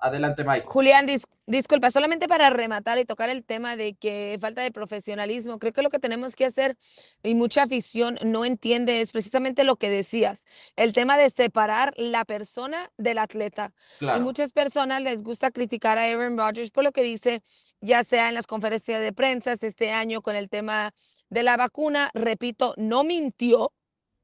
Adelante, 0.00 0.44
Mike. 0.44 0.66
Julián, 0.66 1.06
disculpa, 1.46 1.90
solamente 1.90 2.28
para 2.28 2.50
rematar 2.50 2.98
y 2.98 3.04
tocar 3.04 3.30
el 3.30 3.44
tema 3.44 3.76
de 3.76 3.94
que 3.94 4.36
falta 4.40 4.62
de 4.62 4.70
profesionalismo, 4.70 5.58
creo 5.58 5.72
que 5.72 5.82
lo 5.82 5.88
que 5.88 5.98
tenemos 5.98 6.36
que 6.36 6.44
hacer 6.44 6.76
y 7.22 7.34
mucha 7.34 7.62
afición 7.62 8.18
no 8.22 8.44
entiende 8.44 9.00
es 9.00 9.12
precisamente 9.12 9.64
lo 9.64 9.76
que 9.76 9.88
decías, 9.88 10.44
el 10.76 10.92
tema 10.92 11.16
de 11.16 11.30
separar 11.30 11.94
la 11.96 12.24
persona 12.24 12.90
del 12.98 13.18
atleta. 13.18 13.72
Y 14.00 14.20
muchas 14.20 14.52
personas 14.52 15.02
les 15.02 15.22
gusta 15.22 15.50
criticar 15.50 15.98
a 15.98 16.04
Aaron 16.04 16.36
Rodgers 16.36 16.70
por 16.70 16.84
lo 16.84 16.92
que 16.92 17.02
dice, 17.02 17.42
ya 17.80 18.04
sea 18.04 18.28
en 18.28 18.34
las 18.34 18.46
conferencias 18.46 19.00
de 19.00 19.12
prensa 19.12 19.52
este 19.52 19.92
año 19.92 20.20
con 20.20 20.36
el 20.36 20.50
tema 20.50 20.92
de 21.30 21.42
la 21.42 21.56
vacuna, 21.56 22.10
repito, 22.12 22.74
no 22.76 23.02
mintió, 23.02 23.72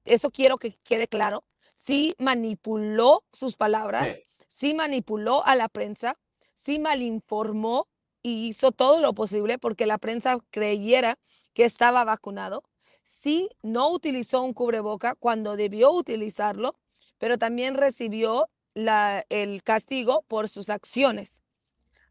eso 0.04 0.30
quiero 0.30 0.58
que 0.58 0.78
quede 0.84 1.08
claro, 1.08 1.44
sí 1.74 2.14
manipuló 2.18 3.24
sus 3.32 3.56
palabras 3.56 4.08
sí 4.14 4.26
manipuló 4.74 5.44
a 5.44 5.54
la 5.54 5.68
prensa, 5.68 6.18
sí 6.54 6.78
malinformó 6.78 7.88
y 8.22 8.48
hizo 8.48 8.72
todo 8.72 9.00
lo 9.00 9.14
posible 9.14 9.58
porque 9.58 9.86
la 9.86 9.98
prensa 9.98 10.38
creyera 10.50 11.18
que 11.52 11.64
estaba 11.64 12.04
vacunado. 12.04 12.64
Sí 13.02 13.48
no 13.62 13.90
utilizó 13.90 14.42
un 14.42 14.52
cubreboca 14.52 15.14
cuando 15.14 15.56
debió 15.56 15.92
utilizarlo, 15.92 16.74
pero 17.18 17.38
también 17.38 17.74
recibió 17.74 18.50
la, 18.74 19.24
el 19.28 19.62
castigo 19.62 20.24
por 20.28 20.48
sus 20.48 20.70
acciones. 20.70 21.42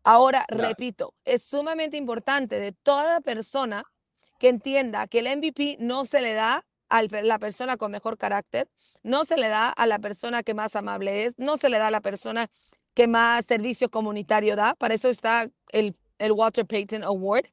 Ahora, 0.03 0.45
repito, 0.47 1.15
es 1.25 1.43
sumamente 1.43 1.97
importante 1.97 2.59
de 2.59 2.71
toda 2.71 3.21
persona 3.21 3.83
que 4.39 4.49
entienda 4.49 5.07
que 5.07 5.19
el 5.19 5.37
MVP 5.37 5.77
no 5.79 6.05
se 6.05 6.21
le 6.21 6.33
da 6.33 6.65
a 6.97 7.03
la 7.23 7.39
persona 7.39 7.77
con 7.77 7.91
mejor 7.91 8.17
carácter, 8.17 8.69
no 9.03 9.25
se 9.25 9.37
le 9.37 9.47
da 9.47 9.69
a 9.69 9.87
la 9.87 9.99
persona 9.99 10.43
que 10.43 10.53
más 10.53 10.75
amable 10.75 11.25
es, 11.25 11.33
no 11.37 11.57
se 11.57 11.69
le 11.69 11.77
da 11.77 11.87
a 11.87 11.91
la 11.91 12.01
persona 12.01 12.47
que 12.93 13.07
más 13.07 13.45
servicio 13.45 13.89
comunitario 13.89 14.55
da. 14.55 14.75
Para 14.75 14.93
eso 14.93 15.09
está 15.09 15.49
el, 15.69 15.95
el 16.17 16.31
Walter 16.31 16.65
Payton 16.65 17.03
Award, 17.03 17.45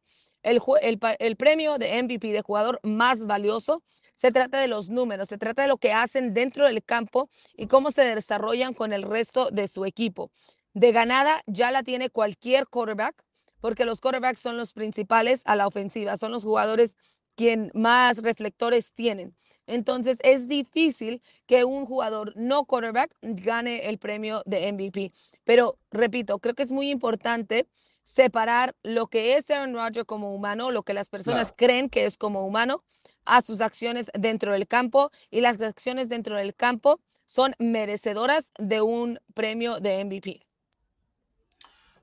el, 0.42 0.60
el, 0.80 0.98
el 1.18 1.36
premio 1.36 1.78
de 1.78 2.02
MVP 2.02 2.32
de 2.32 2.42
jugador 2.42 2.80
más 2.82 3.26
valioso. 3.26 3.82
Se 4.14 4.30
trata 4.30 4.60
de 4.60 4.68
los 4.68 4.88
números, 4.88 5.28
se 5.28 5.38
trata 5.38 5.62
de 5.62 5.68
lo 5.68 5.78
que 5.78 5.92
hacen 5.92 6.34
dentro 6.34 6.66
del 6.66 6.84
campo 6.84 7.28
y 7.56 7.66
cómo 7.66 7.90
se 7.90 8.14
desarrollan 8.14 8.74
con 8.74 8.92
el 8.92 9.02
resto 9.02 9.50
de 9.50 9.68
su 9.68 9.84
equipo. 9.84 10.30
De 10.74 10.92
ganada 10.92 11.42
ya 11.46 11.70
la 11.70 11.82
tiene 11.82 12.08
cualquier 12.08 12.66
quarterback, 12.68 13.24
porque 13.60 13.84
los 13.84 14.00
quarterbacks 14.00 14.40
son 14.40 14.56
los 14.56 14.72
principales 14.72 15.42
a 15.44 15.56
la 15.56 15.66
ofensiva, 15.66 16.16
son 16.16 16.32
los 16.32 16.44
jugadores 16.44 16.96
quien 17.34 17.70
más 17.74 18.18
reflectores 18.18 18.92
tienen. 18.92 19.34
Entonces 19.66 20.18
es 20.22 20.48
difícil 20.48 21.22
que 21.46 21.64
un 21.64 21.86
jugador 21.86 22.32
no 22.36 22.64
quarterback 22.64 23.14
gane 23.22 23.88
el 23.88 23.98
premio 23.98 24.42
de 24.44 24.72
MVP. 24.72 25.12
Pero 25.44 25.78
repito, 25.90 26.38
creo 26.38 26.54
que 26.54 26.62
es 26.62 26.72
muy 26.72 26.90
importante 26.90 27.68
separar 28.02 28.74
lo 28.82 29.06
que 29.06 29.36
es 29.36 29.50
Aaron 29.50 29.74
Rodgers 29.74 30.06
como 30.06 30.34
humano, 30.34 30.70
lo 30.70 30.82
que 30.82 30.94
las 30.94 31.08
personas 31.08 31.52
creen 31.56 31.88
que 31.88 32.04
es 32.04 32.16
como 32.16 32.44
humano, 32.44 32.82
a 33.24 33.40
sus 33.40 33.60
acciones 33.60 34.10
dentro 34.14 34.52
del 34.52 34.66
campo 34.66 35.10
y 35.30 35.40
las 35.40 35.60
acciones 35.60 36.08
dentro 36.08 36.36
del 36.36 36.54
campo 36.54 37.00
son 37.24 37.54
merecedoras 37.58 38.52
de 38.58 38.82
un 38.82 39.20
premio 39.32 39.78
de 39.78 40.04
MVP. 40.04 40.44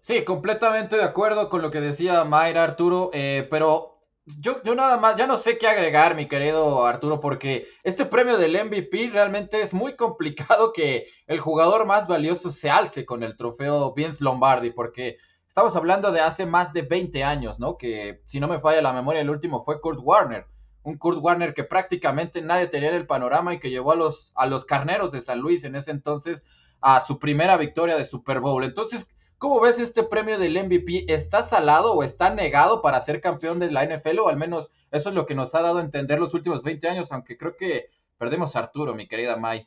Sí, 0.02 0.24
completamente 0.24 0.96
de 0.96 1.04
acuerdo 1.04 1.50
con 1.50 1.62
lo 1.62 1.72
que 1.72 1.82
decía 1.82 2.24
Mayra 2.24 2.64
Arturo, 2.64 3.10
eh, 3.14 3.46
pero 3.50 3.99
yo, 4.38 4.62
yo 4.64 4.76
nada 4.76 4.98
más, 4.98 5.16
ya 5.16 5.28
no 5.28 5.38
sé 5.38 5.58
qué 5.58 5.68
agregar, 5.68 6.16
mi 6.16 6.28
querido 6.28 6.86
Arturo, 6.86 7.20
porque 7.20 7.68
este 7.84 8.06
premio 8.06 8.38
del 8.38 8.54
MVP 8.66 9.10
realmente 9.12 9.62
es 9.62 9.74
muy 9.74 9.96
complicado 9.96 10.74
que 10.74 11.08
el 11.28 11.40
jugador 11.40 11.86
más 11.86 12.08
valioso 12.08 12.52
se 12.52 12.70
alce 12.70 13.06
con 13.06 13.24
el 13.24 13.36
trofeo 13.36 13.94
Vince 13.94 14.24
Lombardi, 14.24 14.72
porque 14.72 15.18
estamos 15.48 15.76
hablando 15.76 16.12
de 16.12 16.22
hace 16.22 16.46
más 16.46 16.74
de 16.74 16.84
20 16.84 17.24
años, 17.24 17.60
¿no? 17.60 17.78
Que 17.78 18.22
si 18.26 18.40
no 18.40 18.48
me 18.48 18.60
falla 18.60 18.82
la 18.82 18.94
memoria, 18.94 19.22
el 19.22 19.30
último 19.30 19.62
fue 19.62 19.82
Kurt 19.82 20.00
Warner. 20.02 20.46
Un 20.84 20.98
Kurt 20.98 21.20
Warner 21.22 21.54
que 21.54 21.64
prácticamente 21.64 22.42
nadie 22.42 22.68
tenía 22.68 22.90
en 22.90 22.96
el 22.96 23.08
panorama 23.08 23.54
y 23.54 23.60
que 23.60 23.70
llevó 23.70 23.92
a 23.92 23.96
los, 23.96 24.32
a 24.36 24.46
los 24.46 24.64
carneros 24.64 25.12
de 25.12 25.22
San 25.22 25.40
Luis 25.40 25.64
en 25.64 25.76
ese 25.76 25.92
entonces 25.92 26.44
a 26.82 27.02
su 27.02 27.20
primera 27.20 27.58
victoria 27.58 27.98
de 27.98 28.06
Super 28.06 28.40
Bowl. 28.40 28.64
Entonces, 28.64 29.08
¿Cómo 29.40 29.62
ves 29.62 29.80
este 29.80 30.04
premio 30.04 30.38
del 30.38 30.62
MVP? 30.62 31.06
¿Está 31.08 31.44
salado 31.44 31.94
o 31.94 32.04
está 32.04 32.30
negado 32.30 32.82
para 32.82 33.00
ser 33.00 33.22
campeón 33.22 33.58
de 33.58 33.72
la 33.72 33.86
NFL? 33.86 34.20
O 34.20 34.28
al 34.28 34.36
menos 34.36 34.72
eso 34.92 35.10
es 35.10 35.16
lo 35.16 35.26
que 35.26 35.34
nos 35.34 35.56
ha 35.56 35.62
dado 35.62 35.80
a 35.80 35.82
entender 35.82 36.20
los 36.20 36.34
últimos 36.34 36.62
20 36.62 36.90
años, 36.90 37.12
aunque 37.14 37.38
creo 37.38 37.56
que 37.56 37.90
perdemos 38.18 38.56
a 38.56 38.60
Arturo, 38.60 38.94
mi 38.94 39.08
querida 39.08 39.38
May. 39.38 39.66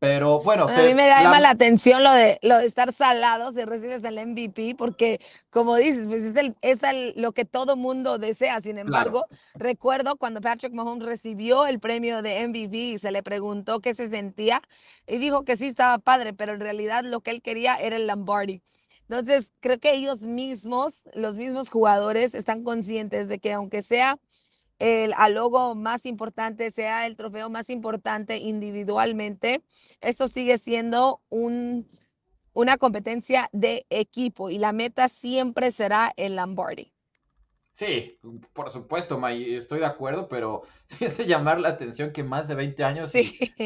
Pero 0.00 0.40
bueno, 0.40 0.66
a 0.66 0.82
mí 0.82 0.94
me 0.94 1.06
da 1.06 1.22
la... 1.22 1.40
la 1.40 1.50
atención 1.50 2.02
lo 2.02 2.12
de, 2.12 2.38
lo 2.42 2.58
de 2.58 2.66
estar 2.66 2.92
salado 2.92 3.50
si 3.52 3.64
recibes 3.64 4.04
el 4.04 4.18
MVP, 4.26 4.74
porque 4.76 5.20
como 5.48 5.76
dices, 5.76 6.06
pues 6.06 6.22
es, 6.22 6.36
el, 6.36 6.54
es 6.60 6.82
el, 6.82 7.14
lo 7.16 7.32
que 7.32 7.46
todo 7.46 7.76
mundo 7.76 8.18
desea. 8.18 8.60
Sin 8.60 8.76
embargo, 8.76 9.26
recuerdo 9.54 10.16
cuando 10.16 10.42
Patrick 10.42 10.72
Mahomes 10.72 11.04
recibió 11.04 11.66
el 11.66 11.80
premio 11.80 12.20
de 12.20 12.46
MVP 12.46 12.76
y 12.76 12.98
se 12.98 13.10
le 13.10 13.22
preguntó 13.22 13.80
qué 13.80 13.94
se 13.94 14.08
sentía 14.08 14.62
y 15.06 15.18
dijo 15.18 15.44
que 15.44 15.56
sí 15.56 15.66
estaba 15.66 15.98
padre, 15.98 16.34
pero 16.34 16.52
en 16.52 16.60
realidad 16.60 17.04
lo 17.04 17.20
que 17.20 17.30
él 17.30 17.40
quería 17.42 17.76
era 17.76 17.96
el 17.96 18.06
Lombardi. 18.06 18.62
Entonces, 19.10 19.52
creo 19.58 19.80
que 19.80 19.92
ellos 19.92 20.20
mismos, 20.20 21.08
los 21.14 21.36
mismos 21.36 21.68
jugadores, 21.68 22.32
están 22.32 22.62
conscientes 22.62 23.26
de 23.26 23.40
que 23.40 23.52
aunque 23.52 23.82
sea 23.82 24.20
el 24.78 25.12
logo 25.34 25.74
más 25.74 26.06
importante, 26.06 26.70
sea 26.70 27.08
el 27.08 27.16
trofeo 27.16 27.50
más 27.50 27.70
importante 27.70 28.38
individualmente, 28.38 29.64
esto 30.00 30.28
sigue 30.28 30.58
siendo 30.58 31.22
un, 31.28 31.88
una 32.52 32.78
competencia 32.78 33.48
de 33.52 33.84
equipo 33.90 34.48
y 34.48 34.58
la 34.58 34.72
meta 34.72 35.08
siempre 35.08 35.72
será 35.72 36.12
el 36.16 36.36
Lombardi. 36.36 36.92
Sí, 37.72 38.16
por 38.52 38.70
supuesto, 38.70 39.20
estoy 39.26 39.80
de 39.80 39.86
acuerdo, 39.86 40.28
pero 40.28 40.62
sí 40.86 41.04
es 41.04 41.16
de 41.18 41.26
llamar 41.26 41.60
la 41.60 41.70
atención 41.70 42.12
que 42.12 42.22
más 42.22 42.46
de 42.46 42.54
20 42.54 42.84
años 42.84 43.12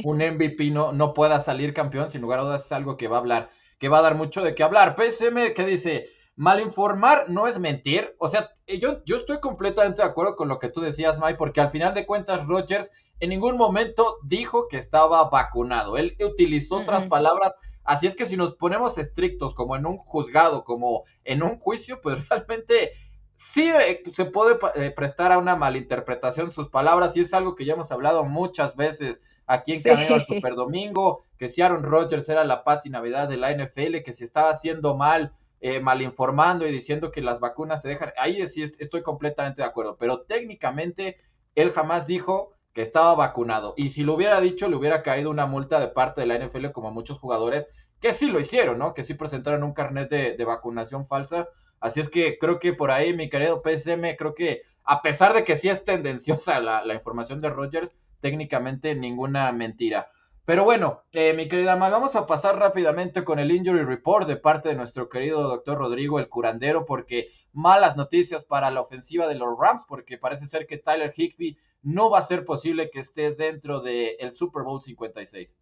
un 0.04 0.22
MVP 0.22 0.70
no, 0.70 0.92
no 0.92 1.12
pueda 1.12 1.38
salir 1.38 1.74
campeón, 1.74 2.09
sin 2.09 2.22
lugar 2.22 2.38
a 2.38 2.44
dudas 2.44 2.64
es 2.64 2.72
algo 2.72 2.96
que 2.96 3.09
va 3.09 3.16
a 3.16 3.20
hablar, 3.20 3.50
que 3.79 3.89
va 3.89 3.99
a 3.99 4.03
dar 4.03 4.15
mucho 4.15 4.43
de 4.43 4.55
qué 4.55 4.63
hablar. 4.63 4.97
PSM 4.97 5.53
que 5.55 5.67
dice, 5.67 6.07
malinformar 6.37 7.31
no 7.31 7.47
es 7.47 7.59
mentir. 7.59 8.15
O 8.19 8.29
sea, 8.29 8.51
eh, 8.67 8.79
yo, 8.79 9.05
yo 9.05 9.17
estoy 9.17 9.41
completamente 9.41 10.03
de 10.03 10.09
acuerdo 10.09 10.37
con 10.37 10.49
lo 10.49 10.59
que 10.59 10.69
tú 10.69 10.81
decías, 10.81 11.19
Mike, 11.19 11.37
porque 11.37 11.61
al 11.61 11.71
final 11.71 11.95
de 11.95 12.07
cuentas 12.07 12.47
Rogers 12.47 12.91
en 13.21 13.31
ningún 13.31 13.57
momento 13.57 14.19
dijo 14.25 14.69
que 14.69 14.77
estaba 14.77 15.29
vacunado. 15.31 15.97
Él 15.97 16.17
utilizó 16.25 16.77
otras 16.77 17.07
palabras. 17.07 17.57
Así 17.85 18.07
es 18.07 18.15
que 18.15 18.27
si 18.27 18.37
nos 18.37 18.55
ponemos 18.55 18.99
estrictos 18.99 19.55
como 19.55 19.77
en 19.77 19.87
un 19.87 19.99
juzgado, 19.99 20.65
como 20.65 21.05
en 21.25 21.43
un 21.43 21.59
juicio, 21.59 22.01
pues 22.01 22.29
realmente 22.29 22.93
sí 23.35 23.71
eh, 23.71 24.03
se 24.11 24.25
puede 24.27 24.59
eh, 24.75 24.91
prestar 24.91 25.33
a 25.33 25.39
una 25.39 25.57
malinterpretación 25.57 26.53
sus 26.53 26.69
palabras 26.69 27.17
y 27.17 27.21
es 27.21 27.35
algo 27.35 27.55
que 27.55 27.65
ya 27.65 27.75
hemos 27.75 27.91
hablado 27.91 28.25
muchas 28.25 28.77
veces 28.77 29.23
aquí 29.46 29.74
en 29.74 29.83
Camino 29.83 30.14
al 30.14 30.24
Super 30.26 30.54
Domingo, 30.54 31.22
que 31.37 31.48
si 31.48 31.62
Aaron 31.62 31.83
Rodgers 31.83 32.28
era 32.28 32.44
la 32.44 32.64
pati 32.64 32.90
navidad 32.90 33.28
de 33.28 33.37
la 33.37 33.52
NFL, 33.52 34.02
que 34.04 34.12
si 34.12 34.24
estaba 34.24 34.50
haciendo 34.50 34.96
mal 34.96 35.33
eh, 35.61 35.80
malinformando 35.80 36.66
y 36.66 36.72
diciendo 36.72 37.11
que 37.11 37.22
las 37.22 37.40
vacunas 37.40 37.83
te 37.83 37.88
dejan, 37.88 38.12
ahí 38.18 38.46
sí 38.46 38.62
estoy 38.62 39.02
completamente 39.02 39.62
de 39.62 39.68
acuerdo, 39.68 39.96
pero 39.98 40.22
técnicamente 40.22 41.18
él 41.54 41.70
jamás 41.70 42.07
dijo 42.07 42.52
que 42.72 42.83
estaba 42.83 43.14
vacunado 43.14 43.72
y 43.76 43.90
si 43.90 44.02
lo 44.02 44.14
hubiera 44.14 44.40
dicho 44.40 44.68
le 44.68 44.76
hubiera 44.76 45.02
caído 45.02 45.30
una 45.30 45.46
multa 45.46 45.78
de 45.78 45.88
parte 45.88 46.20
de 46.20 46.26
la 46.26 46.38
NFL 46.38 46.72
como 46.72 46.88
a 46.88 46.90
muchos 46.90 47.18
jugadores 47.18 47.68
que 48.04 48.12
sí 48.12 48.26
lo 48.26 48.38
hicieron, 48.38 48.78
¿no? 48.78 48.92
Que 48.92 49.02
sí 49.02 49.14
presentaron 49.14 49.62
un 49.62 49.72
carnet 49.72 50.11
de, 50.11 50.44
vacunación 50.44 51.07
falsa. 51.07 51.48
Así 51.80 52.00
es 52.00 52.11
que 52.11 52.37
creo 52.38 52.59
que 52.59 52.74
por 52.74 52.90
ahí, 52.90 53.14
mi 53.14 53.30
querido 53.30 53.62
PSM, 53.64 54.16
creo 54.18 54.35
que 54.35 54.61
a 54.85 55.00
pesar 55.00 55.33
de 55.33 55.44
que 55.44 55.57
sí 55.57 55.70
es 55.70 55.85
tendenciosa 55.85 56.61
la, 56.61 56.85
la 56.85 56.92
información 56.92 57.40
de 57.40 57.48
Rogers, 57.48 57.96
técnicamente 58.25 58.95
ninguna 58.95 59.53
mentira. 59.53 60.07
Pero 60.47 60.65
bueno, 60.65 61.03
eh, 61.13 61.35
mi 61.35 61.47
querida 61.47 61.77
May, 61.77 61.91
vamos 61.91 62.17
a 62.17 62.25
pasar 62.25 62.59
rápidamente 62.59 63.23
con 63.23 63.39
el 63.39 63.51
injury 63.51 63.85
report 63.85 64.27
de 64.27 64.39
parte 64.39 64.71
de 64.71 64.77
nuestro 64.77 65.11
querido 65.11 65.43
doctor 65.43 65.77
Rodrigo 65.77 66.19
el 66.19 66.31
curandero, 66.31 66.87
porque 66.87 67.29
malas 67.53 67.99
noticias 67.99 68.43
para 68.43 68.71
la 68.71 68.81
ofensiva 68.81 69.27
de 69.27 69.35
los 69.35 69.59
Rams, 69.59 69.85
porque 69.87 70.17
parece 70.17 70.47
ser 70.47 70.67
que 70.67 70.79
Tyler 70.79 71.13
Higby 71.15 71.59
no 71.83 72.09
va 72.09 72.21
a 72.21 72.23
ser 72.23 72.47
posible 72.47 72.89
que 72.89 73.01
esté 73.01 73.35
dentro 73.35 73.81
del 73.81 74.33
Super 74.33 74.63
Bowl 74.63 74.81
56. 74.81 75.59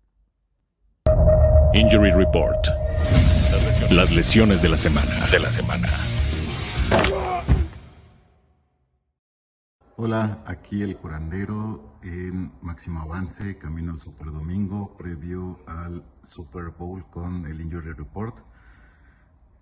Injury 1.75 2.13
report. 2.13 2.69
Las 3.91 4.13
lesiones 4.13 4.63
de 4.63 4.69
la 4.69 4.77
semana. 4.77 5.27
De 5.33 5.41
la 5.41 5.51
semana. 5.51 5.89
Hola, 9.99 10.43
aquí 10.47 10.81
el 10.81 10.97
curandero 10.97 11.99
en 12.03 12.51
máximo 12.63 13.03
avance, 13.03 13.59
camino 13.59 13.93
al 13.93 14.01
Super 14.01 14.33
Domingo, 14.33 14.97
previo 14.97 15.61
al 15.67 16.03
Super 16.23 16.71
Bowl 16.71 17.05
con 17.11 17.45
el 17.45 17.61
Injury 17.61 17.93
Report. 17.93 18.39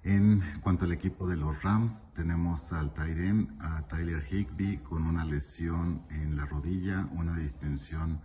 En 0.05 0.41
cuanto 0.63 0.85
al 0.85 0.93
equipo 0.93 1.27
de 1.27 1.37
los 1.37 1.61
Rams, 1.65 2.05
tenemos 2.15 2.73
al 2.73 2.95
tight 2.95 3.51
a 3.59 3.83
Tyler 3.89 4.25
Higby, 4.31 4.79
con 4.79 5.03
una 5.03 5.25
lesión 5.25 6.05
en 6.11 6.37
la 6.37 6.47
rodilla, 6.47 7.09
una 7.11 7.37
distensión 7.37 8.21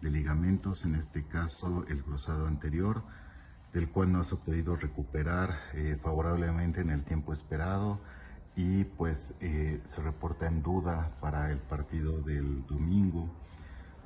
de 0.00 0.10
ligamentos, 0.10 0.86
en 0.86 0.94
este 0.94 1.24
caso 1.24 1.84
el 1.88 2.02
cruzado 2.02 2.46
anterior, 2.46 3.04
del 3.74 3.90
cual 3.90 4.10
no 4.12 4.24
se 4.24 4.34
ha 4.34 4.38
podido 4.38 4.76
recuperar 4.76 5.50
eh, 5.74 5.98
favorablemente 6.02 6.80
en 6.80 6.88
el 6.88 7.04
tiempo 7.04 7.34
esperado 7.34 8.00
y 8.56 8.84
pues 8.84 9.36
eh, 9.40 9.80
se 9.84 10.02
reporta 10.02 10.46
en 10.46 10.62
duda 10.62 11.16
para 11.20 11.50
el 11.50 11.58
partido 11.58 12.20
del 12.22 12.66
domingo. 12.66 13.30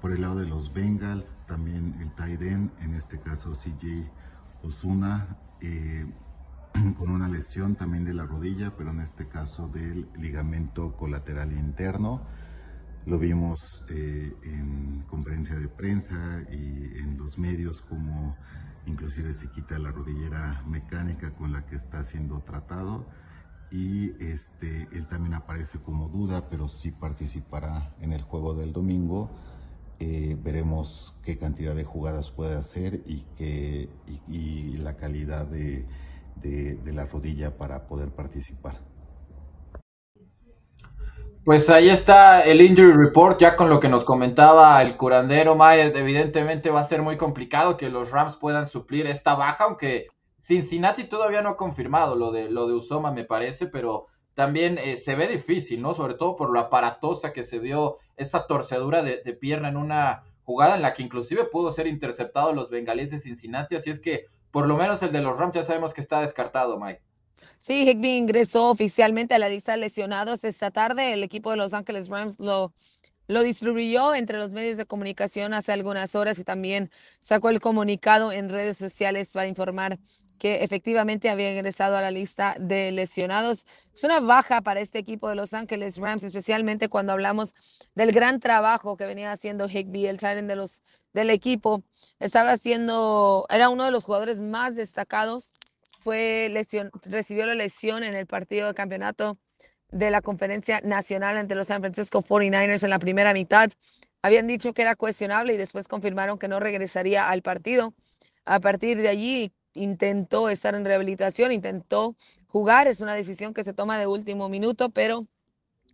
Por 0.01 0.13
el 0.13 0.21
lado 0.21 0.37
de 0.37 0.47
los 0.47 0.73
Bengals, 0.73 1.37
también 1.47 1.97
el 2.01 2.13
tight 2.13 2.43
end, 2.43 2.71
en 2.81 2.95
este 2.95 3.19
caso 3.19 3.53
CJ 3.53 4.11
Osuna, 4.63 5.39
eh, 5.61 6.07
con 6.99 7.11
una 7.11 7.29
lesión 7.29 7.75
también 7.75 8.05
de 8.05 8.15
la 8.15 8.27
rodilla, 8.27 8.77
pero 8.77 8.91
en 8.91 9.01
este 9.01 9.29
caso 9.29 9.69
del 9.69 10.09
ligamento 10.17 10.97
colateral 10.97 11.53
interno. 11.53 12.23
Lo 13.07 13.19
vimos 13.19 13.85
eh, 13.89 14.35
en 14.45 15.05
conferencia 15.09 15.59
de 15.59 15.69
prensa 15.69 16.43
y 16.51 16.99
en 16.99 17.19
los 17.19 17.39
medios 17.39 17.83
como 17.83 18.37
inclusive 18.87 19.33
se 19.33 19.51
quita 19.51 19.79
la 19.79 19.91
rodillera 19.91 20.63
mecánica 20.67 21.31
con 21.33 21.53
la 21.53 21.67
que 21.67 21.77
está 21.77 22.03
siendo 22.03 22.41
tratado 22.41 23.07
y 23.75 24.15
este, 24.21 24.87
él 24.93 25.09
también 25.09 25.35
aparece 25.35 25.81
como 25.81 26.07
duda, 26.07 26.49
pero 26.49 26.69
sí 26.69 26.93
participará 26.93 27.93
en 28.01 28.13
el 28.13 28.23
juego 28.23 28.55
del 28.55 28.73
domingo. 28.73 29.31
Eh, 29.99 30.37
veremos 30.41 31.17
qué 31.25 31.39
cantidad 31.39 31.75
de 31.75 31.83
jugadas 31.83 32.31
puede 32.31 32.55
hacer 32.55 33.03
y, 33.05 33.25
qué, 33.37 33.89
y, 34.29 34.77
la 34.77 34.97
calidad 34.97 35.47
de, 35.47 35.85
de, 36.37 36.93
la 36.93 37.07
rodilla 37.07 37.59
para 37.59 37.89
poder 37.89 38.11
participar. 38.11 38.79
Pues 41.45 41.69
ahí 41.69 41.89
está 41.89 42.43
el 42.43 42.61
injury 42.61 42.93
report, 42.93 43.41
ya 43.41 43.57
con 43.57 43.69
lo 43.69 43.81
que 43.81 43.89
nos 43.89 44.05
comentaba 44.05 44.81
el 44.83 44.97
curandero 44.97 45.57
Mayer, 45.57 45.97
evidentemente 45.97 46.71
va 46.71 46.79
a 46.79 46.85
ser 46.85 47.03
muy 47.03 47.17
complicado 47.17 47.77
que 47.77 47.91
los 47.91 48.13
Rams 48.13 48.37
puedan 48.37 48.69
suplir 48.69 49.09
esta 49.09 49.35
baja, 49.35 49.65
aunque 49.65 50.14
Cincinnati 50.45 51.05
todavía 51.05 51.41
no 51.41 51.49
ha 51.49 51.57
confirmado 51.57 52.17
lo 52.17 52.31
de, 52.31 52.51
lo 52.51 52.67
de 52.67 52.75
Usoma, 52.75 53.11
me 53.11 53.25
parece, 53.25 53.67
pero 53.67 54.09
también 54.35 54.77
eh, 54.77 54.99
se 54.99 55.15
ve 55.15 55.27
difícil, 55.27 55.81
¿no? 55.81 55.95
Sobre 55.95 56.17
todo 56.17 56.37
por 56.37 56.51
lo 56.51 56.61
aparatosa 56.61 57.33
que 57.33 57.43
se 57.43 57.61
dio 57.61 57.97
esa 58.19 58.47
torcedura 58.47 59.03
de, 59.03 59.17
pierna 59.33 59.71
en 59.71 59.79
una 59.79 60.23
jugada 60.43 60.75
en 60.75 60.83
la 60.83 60.93
que 60.93 61.03
inclusive 61.03 61.45
pudo 61.45 61.71
ser 61.71 61.87
interceptado 61.87 62.53
los 62.53 62.69
bengalíes 62.69 63.11
de 63.11 63.17
Cincinnati, 63.17 63.77
así 63.77 63.89
es 63.89 63.99
que 63.99 64.27
por 64.51 64.69
lo 64.69 64.77
menos 64.77 65.03
el 65.03 65.13
de 65.13 65.23
los 65.23 65.39
Rams 65.39 65.55
ya 65.55 65.63
sabemos 65.63 65.95
que 65.95 66.03
está 66.03 66.21
descartado, 66.21 66.79
Mike. 66.79 67.01
Sí, 67.57 67.89
Higby 67.89 68.19
ingresó 68.19 68.69
oficialmente 68.69 69.35
a 69.35 69.39
la 69.39 69.49
lista 69.49 69.73
de 69.73 69.79
lesionados 69.79 70.45
esta 70.45 70.71
tarde. 70.71 71.15
El 71.15 71.23
equipo 71.23 71.53
de 71.53 71.57
Los 71.57 71.73
Ángeles 71.73 72.11
Rams 72.11 72.39
lo, 72.39 72.75
lo 73.29 73.43
distribuyó 73.43 74.15
entre 74.15 74.37
los 74.37 74.53
medios 74.53 74.77
de 74.77 74.85
comunicación 74.85 75.55
hace 75.55 75.73
algunas 75.73 76.15
horas 76.15 76.39
y 76.39 76.45
también 76.45 76.91
sacó 77.21 77.49
el 77.49 77.61
comunicado 77.61 78.31
en 78.31 78.51
redes 78.51 78.77
sociales 78.77 79.33
para 79.33 79.49
informar 79.49 79.99
que 80.39 80.65
efectivamente 80.65 81.31
había 81.31 81.53
ingresado 81.53 81.97
a 81.97 82.01
la 82.01 82.11
lista 82.11 82.57
de 82.59 82.93
lesionados. 82.93 83.67
Es 83.95 84.05
una 84.05 84.21
baja 84.21 84.61
para 84.63 84.81
este 84.81 84.99
equipo 84.99 85.29
de 85.29 85.35
Los 85.35 85.55
Ángeles 85.55 85.99
Rams, 85.99 86.23
especialmente 86.23 86.89
cuando 86.89 87.13
hablamos 87.13 87.55
del 87.95 88.13
gran 88.13 88.41
trabajo 88.41 88.97
que 88.97 89.07
venía 89.07 89.33
haciendo 89.33 89.69
Higby, 89.69 90.07
el 90.07 90.19
Tyrant 90.19 90.49
de 90.49 90.57
los, 90.57 90.83
del 91.13 91.31
equipo. 91.31 91.83
Estaba 92.19 92.53
haciendo, 92.53 93.47
era 93.49 93.69
uno 93.69 93.85
de 93.85 93.91
los 93.91 94.05
jugadores 94.05 94.41
más 94.41 94.77
destacados. 94.77 95.51
Fue 96.01 96.49
lesión, 96.51 96.91
recibió 97.05 97.47
la 97.47 97.55
lesión 97.55 98.05
en 98.05 98.15
el 98.15 98.27
partido 98.27 98.69
de 98.69 98.75
campeonato 98.75 99.39
de 99.91 100.11
la 100.11 100.21
conferencia 100.21 100.81
nacional 100.83 101.37
ante 101.37 101.55
los 101.55 101.69
San 101.69 101.81
Francisco 101.81 102.21
49ers 102.23 102.83
en 102.83 102.91
la 102.91 102.99
primera 102.99 103.33
mitad. 103.33 103.71
Habían 104.23 104.47
dicho 104.47 104.75
que 104.75 104.83
era 104.83 104.97
cuestionable 104.97 105.55
y 105.55 105.57
después 105.57 105.87
confirmaron 105.87 106.39
que 106.39 106.49
no 106.49 106.59
regresaría 106.59 107.29
al 107.29 107.43
partido. 107.43 107.95
A 108.45 108.59
partir 108.61 108.99
de 108.99 109.09
allí 109.09 109.53
intentó 109.75 110.49
estar 110.49 110.75
en 110.75 110.85
rehabilitación, 110.85 111.53
intentó 111.53 112.17
jugar, 112.47 112.87
es 112.87 113.01
una 113.01 113.15
decisión 113.15 113.53
que 113.53 113.65
se 113.65 113.75
toma 113.75 113.99
de 113.99 114.07
último 114.07 114.49
minuto, 114.49 114.91
pero 114.91 115.27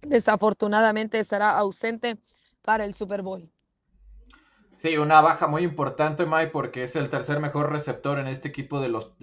desafortunadamente 0.02 1.18
estará 1.18 1.56
ausente 1.56 2.18
para 2.62 2.84
el 2.84 2.94
Super 2.94 3.22
Bowl. 3.22 3.50
Sí, 4.76 4.96
una 4.96 5.20
baja 5.20 5.46
muy 5.46 5.62
importante, 5.62 6.24
Mike, 6.24 6.52
porque 6.52 6.84
es 6.84 6.96
el 6.96 7.10
tercer 7.10 7.38
mejor 7.38 7.70
receptor 7.70 8.18
en 8.18 8.26
este 8.26 8.48
equipo 8.48 8.80
de 8.80 8.88
los, 8.88 9.14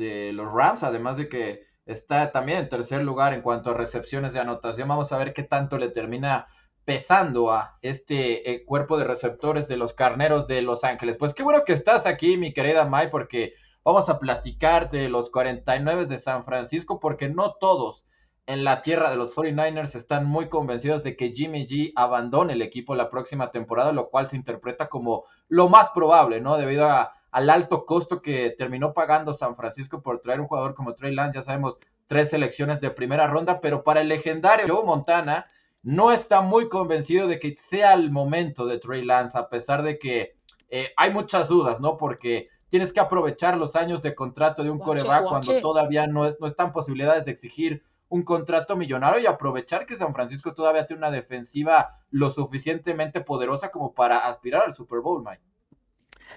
Rams, 0.53 0.83
además 0.83 1.17
de 1.17 1.29
que 1.29 1.65
está 1.87 2.31
también 2.31 2.59
en 2.59 2.69
tercer 2.69 3.03
lugar 3.03 3.33
en 3.33 3.41
cuanto 3.41 3.71
a 3.71 3.73
recepciones 3.73 4.33
de 4.33 4.39
anotación. 4.39 4.87
Vamos 4.87 5.11
a 5.11 5.17
ver 5.17 5.33
qué 5.33 5.41
tanto 5.41 5.79
le 5.79 5.89
termina 5.89 6.45
pesando 6.85 7.51
a 7.51 7.79
este 7.81 8.51
eh, 8.51 8.65
cuerpo 8.65 8.99
de 8.99 9.05
receptores 9.05 9.67
de 9.67 9.77
los 9.77 9.93
carneros 9.93 10.45
de 10.45 10.61
Los 10.61 10.83
Ángeles. 10.83 11.17
Pues 11.17 11.33
qué 11.33 11.41
bueno 11.41 11.63
que 11.65 11.73
estás 11.73 12.05
aquí, 12.05 12.37
mi 12.37 12.53
querida 12.53 12.85
Mai, 12.85 13.09
porque 13.09 13.53
vamos 13.87 14.09
a 14.09 14.19
platicar 14.19 14.89
de 14.89 15.07
los 15.07 15.29
49 15.29 16.07
de 16.07 16.17
San 16.17 16.43
Francisco, 16.43 16.99
porque 16.99 17.29
no 17.29 17.53
todos 17.53 18.05
en 18.45 18.65
la 18.65 18.81
tierra 18.81 19.09
de 19.09 19.15
los 19.15 19.33
49ers 19.33 19.95
están 19.95 20.25
muy 20.25 20.49
convencidos 20.49 21.05
de 21.05 21.15
que 21.15 21.31
Jimmy 21.31 21.65
G 21.65 21.93
abandone 21.95 22.51
el 22.51 22.61
equipo 22.61 22.95
la 22.95 23.09
próxima 23.09 23.49
temporada, 23.49 23.93
lo 23.93 24.09
cual 24.09 24.27
se 24.27 24.35
interpreta 24.35 24.89
como 24.89 25.23
lo 25.47 25.69
más 25.69 25.91
probable, 25.91 26.41
¿no? 26.41 26.57
Debido 26.57 26.89
al 27.31 27.49
alto 27.49 27.85
costo 27.85 28.21
que 28.21 28.53
terminó 28.57 28.91
pagando 28.93 29.31
San 29.31 29.55
Francisco 29.55 30.01
por 30.01 30.19
traer 30.19 30.41
un 30.41 30.47
jugador 30.47 30.75
como 30.75 30.93
Trey 30.93 31.15
Lance, 31.15 31.39
ya 31.39 31.41
sabemos, 31.41 31.79
tres 32.07 32.31
selecciones 32.31 32.81
de 32.81 32.91
primera 32.91 33.27
ronda, 33.27 33.61
pero 33.61 33.85
para 33.85 34.01
el 34.01 34.09
legendario 34.09 34.67
Joe 34.67 34.85
Montana 34.85 35.45
no 35.81 36.11
está 36.11 36.41
muy 36.41 36.67
convencido 36.67 37.25
de 37.29 37.39
que 37.39 37.55
sea 37.55 37.93
el 37.93 38.11
momento 38.11 38.65
de 38.65 38.79
Trey 38.79 39.05
Lance, 39.05 39.37
a 39.37 39.47
pesar 39.47 39.81
de 39.81 39.97
que 39.97 40.35
eh, 40.69 40.89
hay 40.97 41.13
muchas 41.13 41.47
dudas, 41.47 41.79
¿no? 41.79 41.95
Porque 41.95 42.49
tienes 42.69 42.91
que 42.91 42.99
aprovechar 42.99 43.57
los 43.57 43.75
años 43.75 44.01
de 44.01 44.15
contrato 44.15 44.63
de 44.63 44.69
un 44.69 44.79
coreback 44.79 45.25
cuando 45.25 45.61
todavía 45.61 46.07
no, 46.07 46.25
es, 46.25 46.37
no 46.39 46.47
están 46.47 46.71
posibilidades 46.71 47.25
de 47.25 47.31
exigir 47.31 47.83
un 48.09 48.23
contrato 48.23 48.75
millonario 48.75 49.21
y 49.21 49.25
aprovechar 49.25 49.85
que 49.85 49.95
San 49.95 50.13
Francisco 50.13 50.53
todavía 50.53 50.85
tiene 50.85 50.99
una 50.99 51.11
defensiva 51.11 51.89
lo 52.09 52.29
suficientemente 52.29 53.21
poderosa 53.21 53.69
como 53.69 53.93
para 53.93 54.19
aspirar 54.19 54.63
al 54.63 54.73
Super 54.73 54.99
Bowl, 54.99 55.23
Mike. 55.23 55.41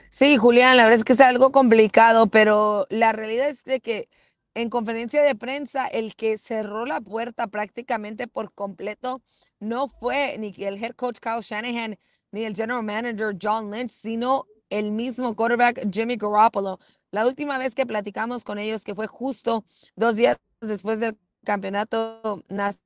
Sí, 0.09 0.37
Julián, 0.37 0.77
la 0.77 0.85
verdad 0.85 0.99
es 0.99 1.05
que 1.05 1.12
es 1.12 1.21
algo 1.21 1.53
complicado, 1.53 2.27
pero 2.29 2.87
la 2.90 3.12
realidad 3.12 3.49
es 3.49 3.64
de 3.64 3.81
que 3.81 4.09
en 4.55 4.69
conferencia 4.69 5.23
de 5.23 5.35
prensa 5.35 5.87
el 5.87 6.16
que 6.16 6.37
cerró 6.37 6.87
la 6.87 7.01
puerta 7.01 7.47
prácticamente 7.47 8.27
por 8.27 8.53
completo 8.53 9.23
no 9.61 9.88
fue 9.88 10.37
ni 10.38 10.53
el 10.59 10.83
head 10.83 10.93
coach 10.93 11.19
Kyle 11.21 11.40
Shanahan 11.40 11.99
ni 12.33 12.45
el 12.45 12.55
general 12.55 12.83
manager 12.83 13.37
John 13.40 13.71
Lynch, 13.71 13.90
sino 13.90 14.47
el 14.71 14.93
mismo 14.93 15.35
quarterback 15.37 15.87
Jimmy 15.93 16.17
Garoppolo. 16.17 16.79
La 17.11 17.27
última 17.27 17.59
vez 17.59 17.75
que 17.75 17.87
platicamos 17.87 18.45
con 18.45 18.59
ellos, 18.59 18.85
que 18.85 18.95
fue 18.95 19.07
justo 19.07 19.65
dos 19.97 20.17
días 20.17 20.37
después 20.61 21.01
del 21.01 21.19
campeonato 21.45 22.45
nacional 22.49 22.81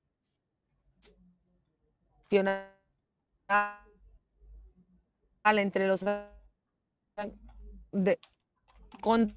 entre 5.45 5.87
los 5.87 6.05
de, 7.93 8.19
con 9.01 9.37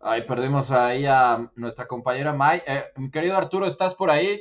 Ahí 0.00 0.22
perdimos 0.22 0.70
ahí 0.70 1.06
a 1.06 1.50
nuestra 1.56 1.86
compañera 1.88 2.32
Mai. 2.32 2.62
Eh, 2.66 2.84
querido 3.10 3.36
Arturo, 3.36 3.66
¿estás 3.66 3.94
por 3.94 4.10
ahí? 4.10 4.40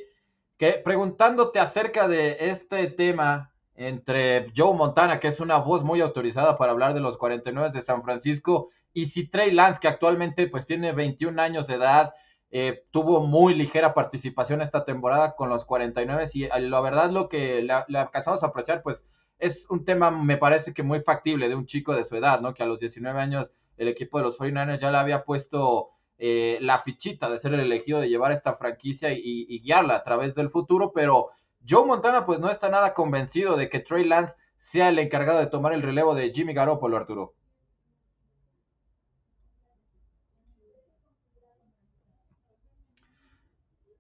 Que, 0.57 0.73
preguntándote 0.73 1.59
acerca 1.59 2.07
de 2.07 2.37
este 2.39 2.87
tema 2.87 3.54
entre 3.75 4.51
Joe 4.55 4.73
Montana, 4.73 5.19
que 5.19 5.27
es 5.27 5.39
una 5.39 5.57
voz 5.57 5.83
muy 5.83 6.01
autorizada 6.01 6.57
para 6.57 6.71
hablar 6.71 6.93
de 6.93 7.01
los 7.01 7.17
49 7.17 7.69
de 7.73 7.81
San 7.81 8.01
Francisco, 8.01 8.69
y 8.93 9.07
si 9.07 9.27
Trey 9.27 9.51
Lance, 9.51 9.79
que 9.81 9.87
actualmente 9.87 10.47
pues 10.47 10.65
tiene 10.65 10.93
21 10.93 11.41
años 11.41 11.67
de 11.67 11.75
edad, 11.75 12.13
eh, 12.51 12.85
tuvo 12.91 13.21
muy 13.21 13.53
ligera 13.53 13.93
participación 13.93 14.61
esta 14.61 14.85
temporada 14.85 15.35
con 15.35 15.49
los 15.49 15.65
49 15.65 16.23
y 16.33 16.43
eh, 16.45 16.49
la 16.59 16.79
verdad 16.79 17.09
lo 17.09 17.27
que 17.27 17.61
le, 17.61 17.97
alcanzamos 17.97 18.43
a 18.43 18.47
apreciar 18.47 18.81
pues 18.81 19.09
es 19.39 19.67
un 19.69 19.83
tema 19.83 20.09
me 20.11 20.37
parece 20.37 20.73
que 20.73 20.81
muy 20.81 21.01
factible 21.01 21.49
de 21.49 21.55
un 21.55 21.65
chico 21.65 21.93
de 21.93 22.05
su 22.05 22.15
edad, 22.15 22.39
¿no? 22.39 22.53
Que 22.53 22.63
a 22.63 22.65
los 22.65 22.79
19 22.79 23.19
años 23.19 23.51
el 23.75 23.89
equipo 23.89 24.19
de 24.19 24.23
los 24.23 24.39
49ers 24.39 24.79
ya 24.79 24.91
le 24.91 24.97
había 24.97 25.25
puesto 25.25 25.89
eh, 26.17 26.57
la 26.61 26.79
fichita 26.79 27.29
de 27.29 27.39
ser 27.39 27.53
el 27.53 27.59
elegido 27.59 27.99
de 27.99 28.07
llevar 28.07 28.31
esta 28.31 28.53
franquicia 28.55 29.11
y, 29.11 29.45
y, 29.49 29.59
guiarla 29.59 29.97
a 29.97 30.03
través 30.03 30.33
del 30.33 30.49
futuro, 30.49 30.93
pero 30.93 31.27
Joe 31.67 31.85
Montana 31.85 32.25
pues 32.25 32.39
no 32.39 32.49
está 32.49 32.69
nada 32.69 32.93
convencido 32.93 33.57
de 33.57 33.69
que 33.69 33.79
Trey 33.79 34.03
Lance 34.03 34.35
sea 34.57 34.89
el 34.89 34.99
encargado 34.99 35.39
de 35.39 35.47
tomar 35.47 35.73
el 35.73 35.81
relevo 35.81 36.15
de 36.15 36.31
Jimmy 36.31 36.53
Garoppolo, 36.53 36.97
Arturo. 36.97 37.33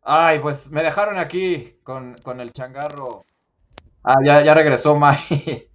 Ay, 0.07 0.37
pues 0.39 0.69
me 0.69 0.83
dejaron 0.83 1.17
aquí 1.17 1.79
con, 1.83 2.13
con 2.23 2.39
el 2.39 2.53
changarro. 2.53 3.25
Ah, 4.03 4.17
ya, 4.23 4.43
ya 4.43 4.53
regresó 4.53 4.95
May. 4.95 5.17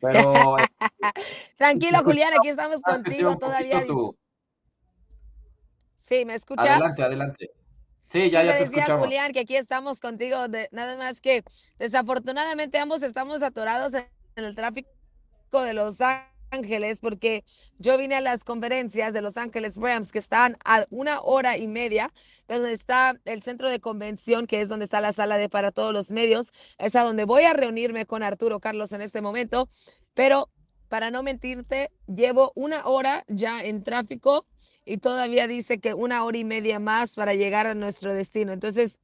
Pero. 0.00 0.32
Tranquilo, 1.56 1.98
Julián, 2.04 2.34
aquí 2.38 2.48
estamos 2.48 2.80
contigo 2.82 3.36
todavía. 3.36 3.84
Sí, 5.96 6.24
¿me 6.24 6.34
escuchas? 6.34 6.66
Adelante, 6.66 7.02
adelante. 7.02 7.50
Sí, 8.08 8.30
ya, 8.30 8.42
ya 8.42 8.52
te 8.52 8.60
decía, 8.60 8.78
escuchamos. 8.78 9.04
Julián, 9.04 9.32
que 9.32 9.40
aquí 9.40 9.54
estamos 9.54 10.00
contigo. 10.00 10.48
De, 10.48 10.70
nada 10.72 10.96
más 10.96 11.20
que 11.20 11.44
desafortunadamente 11.78 12.78
ambos 12.78 13.02
estamos 13.02 13.42
atorados 13.42 13.92
en 13.92 14.06
el 14.34 14.54
tráfico 14.54 14.88
de 15.52 15.74
Los 15.74 16.00
Ángeles 16.50 17.00
porque 17.00 17.44
yo 17.76 17.98
vine 17.98 18.14
a 18.14 18.22
las 18.22 18.44
conferencias 18.44 19.12
de 19.12 19.20
Los 19.20 19.36
Ángeles 19.36 19.76
Rams 19.76 20.10
que 20.10 20.18
están 20.18 20.56
a 20.64 20.86
una 20.88 21.20
hora 21.20 21.58
y 21.58 21.66
media 21.66 22.10
de 22.48 22.54
donde 22.54 22.72
está 22.72 23.20
el 23.26 23.42
centro 23.42 23.68
de 23.68 23.78
convención, 23.78 24.46
que 24.46 24.62
es 24.62 24.70
donde 24.70 24.86
está 24.86 25.02
la 25.02 25.12
sala 25.12 25.36
de 25.36 25.50
para 25.50 25.70
todos 25.70 25.92
los 25.92 26.10
medios. 26.10 26.50
Es 26.78 26.96
a 26.96 27.02
donde 27.02 27.26
voy 27.26 27.42
a 27.42 27.52
reunirme 27.52 28.06
con 28.06 28.22
Arturo 28.22 28.58
Carlos 28.58 28.92
en 28.92 29.02
este 29.02 29.20
momento, 29.20 29.68
pero 30.14 30.48
para 30.88 31.10
no 31.10 31.22
mentirte, 31.22 31.90
llevo 32.06 32.52
una 32.54 32.86
hora 32.86 33.24
ya 33.28 33.64
en 33.64 33.82
tráfico 33.82 34.46
y 34.84 34.98
todavía 34.98 35.46
dice 35.46 35.80
que 35.80 35.94
una 35.94 36.24
hora 36.24 36.38
y 36.38 36.44
media 36.44 36.78
más 36.78 37.14
para 37.14 37.34
llegar 37.34 37.66
a 37.66 37.74
nuestro 37.74 38.14
destino. 38.14 38.52
Entonces, 38.52 39.00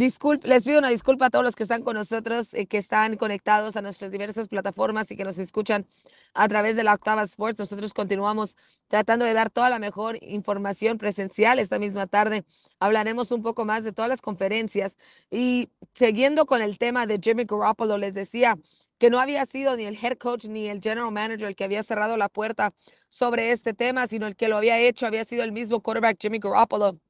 Disculpe, 0.00 0.48
les 0.48 0.64
pido 0.64 0.78
una 0.78 0.88
disculpa 0.88 1.26
a 1.26 1.30
todos 1.30 1.44
los 1.44 1.54
que 1.54 1.62
están 1.62 1.82
con 1.82 1.94
nosotros, 1.94 2.54
y 2.54 2.64
que 2.64 2.78
están 2.78 3.18
conectados 3.18 3.76
a 3.76 3.82
nuestras 3.82 4.10
diversas 4.10 4.48
plataformas 4.48 5.10
y 5.10 5.16
que 5.16 5.24
nos 5.24 5.36
escuchan 5.36 5.86
a 6.32 6.48
través 6.48 6.76
de 6.76 6.84
la 6.84 6.94
Octava 6.94 7.22
Sports. 7.22 7.58
Nosotros 7.58 7.92
continuamos 7.92 8.56
tratando 8.88 9.26
de 9.26 9.34
dar 9.34 9.50
toda 9.50 9.68
la 9.68 9.78
mejor 9.78 10.16
información 10.22 10.96
presencial. 10.96 11.58
Esta 11.58 11.78
misma 11.78 12.06
tarde 12.06 12.46
hablaremos 12.78 13.30
un 13.30 13.42
poco 13.42 13.66
más 13.66 13.84
de 13.84 13.92
todas 13.92 14.08
las 14.08 14.22
conferencias. 14.22 14.96
Y 15.30 15.68
siguiendo 15.92 16.46
con 16.46 16.62
el 16.62 16.78
tema 16.78 17.06
de 17.06 17.20
Jimmy 17.22 17.44
Garoppolo, 17.44 17.98
les 17.98 18.14
decía 18.14 18.56
que 19.00 19.10
no 19.10 19.18
había 19.18 19.46
sido 19.46 19.76
ni 19.76 19.86
el 19.86 19.96
head 19.96 20.18
coach 20.18 20.44
ni 20.44 20.68
el 20.68 20.80
general 20.80 21.10
manager 21.10 21.48
el 21.48 21.56
que 21.56 21.64
había 21.64 21.82
cerrado 21.82 22.18
la 22.18 22.28
puerta 22.28 22.74
sobre 23.08 23.50
este 23.50 23.72
tema, 23.72 24.06
sino 24.06 24.26
el 24.26 24.36
que 24.36 24.48
lo 24.48 24.58
había 24.58 24.78
hecho 24.78 25.06
había 25.06 25.24
sido 25.24 25.42
el 25.42 25.52
mismo 25.52 25.80
quarterback 25.80 26.18
Jimmy 26.20 26.38
Garoppolo 26.38 27.00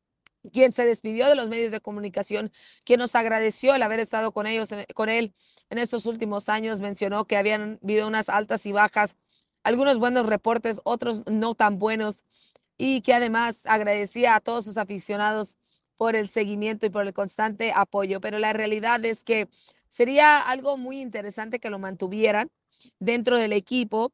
quien 0.53 0.72
se 0.72 0.85
despidió 0.85 1.29
de 1.29 1.35
los 1.35 1.48
medios 1.48 1.72
de 1.72 1.81
comunicación, 1.81 2.50
quien 2.85 3.00
nos 3.00 3.14
agradeció 3.14 3.74
el 3.74 3.83
haber 3.83 4.00
estado 4.00 4.33
con 4.33 4.46
ellos, 4.46 4.70
con 4.94 5.09
él 5.09 5.35
en 5.68 5.79
estos 5.79 6.07
últimos 6.07 6.48
años, 6.48 6.81
mencionó 6.81 7.26
que 7.26 7.37
habían 7.37 7.79
habido 7.83 8.07
unas 8.07 8.29
altas 8.29 8.64
y 8.66 8.72
bajas, 8.72 9.18
algunos 9.64 9.98
buenos 9.98 10.26
reportes, 10.26 10.81
otros 10.85 11.24
no 11.26 11.55
tan 11.55 11.79
buenos, 11.79 12.24
y 12.79 13.03
que 13.03 13.12
además 13.12 13.66
agradecía 13.66 14.35
a 14.35 14.40
todos 14.40 14.64
sus 14.64 14.79
aficionados 14.79 15.59
por 15.96 16.16
el 16.16 16.29
seguimiento 16.29 16.87
y 16.87 16.90
por 16.90 17.07
el 17.07 17.12
constante 17.12 17.72
apoyo. 17.74 18.22
Pero 18.22 18.38
la 18.38 18.55
realidad 18.55 19.05
es 19.05 19.22
que 19.22 19.48
sería 19.90 20.40
algo 20.40 20.79
muy 20.79 21.03
interesante 21.03 21.61
que 21.61 21.68
lo 21.68 21.79
mantuvieran 21.79 22.50
dentro 22.98 23.38
del 23.38 23.53
equipo. 23.53 24.12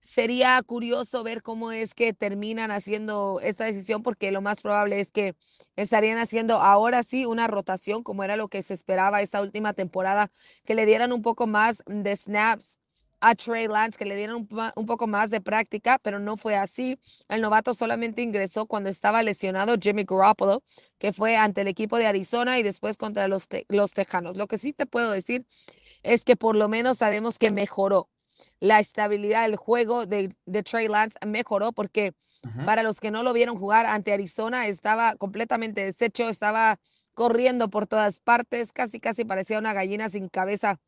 Sería 0.00 0.62
curioso 0.62 1.24
ver 1.24 1.42
cómo 1.42 1.72
es 1.72 1.92
que 1.94 2.12
terminan 2.12 2.70
haciendo 2.70 3.40
esta 3.40 3.64
decisión, 3.64 4.04
porque 4.04 4.30
lo 4.30 4.40
más 4.40 4.60
probable 4.60 5.00
es 5.00 5.10
que 5.10 5.34
estarían 5.74 6.18
haciendo 6.18 6.60
ahora 6.60 7.02
sí 7.02 7.26
una 7.26 7.48
rotación, 7.48 8.04
como 8.04 8.22
era 8.22 8.36
lo 8.36 8.46
que 8.46 8.62
se 8.62 8.74
esperaba 8.74 9.20
esta 9.20 9.40
última 9.42 9.72
temporada, 9.72 10.30
que 10.64 10.76
le 10.76 10.86
dieran 10.86 11.12
un 11.12 11.22
poco 11.22 11.48
más 11.48 11.82
de 11.86 12.14
snaps 12.14 12.78
a 13.20 13.34
Trey 13.34 13.66
Lance, 13.66 13.98
que 13.98 14.04
le 14.04 14.16
dieran 14.16 14.46
un, 14.76 14.86
poco 14.86 15.06
más 15.06 15.30
de 15.30 15.40
práctica, 15.40 15.98
pero 16.02 16.18
no 16.18 16.36
fue 16.36 16.56
así. 16.56 16.98
El 17.28 17.40
novato 17.40 17.74
solamente 17.74 18.22
ingresó 18.22 18.66
cuando 18.66 18.88
estaba 18.88 19.22
lesionado 19.22 19.76
Jimmy 19.80 20.04
Garoppolo, 20.04 20.62
que 20.98 21.12
fue 21.12 21.36
ante 21.36 21.62
el 21.62 21.68
equipo 21.68 21.98
de 21.98 22.06
Arizona 22.06 22.58
y 22.58 22.62
después 22.62 22.96
contra 22.96 23.28
los, 23.28 23.48
los 23.68 23.92
Tejanos. 23.92 24.36
Lo 24.36 24.46
que 24.46 24.58
sí 24.58 24.72
te 24.72 24.86
puedo 24.86 25.10
decir 25.10 25.46
es 26.02 26.24
que 26.24 26.36
por 26.36 26.56
lo 26.56 26.68
menos 26.68 26.98
sabemos 26.98 27.38
que 27.38 27.50
mejoró 27.50 28.08
la 28.60 28.80
estabilidad 28.80 29.42
del 29.42 29.56
juego 29.56 30.06
de, 30.06 30.34
Trey 30.64 30.88
Lance 30.88 31.18
mejoró 31.26 31.72
porque 31.72 32.12
para 32.64 32.84
los 32.84 33.00
que 33.00 33.10
no 33.10 33.24
lo 33.24 33.32
vieron 33.32 33.58
jugar 33.58 33.86
ante 33.86 34.12
Arizona 34.12 34.68
estaba 34.68 35.16
completamente 35.16 35.84
deshecho, 35.84 36.28
estaba 36.28 36.78
corriendo 37.12 37.70
por 37.70 37.88
todas 37.88 38.20
partes, 38.20 38.72
casi 38.72 39.00
casi 39.00 39.24
parecía 39.24 39.58
una 39.58 39.72
gallina 39.72 40.08
sin 40.08 40.28
cabeza. 40.28 40.78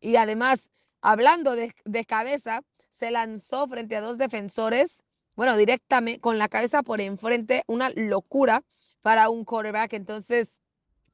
Y 0.00 0.16
además, 0.16 0.70
hablando 1.02 1.54
de, 1.54 1.74
de 1.84 2.04
cabeza, 2.04 2.62
se 2.88 3.10
lanzó 3.10 3.66
frente 3.68 3.96
a 3.96 4.00
dos 4.00 4.18
defensores, 4.18 5.04
bueno, 5.34 5.56
directamente 5.56 6.20
con 6.20 6.38
la 6.38 6.48
cabeza 6.48 6.82
por 6.82 7.00
enfrente, 7.00 7.64
una 7.66 7.90
locura 7.90 8.62
para 9.02 9.28
un 9.28 9.44
quarterback. 9.44 9.92
Entonces, 9.94 10.60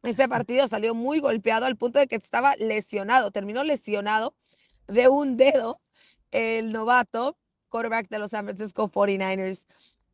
ese 0.03 0.29
partido 0.29 0.67
salió 0.69 0.95
muy 0.95 1.21
golpeado 1.21 1.67
al 1.67 1.77
punto 1.77 1.99
de 1.99 2.07
que 2.07 2.17
estaba 2.17 2.55
lesionado, 2.57 3.31
terminó 3.31 3.65
lesionado 3.65 4.35
de 4.87 5.09
un 5.09 5.37
dedo 5.37 5.81
el 6.31 6.73
novato 6.73 7.37
quarterback 7.69 8.09
de 8.09 8.19
los 8.19 8.31
San 8.31 8.45
Francisco 8.45 8.89
49ers. 8.89 9.67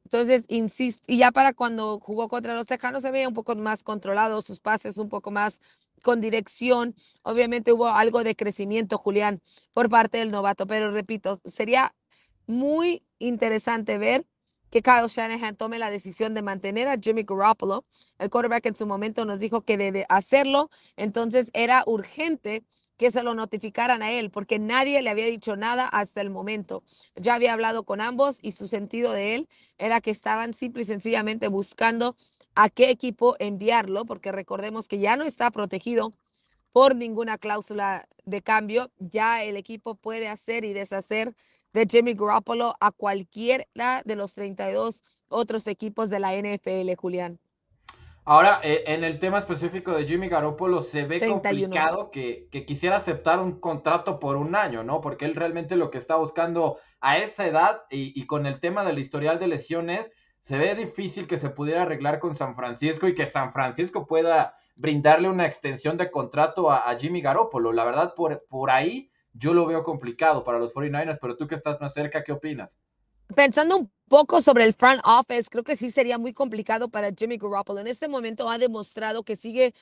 Entonces, 0.05 0.45
insisto, 0.49 1.03
y 1.07 1.19
ya 1.19 1.33
para 1.33 1.55
cuando 1.55 1.99
jugó 1.99 2.29
contra 2.29 2.55
los 2.55 2.67
Tejanos 2.67 3.03
se 3.03 3.11
veía 3.11 3.29
un 3.29 3.35
poco 3.35 3.55
más 3.57 3.83
controlado, 3.83 4.43
sus 4.43 4.61
pases 4.61 4.99
un 4.99 5.09
poco 5.09 5.31
más 5.31 5.61
con 6.05 6.21
dirección. 6.21 6.95
Obviamente 7.25 7.73
hubo 7.73 7.89
algo 7.89 8.23
de 8.23 8.37
crecimiento, 8.37 8.99
Julián, 8.99 9.41
por 9.73 9.89
parte 9.89 10.19
del 10.19 10.31
novato, 10.31 10.67
pero 10.67 10.91
repito, 10.91 11.41
sería 11.47 11.95
muy 12.47 13.03
interesante 13.19 13.97
ver 13.99 14.27
que 14.71 14.83
Kyle 14.83 15.09
Shanahan 15.09 15.57
tome 15.57 15.79
la 15.79 15.89
decisión 15.89 16.35
de 16.35 16.43
mantener 16.43 16.89
a 16.89 16.99
Jimmy 16.99 17.23
Garoppolo. 17.23 17.87
El 18.19 18.29
quarterback 18.29 18.67
en 18.67 18.77
su 18.77 18.87
momento 18.87 19.25
nos 19.25 19.41
dijo 19.41 19.63
que 19.63 19.79
debe 19.79 20.05
hacerlo, 20.09 20.69
entonces 20.97 21.51
era 21.55 21.85
urgente 21.87 22.65
que 22.99 23.11
se 23.11 23.23
lo 23.23 23.35
notificaran 23.35 24.03
a 24.03 24.13
él, 24.13 24.31
porque 24.31 24.59
nadie 24.59 25.01
le 25.01 25.11
había 25.11 25.27
dicho 25.27 25.57
nada 25.57 25.89
hasta 25.89 26.21
el 26.21 26.31
momento. 26.31 26.85
Ya 27.17 27.35
había 27.35 27.55
hablado 27.55 27.85
con 27.85 28.01
ambos 28.01 28.39
y 28.43 28.53
su 28.53 28.67
sentido 28.67 29.13
de 29.13 29.35
él 29.35 29.49
era 29.79 30.01
que 30.01 30.11
estaban 30.11 30.53
simple 30.53 30.83
y 30.83 30.85
sencillamente 30.85 31.49
buscando 31.49 32.17
a 32.55 32.69
qué 32.69 32.91
equipo 32.91 33.37
enviarlo, 33.39 34.05
porque 34.05 34.33
recordemos 34.33 34.89
que 34.89 34.99
ya 34.99 35.17
no 35.17 35.25
está 35.25 35.51
protegido 35.51 36.13
por 36.73 36.97
ninguna 36.97 37.39
cláusula 37.39 38.07
de 38.25 38.43
cambio. 38.43 38.91
Ya 38.99 39.45
el 39.45 39.57
equipo 39.57 39.95
puede 39.95 40.29
hacer 40.29 40.65
y 40.65 40.73
deshacer 40.73 41.35
de 41.73 41.87
Jimmy 41.87 42.15
Garoppolo 42.15 42.75
a 42.81 42.91
cualquiera 42.91 43.65
de 44.05 44.17
los 44.17 44.35
32 44.35 45.05
otros 45.29 45.67
equipos 45.67 46.11
de 46.11 46.21
la 46.21 46.35
NFL, 46.35 46.95
Julián. 46.97 47.39
Ahora, 48.27 48.61
eh, 48.63 48.85
en 48.87 49.05
el 49.05 49.19
tema 49.19 49.37
específico 49.37 49.93
de 49.93 50.07
Jimmy 50.07 50.29
Garoppolo, 50.29 50.81
se 50.81 51.05
ve 51.05 51.21
complicado 51.29 52.11
que, 52.11 52.49
quisiera 52.67 52.97
aceptar 52.97 53.39
un 53.39 53.61
contrato 53.61 54.19
por 54.19 54.37
un 54.37 54.57
año, 54.57 54.83
¿no? 54.83 55.03
Porque 55.03 55.27
él 55.27 55.35
realmente 55.35 55.77
lo 55.77 55.91
que 55.91 55.99
está 55.99 56.17
buscando 56.17 56.79
a 57.01 57.19
esa 57.19 57.47
edad 57.47 57.83
y, 57.91 58.25
con 58.27 58.47
el 58.47 58.61
tema 58.61 58.83
del 58.83 58.99
historial 58.99 59.39
de 59.39 59.49
lesiones, 59.49 60.11
se 60.45 60.59
ve 60.59 60.75
difícil 60.75 61.27
que 61.27 61.39
se 61.39 61.49
pudiera 61.49 61.83
arreglar 61.83 62.19
con 62.19 62.35
San 62.35 62.55
Francisco 62.55 63.09
y 63.09 63.15
que 63.15 63.25
San 63.25 63.51
Francisco 63.51 64.07
pueda 64.07 64.55
brindarle 64.77 65.31
una 65.31 65.47
extensión 65.47 65.97
de 65.97 66.11
contrato 66.11 66.71
a, 66.71 66.95
Jimmy 66.99 67.23
Garoppolo. 67.23 67.73
La 67.73 67.85
verdad, 67.85 68.15
por, 68.15 68.45
por 68.47 68.71
ahí 68.71 69.11
yo 69.33 69.55
lo 69.55 69.65
veo 69.65 69.83
complicado 69.83 70.45
para 70.45 70.59
los 70.59 70.75
49ers, 70.75 71.19
pero 71.19 71.39
tú 71.39 71.47
que 71.49 71.55
estás 71.55 71.81
más 71.81 71.95
cerca, 71.95 72.23
¿qué 72.23 72.33
opinas? 72.33 72.79
Pensando 73.35 73.79
un 73.79 73.91
poco 74.07 74.43
sobre 74.43 74.65
el 74.65 74.75
front 74.75 75.01
office, 75.05 75.49
creo 75.51 75.65
que 75.65 75.77
sí 75.77 75.91
sería 75.91 76.19
muy 76.19 76.35
complicado 76.35 76.91
para 76.91 77.11
Jimmy 77.11 77.39
Garoppolo. 77.39 77.81
En 77.81 77.87
este 77.87 78.07
momento 78.07 78.51
ha 78.51 78.59
demostrado 78.59 79.23
que 79.23 79.37
sigue, 79.37 79.75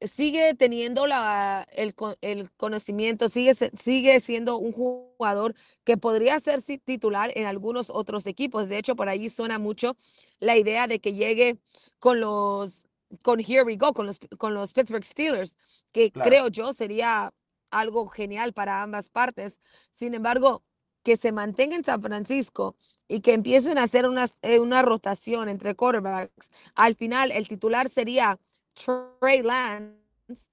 sigue 0.00 0.54
teniendo 0.54 1.06
la, 1.06 1.66
el, 1.72 1.94
el 2.20 2.50
conocimiento, 2.52 3.28
sigue, 3.28 3.54
sigue 3.54 4.20
siendo 4.20 4.56
un 4.56 4.72
jugador 4.72 5.54
que 5.84 5.96
podría 5.96 6.38
ser 6.40 6.62
titular 6.62 7.32
en 7.34 7.46
algunos 7.46 7.90
otros 7.90 8.26
equipos. 8.26 8.68
De 8.68 8.78
hecho, 8.78 8.96
por 8.96 9.08
ahí 9.08 9.28
suena 9.28 9.58
mucho 9.58 9.96
la 10.38 10.56
idea 10.56 10.86
de 10.86 11.00
que 11.00 11.12
llegue 11.12 11.58
con 11.98 12.20
los 12.20 12.86
con 13.22 13.40
Here 13.40 13.64
We 13.64 13.76
Go, 13.76 13.92
con 13.92 14.06
los, 14.06 14.20
con 14.38 14.54
los 14.54 14.72
Pittsburgh 14.72 15.04
Steelers, 15.04 15.56
que 15.90 16.12
creo 16.12 16.46
yo 16.46 16.72
sería 16.72 17.34
algo 17.70 18.08
genial 18.08 18.52
para 18.52 18.82
ambas 18.82 19.10
partes. 19.10 19.58
Sin 19.90 20.14
embargo, 20.14 20.62
que 21.02 21.16
se 21.16 21.32
mantenga 21.32 21.76
en 21.76 21.84
San 21.84 22.02
Francisco 22.02 22.76
y 23.08 23.20
que 23.20 23.32
empiecen 23.32 23.78
a 23.78 23.84
hacer 23.84 24.06
una, 24.06 24.26
eh, 24.42 24.60
una 24.60 24.82
rotación 24.82 25.48
entre 25.48 25.74
quarterbacks, 25.74 26.50
al 26.74 26.94
final 26.94 27.32
el 27.32 27.48
titular 27.48 27.88
sería 27.88 28.38
Trey 28.84 29.42
Lance, 29.42 30.50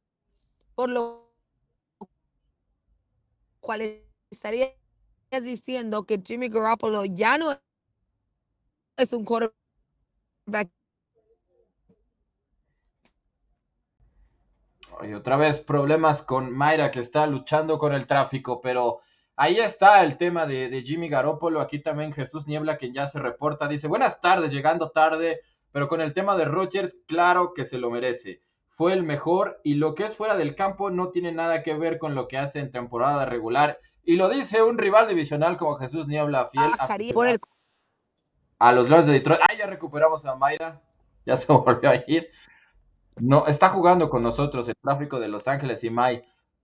por 0.75 0.89
lo 0.89 1.31
cual 3.59 3.81
estarías 4.29 4.73
diciendo 5.41 6.05
que 6.05 6.21
Jimmy 6.23 6.49
Garoppolo 6.49 7.05
ya 7.05 7.37
no 7.37 7.57
es 8.97 9.13
un 9.13 9.23
quarterback 9.23 10.71
Y 15.03 15.13
otra 15.13 15.37
vez 15.37 15.59
problemas 15.59 16.23
con 16.23 16.51
Mayra 16.51 16.89
que 16.89 16.99
está 16.99 17.27
luchando 17.27 17.77
con 17.77 17.93
el 17.93 18.07
tráfico, 18.07 18.59
pero 18.61 18.99
ahí 19.35 19.59
está 19.59 20.01
el 20.03 20.17
tema 20.17 20.47
de, 20.47 20.81
Jimmy 20.83 21.07
Garoppolo. 21.07 21.61
Aquí 21.61 21.79
también 21.79 22.13
Jesús 22.13 22.47
Niebla, 22.47 22.77
quien 22.77 22.93
ya 22.93 23.05
se 23.05 23.19
reporta, 23.19 23.67
dice: 23.67 23.87
Buenas 23.87 24.19
tardes, 24.19 24.51
llegando 24.51 24.89
tarde, 24.89 25.41
pero 25.71 25.87
con 25.87 26.01
el 26.01 26.13
tema 26.13 26.35
de 26.35 26.45
Rogers, 26.45 26.97
claro 27.07 27.53
que 27.53 27.65
se 27.65 27.77
lo 27.77 27.89
merece. 27.89 28.41
Fue 28.69 28.93
el 28.93 29.03
mejor 29.03 29.59
y 29.63 29.75
lo 29.75 29.95
que 29.95 30.05
es 30.05 30.15
fuera 30.15 30.35
del 30.35 30.55
campo 30.55 30.89
no 30.89 31.09
tiene 31.09 31.31
nada 31.31 31.63
que 31.63 31.73
ver 31.73 31.97
con 31.97 32.15
lo 32.15 32.27
que 32.27 32.37
hace 32.37 32.59
en 32.59 32.71
temporada 32.71 33.25
regular. 33.25 33.79
Y 34.03 34.15
lo 34.15 34.29
dice 34.29 34.61
un 34.63 34.77
rival 34.77 35.07
divisional 35.07 35.57
como 35.57 35.75
Jesús 35.75 36.07
Niebla, 36.07 36.45
fiel 36.45 36.71
a, 36.79 36.87
a 38.59 38.71
los 38.71 38.89
Lions 38.89 39.07
de 39.07 39.13
Detroit. 39.13 39.41
Ah, 39.41 39.53
ya 39.57 39.67
recuperamos 39.67 40.25
a 40.25 40.35
Mayra. 40.35 40.81
Ya 41.25 41.35
se 41.37 41.51
volvió 41.51 41.89
a 41.89 41.95
ir. 42.07 42.29
No, 43.17 43.47
está 43.47 43.69
jugando 43.69 44.09
con 44.09 44.21
nosotros 44.23 44.67
el 44.69 44.75
tráfico 44.81 45.19
de 45.19 45.27
Los 45.27 45.47
Ángeles 45.47 45.83
y 45.83 45.89
May. 45.89 46.21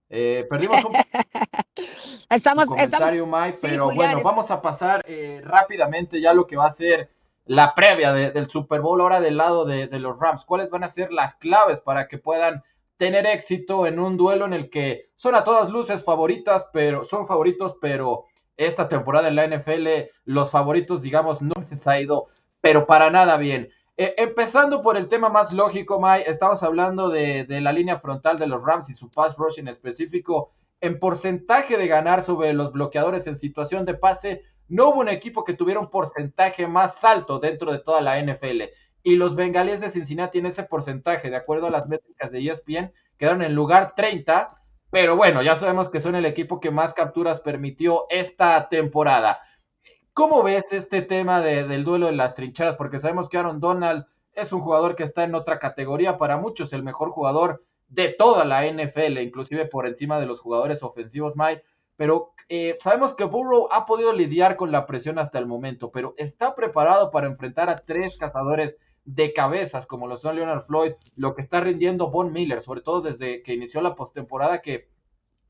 Eh, 0.08 0.46
perdimos 0.48 0.84
un 0.84 0.92
estamos, 2.30 2.66
comentario, 2.66 3.24
estamos... 3.24 3.58
pero 3.60 3.90
bueno, 3.90 4.20
vamos 4.22 4.50
a 4.50 4.60
pasar 4.60 5.02
eh, 5.06 5.40
rápidamente 5.42 6.20
ya 6.20 6.32
lo 6.34 6.46
que 6.46 6.56
va 6.56 6.66
a 6.66 6.70
ser 6.70 7.10
la 7.46 7.74
previa 7.74 8.12
del 8.12 8.48
Super 8.48 8.80
Bowl 8.80 9.00
ahora 9.00 9.20
del 9.20 9.36
lado 9.36 9.64
de, 9.64 9.86
de, 9.86 9.98
los 9.98 10.18
Rams. 10.18 10.44
¿Cuáles 10.44 10.70
van 10.70 10.84
a 10.84 10.88
ser 10.88 11.12
las 11.12 11.34
claves 11.34 11.80
para 11.80 12.08
que 12.08 12.18
puedan 12.18 12.62
tener 12.96 13.26
éxito 13.26 13.86
en 13.86 13.98
un 13.98 14.16
duelo 14.16 14.46
en 14.46 14.52
el 14.52 14.70
que 14.70 15.10
son 15.14 15.34
a 15.34 15.44
todas 15.44 15.70
luces 15.70 16.04
favoritas, 16.04 16.68
pero 16.72 17.04
son 17.04 17.26
favoritos, 17.26 17.76
pero 17.80 18.24
esta 18.56 18.88
temporada 18.88 19.28
en 19.28 19.36
la 19.36 19.46
NFL 19.46 19.88
los 20.24 20.50
favoritos, 20.50 21.02
digamos, 21.02 21.42
no 21.42 21.54
les 21.68 21.86
ha 21.86 22.00
ido, 22.00 22.28
pero 22.60 22.86
para 22.86 23.10
nada 23.10 23.36
bien. 23.36 23.70
Eh, 23.96 24.14
empezando 24.18 24.82
por 24.82 24.96
el 24.96 25.08
tema 25.08 25.28
más 25.28 25.52
lógico, 25.52 26.00
Mike, 26.00 26.28
estamos 26.28 26.62
hablando 26.62 27.08
de, 27.08 27.46
la 27.48 27.72
línea 27.72 27.96
frontal 27.96 28.38
de 28.38 28.46
los 28.46 28.62
Rams 28.64 28.88
y 28.90 28.94
su 28.94 29.10
pass 29.10 29.36
rush 29.36 29.58
en 29.58 29.68
específico. 29.68 30.50
En 30.80 30.98
porcentaje 30.98 31.76
de 31.76 31.86
ganar 31.86 32.22
sobre 32.22 32.52
los 32.52 32.72
bloqueadores 32.72 33.26
en 33.26 33.36
situación 33.36 33.84
de 33.84 33.94
pase, 33.94 34.42
no 34.68 34.88
hubo 34.88 35.00
un 35.00 35.08
equipo 35.08 35.44
que 35.44 35.54
tuviera 35.54 35.80
un 35.80 35.90
porcentaje 35.90 36.66
más 36.66 37.04
alto 37.04 37.38
dentro 37.38 37.72
de 37.72 37.78
toda 37.78 38.00
la 38.00 38.18
NFL. 38.18 38.62
Y 39.02 39.16
los 39.16 39.34
bengalíes 39.34 39.80
de 39.80 39.90
Cincinnati 39.90 40.38
en 40.38 40.46
ese 40.46 40.62
porcentaje, 40.64 41.30
de 41.30 41.36
acuerdo 41.36 41.66
a 41.66 41.70
las 41.70 41.86
métricas 41.86 42.30
de 42.30 42.40
ESPN, 42.48 42.92
quedaron 43.18 43.42
en 43.42 43.54
lugar 43.54 43.94
30. 43.94 44.54
Pero 44.90 45.16
bueno, 45.16 45.42
ya 45.42 45.56
sabemos 45.56 45.88
que 45.88 46.00
son 46.00 46.14
el 46.14 46.24
equipo 46.24 46.60
que 46.60 46.70
más 46.70 46.94
capturas 46.94 47.40
permitió 47.40 48.06
esta 48.08 48.68
temporada. 48.68 49.40
¿Cómo 50.12 50.42
ves 50.42 50.72
este 50.72 51.02
tema 51.02 51.40
del 51.40 51.84
duelo 51.84 52.06
de 52.06 52.12
las 52.12 52.34
trincheras? 52.34 52.76
Porque 52.76 53.00
sabemos 53.00 53.28
que 53.28 53.36
Aaron 53.36 53.60
Donald 53.60 54.06
es 54.32 54.52
un 54.52 54.60
jugador 54.60 54.94
que 54.96 55.02
está 55.02 55.24
en 55.24 55.34
otra 55.34 55.58
categoría, 55.58 56.16
para 56.16 56.36
muchos 56.36 56.72
el 56.72 56.82
mejor 56.82 57.10
jugador 57.10 57.64
de 57.88 58.08
toda 58.08 58.44
la 58.44 58.64
NFL, 58.66 59.20
inclusive 59.20 59.66
por 59.66 59.86
encima 59.86 60.18
de 60.18 60.26
los 60.26 60.40
jugadores 60.40 60.82
ofensivos, 60.82 61.34
Mike. 61.36 61.62
Pero 61.96 62.33
eh, 62.48 62.76
sabemos 62.80 63.14
que 63.14 63.24
Burrow 63.24 63.68
ha 63.70 63.86
podido 63.86 64.12
lidiar 64.12 64.56
con 64.56 64.72
la 64.72 64.86
presión 64.86 65.18
hasta 65.18 65.38
el 65.38 65.46
momento, 65.46 65.90
pero 65.90 66.14
está 66.16 66.54
preparado 66.54 67.10
para 67.10 67.26
enfrentar 67.26 67.70
a 67.70 67.76
tres 67.76 68.18
cazadores 68.18 68.76
de 69.04 69.32
cabezas 69.32 69.86
como 69.86 70.06
lo 70.06 70.16
son 70.16 70.36
Leonard 70.36 70.62
Floyd, 70.62 70.92
lo 71.16 71.34
que 71.34 71.42
está 71.42 71.60
rindiendo 71.60 72.10
Von 72.10 72.32
Miller, 72.32 72.60
sobre 72.60 72.80
todo 72.80 73.02
desde 73.02 73.42
que 73.42 73.54
inició 73.54 73.80
la 73.80 73.94
postemporada, 73.94 74.62
que 74.62 74.88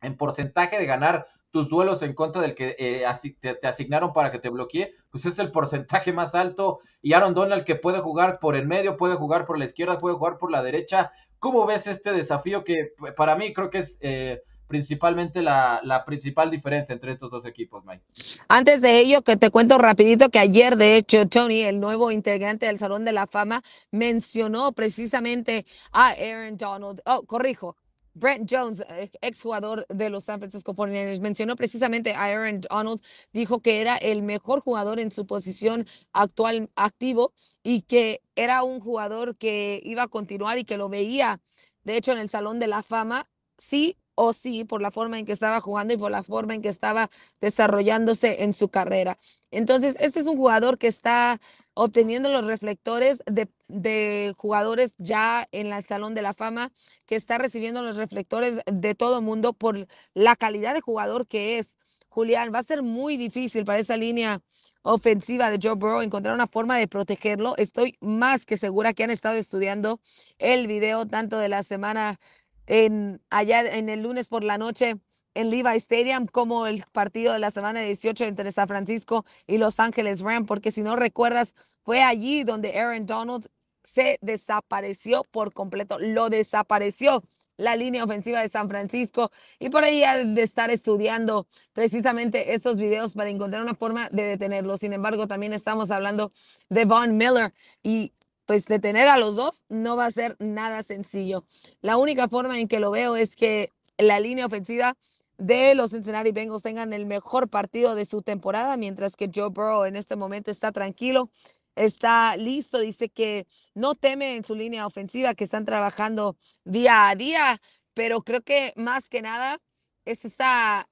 en 0.02 0.16
porcentaje 0.16 0.78
de 0.78 0.86
ganar 0.86 1.26
tus 1.54 1.68
duelos 1.68 2.02
en 2.02 2.14
contra 2.14 2.42
del 2.42 2.56
que 2.56 2.74
eh, 2.80 3.04
te, 3.38 3.66
asignaron 3.66 4.12
para 4.12 4.32
que 4.32 4.40
te 4.40 4.48
bloquee, 4.48 4.92
pues 5.08 5.24
es 5.24 5.38
el 5.38 5.52
porcentaje 5.52 6.12
más 6.12 6.34
alto. 6.34 6.80
Y 7.00 7.12
Aaron 7.12 7.32
Donald 7.32 7.62
que 7.62 7.76
puede 7.76 8.00
jugar 8.00 8.40
por 8.40 8.56
el 8.56 8.66
medio, 8.66 8.96
puede 8.96 9.14
jugar 9.14 9.46
por 9.46 9.56
la 9.56 9.64
izquierda, 9.64 9.96
puede 9.96 10.16
jugar 10.16 10.36
por 10.38 10.50
la 10.50 10.64
derecha. 10.64 11.12
¿Cómo 11.38 11.64
ves 11.64 11.86
este 11.86 12.12
desafío 12.12 12.64
que 12.64 12.92
para 13.16 13.36
mí 13.36 13.54
creo 13.54 13.70
que 13.70 13.78
es 13.78 13.98
eh, 14.00 14.42
principalmente 14.66 15.42
la, 15.42 15.80
la, 15.82 16.04
principal 16.04 16.50
diferencia 16.50 16.92
entre 16.92 17.12
estos 17.12 17.30
dos 17.30 17.44
equipos, 17.44 17.84
Mike? 17.84 18.02
Antes 18.48 18.80
de 18.80 18.98
ello, 18.98 19.22
que 19.22 19.36
te 19.36 19.50
cuento 19.50 19.78
rapidito 19.78 20.30
que 20.30 20.38
ayer, 20.38 20.76
de 20.76 20.96
hecho, 20.96 21.26
Tony, 21.28 21.62
el 21.62 21.80
nuevo 21.80 22.10
integrante 22.10 22.66
del 22.66 22.78
Salón 22.78 23.04
de 23.04 23.12
la 23.12 23.26
Fama, 23.26 23.62
mencionó 23.90 24.72
precisamente 24.72 25.66
a 25.92 26.10
Aaron 26.10 26.56
Donald. 26.56 27.00
Oh, 27.04 27.22
corrijo, 27.22 27.76
Brent 28.14 28.48
Jones, 28.48 28.86
exjugador 29.20 29.86
de 29.88 30.08
los 30.08 30.24
San 30.24 30.38
Francisco 30.38 30.72
49ers, 30.72 31.20
mencionó 31.20 31.56
precisamente 31.56 32.14
a 32.14 32.24
Aaron 32.24 32.60
Donald, 32.60 33.02
dijo 33.32 33.60
que 33.60 33.80
era 33.80 33.96
el 33.96 34.22
mejor 34.22 34.60
jugador 34.60 35.00
en 35.00 35.10
su 35.10 35.26
posición 35.26 35.86
actual 36.12 36.70
activo 36.76 37.34
y 37.64 37.82
que 37.82 38.22
era 38.36 38.62
un 38.62 38.78
jugador 38.80 39.36
que 39.36 39.80
iba 39.84 40.04
a 40.04 40.08
continuar 40.08 40.58
y 40.58 40.64
que 40.64 40.76
lo 40.76 40.88
veía, 40.88 41.40
de 41.82 41.96
hecho, 41.96 42.12
en 42.12 42.18
el 42.18 42.28
Salón 42.28 42.60
de 42.60 42.68
la 42.68 42.82
Fama, 42.82 43.28
sí 43.58 43.96
o 44.14 44.32
sí, 44.32 44.64
por 44.64 44.80
la 44.80 44.90
forma 44.90 45.18
en 45.18 45.26
que 45.26 45.32
estaba 45.32 45.60
jugando 45.60 45.94
y 45.94 45.96
por 45.96 46.10
la 46.10 46.22
forma 46.22 46.54
en 46.54 46.62
que 46.62 46.68
estaba 46.68 47.10
desarrollándose 47.40 48.44
en 48.44 48.52
su 48.52 48.68
carrera. 48.68 49.16
Entonces, 49.50 49.96
este 50.00 50.20
es 50.20 50.26
un 50.26 50.36
jugador 50.36 50.78
que 50.78 50.88
está 50.88 51.40
obteniendo 51.74 52.28
los 52.30 52.46
reflectores 52.46 53.22
de, 53.26 54.34
jugadores 54.36 54.94
ya 54.98 55.48
en 55.52 55.72
el 55.72 55.84
Salón 55.84 56.14
de 56.14 56.22
la 56.22 56.34
Fama, 56.34 56.70
que 57.06 57.16
está 57.16 57.38
recibiendo 57.38 57.82
los 57.82 57.96
reflectores 57.96 58.60
de 58.66 58.94
todo 58.94 59.20
mundo 59.20 59.52
por 59.52 59.86
la 60.14 60.36
calidad 60.36 60.74
de 60.74 60.80
jugador 60.80 61.26
que 61.26 61.58
es. 61.58 61.76
Julián, 62.08 62.52
va 62.54 62.60
a 62.60 62.62
ser 62.62 62.82
muy 62.82 63.16
difícil 63.16 63.64
para 63.64 63.80
esa 63.80 63.96
línea 63.96 64.40
ofensiva 64.82 65.50
de 65.50 65.58
Joe 65.60 65.74
Burrow 65.74 66.00
encontrar 66.02 66.34
una 66.34 66.46
forma 66.46 66.76
de 66.78 66.86
protegerlo. 66.86 67.54
Estoy 67.56 67.96
más 68.00 68.46
que 68.46 68.56
segura 68.56 68.92
que 68.92 69.02
han 69.02 69.10
estado 69.10 69.34
estudiando 69.34 70.00
el 70.38 70.68
video 70.68 71.06
tanto 71.06 71.38
de 71.38 71.48
la 71.48 71.62
semana 71.64 72.20
en, 72.66 73.20
allá 73.30 73.60
en 73.76 73.88
el 73.88 74.02
lunes 74.02 74.28
por 74.28 74.44
la 74.44 74.58
noche 74.58 74.96
en 75.34 75.50
Levi 75.50 75.76
Stadium 75.76 76.26
como 76.26 76.66
el 76.66 76.84
partido 76.92 77.32
de 77.32 77.38
la 77.38 77.50
semana 77.50 77.80
18 77.80 78.24
entre 78.24 78.52
San 78.52 78.68
Francisco 78.68 79.24
y 79.46 79.58
Los 79.58 79.80
Ángeles 79.80 80.20
Rams, 80.20 80.46
porque 80.46 80.70
si 80.70 80.82
no 80.82 80.96
recuerdas, 80.96 81.54
fue 81.82 82.02
allí 82.02 82.44
donde 82.44 82.78
Aaron 82.78 83.06
Donald 83.06 83.48
se 83.82 84.18
desapareció 84.22 85.24
por 85.30 85.52
completo, 85.52 85.98
lo 85.98 86.30
desapareció 86.30 87.22
la 87.56 87.76
línea 87.76 88.04
ofensiva 88.04 88.40
de 88.40 88.48
San 88.48 88.68
Francisco 88.68 89.30
y 89.58 89.68
por 89.68 89.84
ahí 89.84 90.02
de 90.34 90.42
estar 90.42 90.70
estudiando 90.70 91.46
precisamente 91.72 92.54
esos 92.54 92.78
videos 92.78 93.14
para 93.14 93.30
encontrar 93.30 93.62
una 93.62 93.74
forma 93.74 94.08
de 94.10 94.24
detenerlo. 94.24 94.76
Sin 94.76 94.92
embargo, 94.92 95.28
también 95.28 95.52
estamos 95.52 95.90
hablando 95.90 96.32
de 96.68 96.84
Von 96.84 97.16
Miller 97.16 97.52
y 97.82 98.12
pues 98.46 98.66
detener 98.66 99.08
a 99.08 99.18
los 99.18 99.36
dos 99.36 99.64
no 99.68 99.96
va 99.96 100.06
a 100.06 100.10
ser 100.10 100.36
nada 100.38 100.82
sencillo. 100.82 101.44
La 101.80 101.96
única 101.96 102.28
forma 102.28 102.58
en 102.58 102.68
que 102.68 102.80
lo 102.80 102.90
veo 102.90 103.16
es 103.16 103.36
que 103.36 103.70
la 103.98 104.20
línea 104.20 104.46
ofensiva 104.46 104.96
de 105.38 105.74
los 105.74 105.90
Cincinnati 105.90 106.32
Bengals 106.32 106.62
tengan 106.62 106.92
el 106.92 107.06
mejor 107.06 107.48
partido 107.48 107.94
de 107.94 108.04
su 108.04 108.22
temporada, 108.22 108.76
mientras 108.76 109.16
que 109.16 109.30
Joe 109.34 109.48
Burrow 109.48 109.84
en 109.84 109.96
este 109.96 110.16
momento 110.16 110.50
está 110.50 110.72
tranquilo, 110.72 111.30
está 111.74 112.36
listo, 112.36 112.78
dice 112.78 113.08
que 113.08 113.46
no 113.74 113.94
teme 113.94 114.36
en 114.36 114.44
su 114.44 114.54
línea 114.54 114.86
ofensiva, 114.86 115.34
que 115.34 115.44
están 115.44 115.64
trabajando 115.64 116.36
día 116.64 117.08
a 117.08 117.16
día, 117.16 117.60
pero 117.94 118.22
creo 118.22 118.42
que 118.42 118.72
más 118.76 119.08
que 119.08 119.22
nada 119.22 119.60
es 120.04 120.24
esta 120.24 120.88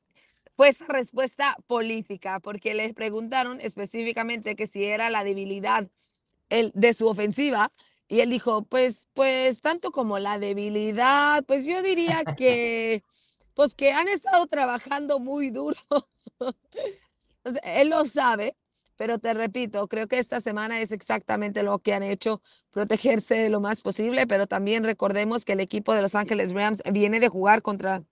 pues 0.57 0.87
respuesta 0.87 1.57
política, 1.67 2.41
porque 2.41 2.75
les 2.75 2.93
preguntaron 2.95 3.61
específicamente 3.61 4.55
que 4.55 4.67
si 4.67 4.85
era 4.85 5.09
la 5.11 5.25
debilidad 5.25 5.89
el, 6.53 6.73
de 6.75 6.95
su 6.95 7.09
ofensiva, 7.09 7.73
y 8.09 8.21
él 8.21 8.31
dijo, 8.31 8.63
pues, 8.63 9.09
pues 9.15 9.61
tanto 9.61 9.91
como 9.91 10.19
la 10.19 10.39
debilidad, 10.39 11.45
pues 11.45 11.67
yo 11.67 11.83
diría 11.83 12.23
que 12.37 13.03
pues 13.55 13.75
que 13.75 13.93
han 13.93 14.09
estado 14.09 14.47
trabajando 14.47 15.19
muy 15.19 15.51
duro. 15.51 15.77
él 17.65 17.89
lo 17.89 18.05
sabe, 18.05 18.57
pero 18.97 19.19
te 19.19 19.35
repito, 19.35 19.89
creo 19.89 20.09
que 20.09 20.19
esta 20.19 20.41
semana 20.41 20.81
es 20.81 20.93
exactamente 20.93 21.63
lo 21.63 21.79
que 21.79 21.95
han 21.95 22.03
hecho, 22.03 22.43
protegerse 22.71 23.49
lo 23.49 23.61
más 23.61 23.83
posible, 23.83 24.27
pero 24.27 24.47
también 24.47 24.85
recordemos 24.85 25.45
que 25.45 25.53
el 25.53 25.61
equipo 25.61 25.93
de 25.93 26.03
Los 26.03 26.15
Ángeles 26.15 26.53
Rams 26.53 26.83
viene 26.91 27.21
de 27.21 27.29
jugar 27.29 27.63
contra 27.63 28.03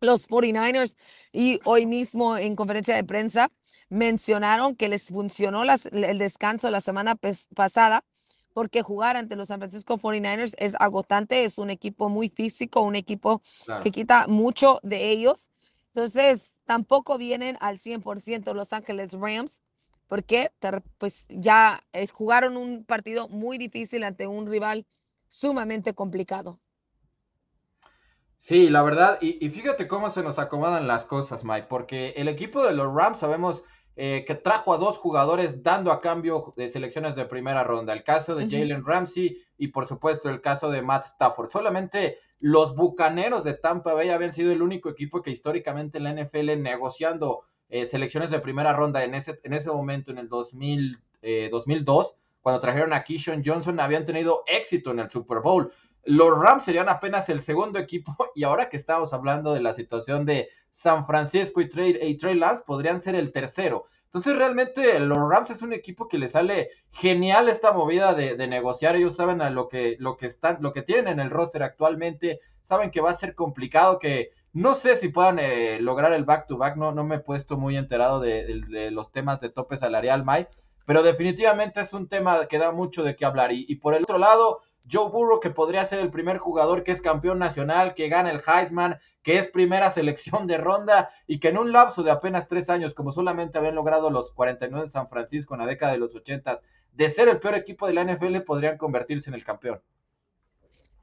los 0.00 0.28
49ers 0.28 0.96
y 1.32 1.60
hoy 1.64 1.84
mismo 1.84 2.36
en 2.36 2.56
conferencia 2.56 2.96
de 2.96 3.04
prensa 3.04 3.50
mencionaron 3.90 4.74
que 4.76 4.88
les 4.88 5.08
funcionó 5.08 5.62
el 5.64 6.18
descanso 6.18 6.70
la 6.70 6.80
semana 6.80 7.16
pasada 7.54 8.04
porque 8.52 8.82
jugar 8.82 9.16
ante 9.16 9.36
los 9.36 9.48
San 9.48 9.60
Francisco 9.60 9.98
49ers 9.98 10.54
es 10.58 10.74
agotante, 10.80 11.44
es 11.44 11.58
un 11.58 11.70
equipo 11.70 12.08
muy 12.08 12.28
físico, 12.28 12.80
un 12.80 12.96
equipo 12.96 13.42
que 13.82 13.90
quita 13.90 14.26
mucho 14.26 14.80
de 14.82 15.10
ellos. 15.10 15.48
Entonces, 15.88 16.50
tampoco 16.64 17.18
vienen 17.18 17.56
al 17.60 17.78
100% 17.78 18.54
Los 18.54 18.72
Ángeles 18.72 19.12
Rams, 19.12 19.62
porque 20.08 20.52
pues 20.98 21.26
ya 21.28 21.82
eh, 21.92 22.06
jugaron 22.08 22.56
un 22.56 22.84
partido 22.84 23.28
muy 23.28 23.58
difícil 23.58 24.02
ante 24.04 24.26
un 24.26 24.46
rival 24.46 24.86
sumamente 25.28 25.94
complicado. 25.94 26.58
Sí, 28.36 28.70
la 28.70 28.82
verdad, 28.82 29.18
y, 29.20 29.44
y 29.44 29.50
fíjate 29.50 29.86
cómo 29.86 30.08
se 30.10 30.22
nos 30.22 30.38
acomodan 30.38 30.86
las 30.86 31.04
cosas, 31.04 31.44
Mike, 31.44 31.66
porque 31.68 32.14
el 32.16 32.26
equipo 32.26 32.64
de 32.64 32.72
los 32.72 32.92
Rams 32.92 33.18
sabemos 33.18 33.62
eh, 33.96 34.24
que 34.26 34.34
trajo 34.34 34.72
a 34.72 34.78
dos 34.78 34.98
jugadores 34.98 35.62
dando 35.62 35.92
a 35.92 36.00
cambio 36.00 36.52
de 36.56 36.68
selecciones 36.68 37.16
de 37.16 37.24
primera 37.26 37.64
ronda. 37.64 37.92
El 37.92 38.04
caso 38.04 38.34
de 38.34 38.48
Jalen 38.48 38.84
Ramsey 38.84 39.36
y 39.58 39.68
por 39.68 39.86
supuesto 39.86 40.30
el 40.30 40.40
caso 40.40 40.70
de 40.70 40.82
Matt 40.82 41.04
Stafford. 41.04 41.50
Solamente 41.50 42.18
los 42.38 42.74
Bucaneros 42.74 43.44
de 43.44 43.54
Tampa 43.54 43.92
Bay 43.92 44.08
habían 44.08 44.32
sido 44.32 44.52
el 44.52 44.62
único 44.62 44.88
equipo 44.88 45.20
que 45.20 45.30
históricamente 45.30 45.98
en 45.98 46.04
la 46.04 46.14
NFL 46.14 46.60
negociando 46.62 47.42
eh, 47.68 47.84
selecciones 47.84 48.30
de 48.30 48.40
primera 48.40 48.72
ronda 48.72 49.04
en 49.04 49.14
ese, 49.14 49.38
en 49.44 49.52
ese 49.52 49.70
momento, 49.70 50.10
en 50.10 50.18
el 50.18 50.28
2000, 50.28 50.98
2002, 51.50 52.10
eh, 52.10 52.16
cuando 52.40 52.60
trajeron 52.60 52.92
a 52.92 53.04
Keyshawn 53.04 53.42
Johnson, 53.44 53.78
habían 53.80 54.04
tenido 54.04 54.44
éxito 54.46 54.90
en 54.90 55.00
el 55.00 55.10
Super 55.10 55.40
Bowl. 55.40 55.70
Los 56.10 56.36
Rams 56.36 56.64
serían 56.64 56.88
apenas 56.88 57.28
el 57.28 57.40
segundo 57.40 57.78
equipo 57.78 58.12
y 58.34 58.42
ahora 58.42 58.68
que 58.68 58.76
estamos 58.76 59.12
hablando 59.12 59.54
de 59.54 59.60
la 59.60 59.72
situación 59.72 60.26
de 60.26 60.48
San 60.72 61.06
Francisco 61.06 61.60
y 61.60 61.68
Trey, 61.68 61.96
y 62.02 62.16
Trey 62.16 62.34
Lance, 62.34 62.64
podrían 62.66 63.00
ser 63.00 63.14
el 63.14 63.30
tercero. 63.30 63.84
Entonces 64.06 64.36
realmente 64.36 64.98
los 64.98 65.18
Rams 65.18 65.50
es 65.50 65.62
un 65.62 65.72
equipo 65.72 66.08
que 66.08 66.18
le 66.18 66.26
sale 66.26 66.70
genial 66.90 67.48
esta 67.48 67.72
movida 67.72 68.12
de, 68.12 68.48
negociar. 68.48 68.96
Ellos 68.96 69.14
saben 69.14 69.40
a 69.40 69.50
lo 69.50 69.68
que, 69.68 69.94
lo, 70.00 70.16
que 70.16 70.26
están, 70.26 70.58
lo 70.60 70.72
que 70.72 70.82
tienen 70.82 71.06
en 71.06 71.20
el 71.20 71.30
roster 71.30 71.62
actualmente, 71.62 72.40
saben 72.60 72.90
que 72.90 73.00
va 73.00 73.10
a 73.10 73.14
ser 73.14 73.36
complicado, 73.36 74.00
que 74.00 74.32
no 74.52 74.74
sé 74.74 74.96
si 74.96 75.10
puedan 75.10 75.38
eh, 75.38 75.78
lograr 75.80 76.12
el 76.12 76.24
back-to-back, 76.24 76.76
no, 76.76 76.90
no 76.90 77.04
me 77.04 77.16
he 77.16 77.20
puesto 77.20 77.56
muy 77.56 77.76
enterado 77.76 78.18
de, 78.18 78.90
los 78.90 79.12
temas 79.12 79.38
de 79.38 79.50
tope 79.50 79.76
salarial, 79.76 80.24
Mike, 80.26 80.50
pero 80.86 81.04
definitivamente 81.04 81.80
es 81.80 81.92
un 81.92 82.08
tema 82.08 82.46
que 82.46 82.58
da 82.58 82.72
mucho 82.72 83.04
de 83.04 83.14
qué 83.14 83.24
hablar. 83.24 83.52
Y 83.52 83.76
por 83.76 83.94
el 83.94 84.02
otro 84.02 84.18
lado, 84.18 84.60
Joe 84.90 85.10
Burrow, 85.10 85.40
que 85.40 85.50
podría 85.50 85.84
ser 85.84 86.00
el 86.00 86.10
primer 86.10 86.38
jugador 86.38 86.82
que 86.82 86.92
es 86.92 87.02
campeón 87.02 87.38
nacional, 87.38 87.94
que 87.94 88.08
gana 88.08 88.30
el 88.30 88.40
Heisman, 88.46 88.98
que 89.22 89.38
es 89.38 89.46
primera 89.46 89.90
selección 89.90 90.46
de 90.46 90.58
ronda 90.58 91.10
y 91.26 91.38
que 91.38 91.48
en 91.48 91.58
un 91.58 91.72
lapso 91.72 92.02
de 92.02 92.10
apenas 92.10 92.48
tres 92.48 92.70
años, 92.70 92.94
como 92.94 93.12
solamente 93.12 93.58
habían 93.58 93.74
logrado 93.74 94.10
los 94.10 94.32
49 94.32 94.82
de 94.82 94.88
San 94.88 95.08
Francisco 95.08 95.54
en 95.54 95.60
la 95.60 95.66
década 95.66 95.92
de 95.92 95.98
los 95.98 96.14
80, 96.14 96.54
de 96.92 97.08
ser 97.08 97.28
el 97.28 97.40
peor 97.40 97.54
equipo 97.54 97.86
de 97.86 97.94
la 97.94 98.04
NFL, 98.04 98.40
podrían 98.40 98.78
convertirse 98.78 99.30
en 99.30 99.34
el 99.34 99.44
campeón. 99.44 99.80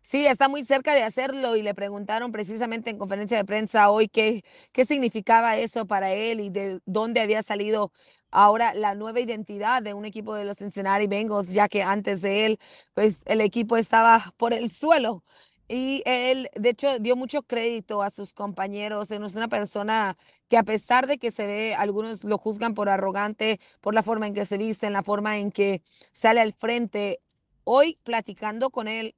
Sí, 0.02 0.26
está 0.26 0.48
muy 0.48 0.64
cerca 0.64 0.94
de 0.94 1.04
hacerlo 1.04 1.58
y 1.58 1.62
le 1.62 1.74
preguntaron 1.74 2.32
precisamente 2.32 2.90
en 2.90 2.98
conferencia 2.98 3.36
de 3.36 3.44
prensa 3.44 3.90
hoy 3.90 4.08
qué, 4.08 4.46
qué 4.72 4.86
significaba 4.86 5.58
eso 5.58 5.86
para 5.86 6.14
él 6.14 6.40
y 6.40 6.50
de 6.50 6.80
dónde 6.86 7.20
había 7.20 7.44
salido 7.44 7.92
ahora 8.32 8.74
la 8.74 8.96
nueva 8.96 9.20
identidad 9.20 9.82
de 9.82 9.94
un 9.94 10.06
equipo 10.06 10.36
de 10.36 10.46
los 10.46 10.58
Cincinnati 10.58 11.08
Bengals, 11.08 11.52
ya 11.52 11.68
que 11.68 11.84
antes 11.84 12.22
de 12.22 12.46
él, 12.46 12.60
pues 12.94 13.24
el 13.26 13.42
equipo 13.42 13.78
estaba 13.78 14.34
por 14.38 14.54
el 14.54 14.70
suelo. 14.70 15.24
Y 15.70 16.02
él, 16.06 16.50
de 16.56 16.70
hecho, 16.70 16.98
dio 17.00 17.16
mucho 17.16 17.44
crédito 17.44 18.02
a 18.02 18.10
sus 18.10 18.34
compañeros. 18.34 19.12
Es 19.12 19.36
una 19.36 19.50
persona 19.50 20.16
que 20.48 20.58
a 20.58 20.64
pesar 20.64 21.08
de 21.08 21.18
que 21.18 21.30
se 21.32 21.46
ve, 21.46 21.76
algunos 21.76 22.24
lo 22.24 22.38
juzgan 22.38 22.74
por 22.74 22.90
arrogante, 22.90 23.60
por 23.82 23.94
la 23.94 24.04
forma 24.04 24.28
en 24.28 24.34
que 24.34 24.46
se 24.46 24.58
viste, 24.58 24.88
en 24.88 24.94
la 24.94 25.04
forma 25.04 25.38
en 25.38 25.52
que 25.52 25.82
sale 26.14 26.40
al 26.40 26.54
frente, 26.54 27.20
hoy 27.66 28.00
platicando 28.04 28.70
con 28.70 28.88
él, 28.88 29.16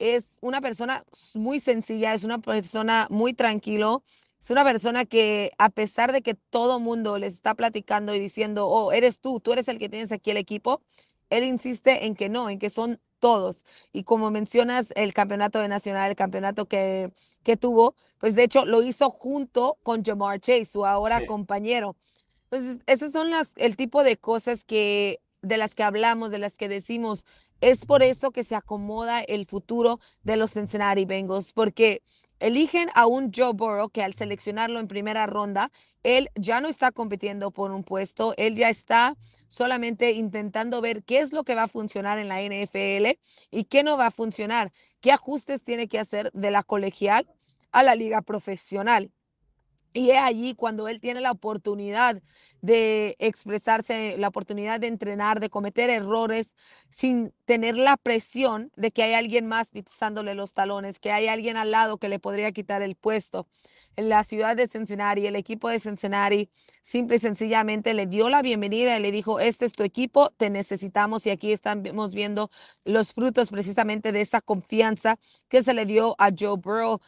es 0.00 0.38
una 0.42 0.60
persona 0.60 1.04
muy 1.34 1.60
sencilla, 1.60 2.14
es 2.14 2.24
una 2.24 2.38
persona 2.38 3.06
muy 3.10 3.34
tranquilo, 3.34 4.02
es 4.42 4.50
una 4.50 4.64
persona 4.64 5.04
que 5.04 5.52
a 5.56 5.70
pesar 5.70 6.10
de 6.10 6.20
que 6.20 6.34
todo 6.34 6.80
mundo 6.80 7.16
les 7.16 7.34
está 7.34 7.54
platicando 7.54 8.12
y 8.12 8.18
diciendo, 8.18 8.66
oh, 8.66 8.90
eres 8.90 9.20
tú, 9.20 9.38
tú 9.38 9.52
eres 9.52 9.68
el 9.68 9.78
que 9.78 9.88
tienes 9.88 10.10
aquí 10.10 10.32
el 10.32 10.36
equipo, 10.36 10.82
él 11.30 11.44
insiste 11.44 12.06
en 12.06 12.16
que 12.16 12.28
no, 12.28 12.50
en 12.50 12.58
que 12.58 12.68
son 12.68 13.00
todos. 13.20 13.64
Y 13.92 14.02
como 14.02 14.32
mencionas 14.32 14.92
el 14.96 15.14
campeonato 15.14 15.60
de 15.60 15.68
nacional, 15.68 16.10
el 16.10 16.16
campeonato 16.16 16.66
que, 16.66 17.12
que 17.44 17.56
tuvo, 17.56 17.94
pues 18.18 18.34
de 18.34 18.42
hecho 18.42 18.64
lo 18.64 18.82
hizo 18.82 19.10
junto 19.10 19.78
con 19.84 20.02
Jamar 20.02 20.40
Chase, 20.40 20.64
su 20.64 20.84
ahora 20.84 21.24
compañero. 21.24 21.94
Entonces, 22.50 22.82
esas 22.86 23.12
son 23.12 23.30
las, 23.30 23.52
el 23.54 23.76
tipo 23.76 24.02
de 24.02 24.16
cosas 24.16 24.64
que 24.64 25.20
de 25.40 25.56
las 25.56 25.76
que 25.76 25.84
hablamos, 25.84 26.32
de 26.32 26.38
las 26.38 26.56
que 26.56 26.68
decimos, 26.68 27.26
es 27.60 27.86
por 27.86 28.02
eso 28.02 28.32
que 28.32 28.42
se 28.42 28.56
acomoda 28.56 29.20
el 29.20 29.46
futuro 29.46 30.00
de 30.24 30.36
los 30.36 30.52
Cincinnati 30.52 31.04
Bengals, 31.04 31.52
porque 31.52 32.02
eligen 32.42 32.88
a 32.94 33.06
un 33.06 33.30
Joe 33.32 33.52
Burrow 33.52 33.88
que 33.88 34.02
al 34.02 34.14
seleccionarlo 34.14 34.80
en 34.80 34.88
primera 34.88 35.26
ronda, 35.26 35.70
él 36.02 36.28
ya 36.34 36.60
no 36.60 36.68
está 36.68 36.90
compitiendo 36.90 37.52
por 37.52 37.70
un 37.70 37.84
puesto, 37.84 38.34
él 38.36 38.56
ya 38.56 38.68
está 38.68 39.16
solamente 39.46 40.10
intentando 40.10 40.80
ver 40.80 41.04
qué 41.04 41.18
es 41.18 41.32
lo 41.32 41.44
que 41.44 41.54
va 41.54 41.64
a 41.64 41.68
funcionar 41.68 42.18
en 42.18 42.28
la 42.28 42.42
NFL 42.42 43.16
y 43.52 43.64
qué 43.64 43.84
no 43.84 43.96
va 43.96 44.06
a 44.06 44.10
funcionar, 44.10 44.72
qué 45.00 45.12
ajustes 45.12 45.62
tiene 45.62 45.86
que 45.86 46.00
hacer 46.00 46.32
de 46.32 46.50
la 46.50 46.64
colegial 46.64 47.28
a 47.70 47.84
la 47.84 47.94
liga 47.94 48.22
profesional. 48.22 49.12
Y 49.94 50.10
es 50.10 50.18
allí 50.18 50.54
cuando 50.54 50.88
él 50.88 51.00
tiene 51.00 51.20
la 51.20 51.30
oportunidad 51.30 52.22
de 52.62 53.16
expresarse, 53.18 54.16
la 54.16 54.28
oportunidad 54.28 54.80
de 54.80 54.86
entrenar, 54.86 55.38
de 55.38 55.50
cometer 55.50 55.90
errores 55.90 56.54
sin 56.88 57.34
tener 57.44 57.76
la 57.76 57.96
presión 57.96 58.72
de 58.76 58.90
que 58.90 59.02
hay 59.02 59.14
alguien 59.14 59.46
más 59.46 59.70
pisándole 59.70 60.34
los 60.34 60.54
talones, 60.54 60.98
que 60.98 61.12
hay 61.12 61.28
alguien 61.28 61.56
al 61.56 61.72
lado 61.72 61.98
que 61.98 62.08
le 62.08 62.18
podría 62.18 62.52
quitar 62.52 62.80
el 62.82 62.96
puesto. 62.96 63.46
En 63.94 64.08
la 64.08 64.24
ciudad 64.24 64.56
de 64.56 64.68
Cincinnati, 64.68 65.26
el 65.26 65.36
equipo 65.36 65.68
de 65.68 65.78
Cincinnati 65.78 66.48
simple 66.80 67.16
y 67.16 67.18
sencillamente 67.18 67.92
le 67.92 68.06
dio 68.06 68.30
la 68.30 68.40
bienvenida 68.40 68.98
y 68.98 69.02
le 69.02 69.12
dijo, 69.12 69.38
este 69.38 69.66
es 69.66 69.72
tu 69.72 69.82
equipo, 69.82 70.30
te 70.30 70.48
necesitamos 70.48 71.26
y 71.26 71.30
aquí 71.30 71.52
estamos 71.52 72.14
viendo 72.14 72.50
los 72.84 73.12
frutos 73.12 73.50
precisamente 73.50 74.10
de 74.12 74.22
esa 74.22 74.40
confianza 74.40 75.18
que 75.48 75.62
se 75.62 75.74
le 75.74 75.84
dio 75.84 76.14
a 76.18 76.30
Joe 76.30 76.56
Burrow 76.56 77.00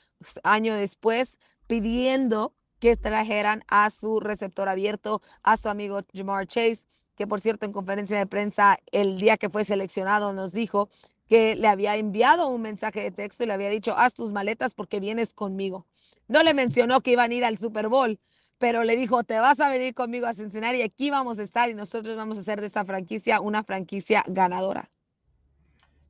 año 0.42 0.74
después 0.74 1.38
pidiendo 1.66 2.54
que 2.84 2.96
trajeran 2.98 3.64
a 3.66 3.88
su 3.88 4.20
receptor 4.20 4.68
abierto, 4.68 5.22
a 5.42 5.56
su 5.56 5.70
amigo 5.70 6.00
Jamar 6.12 6.46
Chase, 6.46 6.80
que 7.16 7.26
por 7.26 7.40
cierto 7.40 7.64
en 7.64 7.72
conferencia 7.72 8.18
de 8.18 8.26
prensa 8.26 8.78
el 8.92 9.18
día 9.18 9.38
que 9.38 9.48
fue 9.48 9.64
seleccionado 9.64 10.34
nos 10.34 10.52
dijo 10.52 10.90
que 11.26 11.56
le 11.56 11.66
había 11.66 11.96
enviado 11.96 12.48
un 12.48 12.60
mensaje 12.60 13.00
de 13.00 13.10
texto 13.10 13.42
y 13.42 13.46
le 13.46 13.54
había 13.54 13.70
dicho, 13.70 13.96
haz 13.96 14.12
tus 14.12 14.34
maletas 14.34 14.74
porque 14.74 15.00
vienes 15.00 15.32
conmigo. 15.32 15.86
No 16.28 16.42
le 16.42 16.52
mencionó 16.52 17.00
que 17.00 17.12
iban 17.12 17.30
a 17.30 17.34
ir 17.34 17.46
al 17.46 17.56
Super 17.56 17.88
Bowl, 17.88 18.20
pero 18.58 18.84
le 18.84 18.96
dijo, 18.96 19.24
te 19.24 19.38
vas 19.38 19.60
a 19.60 19.70
venir 19.70 19.94
conmigo 19.94 20.26
a 20.26 20.34
Cincinnati 20.34 20.82
aquí 20.82 21.08
vamos 21.08 21.38
a 21.38 21.42
estar 21.42 21.70
y 21.70 21.74
nosotros 21.74 22.14
vamos 22.18 22.36
a 22.36 22.42
hacer 22.42 22.60
de 22.60 22.66
esta 22.66 22.84
franquicia 22.84 23.40
una 23.40 23.64
franquicia 23.64 24.22
ganadora. 24.26 24.90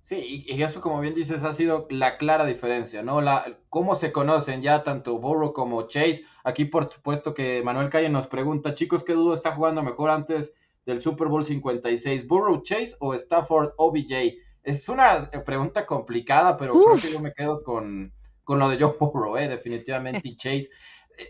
Sí, 0.00 0.44
y 0.46 0.60
eso 0.60 0.80
como 0.80 1.00
bien 1.00 1.14
dices 1.14 1.44
ha 1.44 1.52
sido 1.52 1.86
la 1.88 2.18
clara 2.18 2.44
diferencia, 2.44 3.04
¿no? 3.04 3.20
La, 3.20 3.58
cómo 3.70 3.94
se 3.94 4.10
conocen 4.10 4.60
ya 4.60 4.82
tanto 4.82 5.20
Burrow 5.20 5.52
como 5.52 5.86
Chase. 5.86 6.24
Aquí 6.44 6.66
por 6.66 6.92
supuesto 6.92 7.32
que 7.32 7.62
Manuel 7.62 7.88
Calle 7.88 8.10
nos 8.10 8.26
pregunta, 8.26 8.74
chicos, 8.74 9.02
¿qué 9.02 9.14
dudo 9.14 9.32
está 9.32 9.52
jugando 9.52 9.82
mejor 9.82 10.10
antes 10.10 10.54
del 10.84 11.00
Super 11.00 11.28
Bowl 11.28 11.44
56? 11.44 12.28
¿Burrow 12.28 12.62
Chase 12.62 12.96
o 13.00 13.14
Stafford 13.14 13.72
OBJ? 13.78 14.34
Es 14.62 14.88
una 14.90 15.30
pregunta 15.44 15.86
complicada, 15.86 16.58
pero 16.58 16.74
creo 16.74 17.00
que 17.00 17.10
yo 17.10 17.20
me 17.20 17.32
quedo 17.32 17.62
con, 17.62 18.12
con 18.44 18.58
lo 18.58 18.68
de 18.68 18.78
Joe 18.78 18.94
Burrow, 19.00 19.38
¿eh? 19.38 19.48
definitivamente, 19.48 20.20
y 20.28 20.36
Chase. 20.36 20.68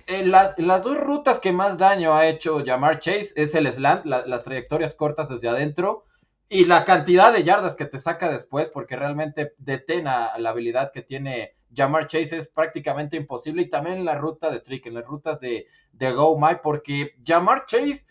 En 0.08 0.32
las, 0.32 0.58
las, 0.58 0.82
dos 0.82 0.98
rutas 0.98 1.38
que 1.38 1.52
más 1.52 1.78
daño 1.78 2.14
ha 2.14 2.26
hecho 2.26 2.64
llamar 2.64 2.98
Chase 2.98 3.34
es 3.36 3.54
el 3.54 3.70
slant, 3.72 4.06
las 4.06 4.42
trayectorias 4.42 4.94
cortas 4.94 5.30
hacia 5.30 5.52
adentro 5.52 6.04
y 6.48 6.64
la 6.64 6.84
cantidad 6.84 7.32
de 7.32 7.44
yardas 7.44 7.74
que 7.76 7.84
te 7.84 7.98
saca 7.98 8.30
después, 8.30 8.68
porque 8.68 8.96
realmente 8.96 9.54
detena 9.58 10.36
la 10.38 10.50
habilidad 10.50 10.90
que 10.92 11.02
tiene 11.02 11.54
Jamar 11.74 12.06
Chase 12.06 12.36
es 12.36 12.46
prácticamente 12.48 13.16
imposible. 13.16 13.62
Y 13.62 13.68
también 13.68 13.98
en 13.98 14.04
la 14.04 14.14
ruta 14.16 14.50
de 14.50 14.58
Streak, 14.58 14.86
en 14.86 14.94
las 14.94 15.04
rutas 15.04 15.40
de, 15.40 15.66
de 15.92 16.12
Go 16.12 16.38
My, 16.38 16.56
porque 16.62 17.16
Jamar 17.24 17.64
Chase 17.66 18.04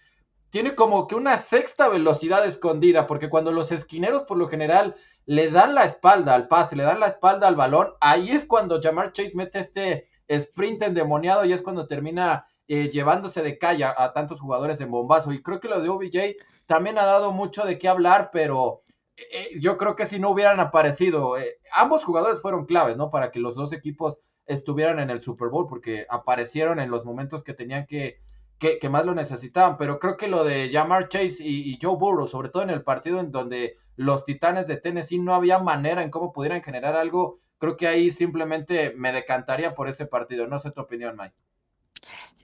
tiene 0.50 0.76
como 0.76 1.08
que 1.08 1.16
una 1.16 1.38
sexta 1.38 1.90
velocidad 1.90 2.46
escondida, 2.46 3.08
porque 3.08 3.30
cuando 3.30 3.52
los 3.52 3.72
esquineros 3.72 4.24
por 4.24 4.38
lo 4.38 4.48
general 4.48 4.96
le 5.26 5.50
dan 5.50 5.74
la 5.74 5.84
espalda 5.84 6.36
al 6.36 6.48
pase, 6.48 6.76
le 6.76 6.84
dan 6.84 7.00
la 7.00 7.08
espalda 7.08 7.48
al 7.48 7.56
balón, 7.56 7.94
ahí 8.00 8.30
es 8.30 8.46
cuando 8.46 8.80
Jamar 8.80 9.14
Chase 9.14 9.36
mete 9.36 9.58
este 9.58 10.08
sprint 10.28 10.84
endemoniado 10.84 11.44
y 11.44 11.54
es 11.54 11.64
cuando 11.64 11.88
termina 11.88 12.46
eh, 12.68 12.92
llevándose 12.92 13.42
de 13.42 13.58
calle 13.58 13.86
a, 13.86 13.96
a 13.98 14.14
tantos 14.14 14.40
jugadores 14.40 14.80
en 14.80 14.92
bombazo. 14.92 15.32
Y 15.32 15.42
creo 15.42 15.60
que 15.60 15.70
lo 15.70 15.82
de 15.82 15.90
OBJ 15.90 16.36
también 16.68 17.00
ha 17.00 17.06
dado 17.06 17.32
mucho 17.32 17.66
de 17.66 17.80
qué 17.80 17.90
hablar, 17.90 18.30
pero 18.32 18.83
eh, 19.18 19.60
yo 19.60 19.78
creo 19.78 19.96
que 19.96 20.06
si 20.06 20.20
no 20.20 20.30
hubieran 20.30 20.60
aparecido, 20.60 21.38
eh, 21.38 21.58
ambos 21.74 22.04
jugadores 22.04 22.42
fueron 22.42 22.66
claves, 22.66 22.98
¿no? 22.98 23.12
Para 23.12 23.32
que 23.32 23.40
los 23.40 23.56
dos 23.56 23.74
equipos 23.74 24.20
estuvieran 24.46 25.00
en 25.00 25.10
el 25.10 25.22
Super 25.22 25.50
Bowl, 25.50 25.68
porque 25.68 26.06
aparecieron 26.10 26.80
en 26.80 26.90
los 26.90 27.06
momentos 27.06 27.44
que 27.44 27.54
tenían 27.54 27.86
que, 27.86 28.20
que, 28.60 28.90
más 28.90 29.06
lo 29.06 29.14
necesitaban. 29.14 29.78
Pero 29.78 30.00
creo 30.00 30.18
que 30.18 30.28
lo 30.28 30.44
de 30.44 30.70
Jamar 30.72 31.10
Chase 31.10 31.44
y, 31.44 31.78
Joe 31.82 31.96
Burrow, 31.98 32.28
sobre 32.28 32.50
todo 32.50 32.64
en 32.64 32.70
el 32.70 32.84
partido 32.84 33.20
en 33.20 33.32
donde 33.32 33.78
los 33.96 34.24
Titanes 34.24 34.68
de 34.68 34.78
Tennessee 34.78 35.20
no 35.20 35.36
había 35.36 35.60
manera 35.60 36.02
en 36.04 36.10
cómo 36.10 36.34
pudieran 36.34 36.64
generar 36.64 36.96
algo, 36.96 37.36
creo 37.60 37.78
que 37.78 37.88
ahí 37.88 38.10
simplemente 38.10 38.94
me 38.96 39.12
decantaría 39.12 39.76
por 39.76 39.88
ese 39.88 40.06
partido. 40.08 40.48
No 40.48 40.60
sé 40.60 40.72
tu 40.72 40.82
opinión, 40.82 41.16
Mike. 41.18 41.36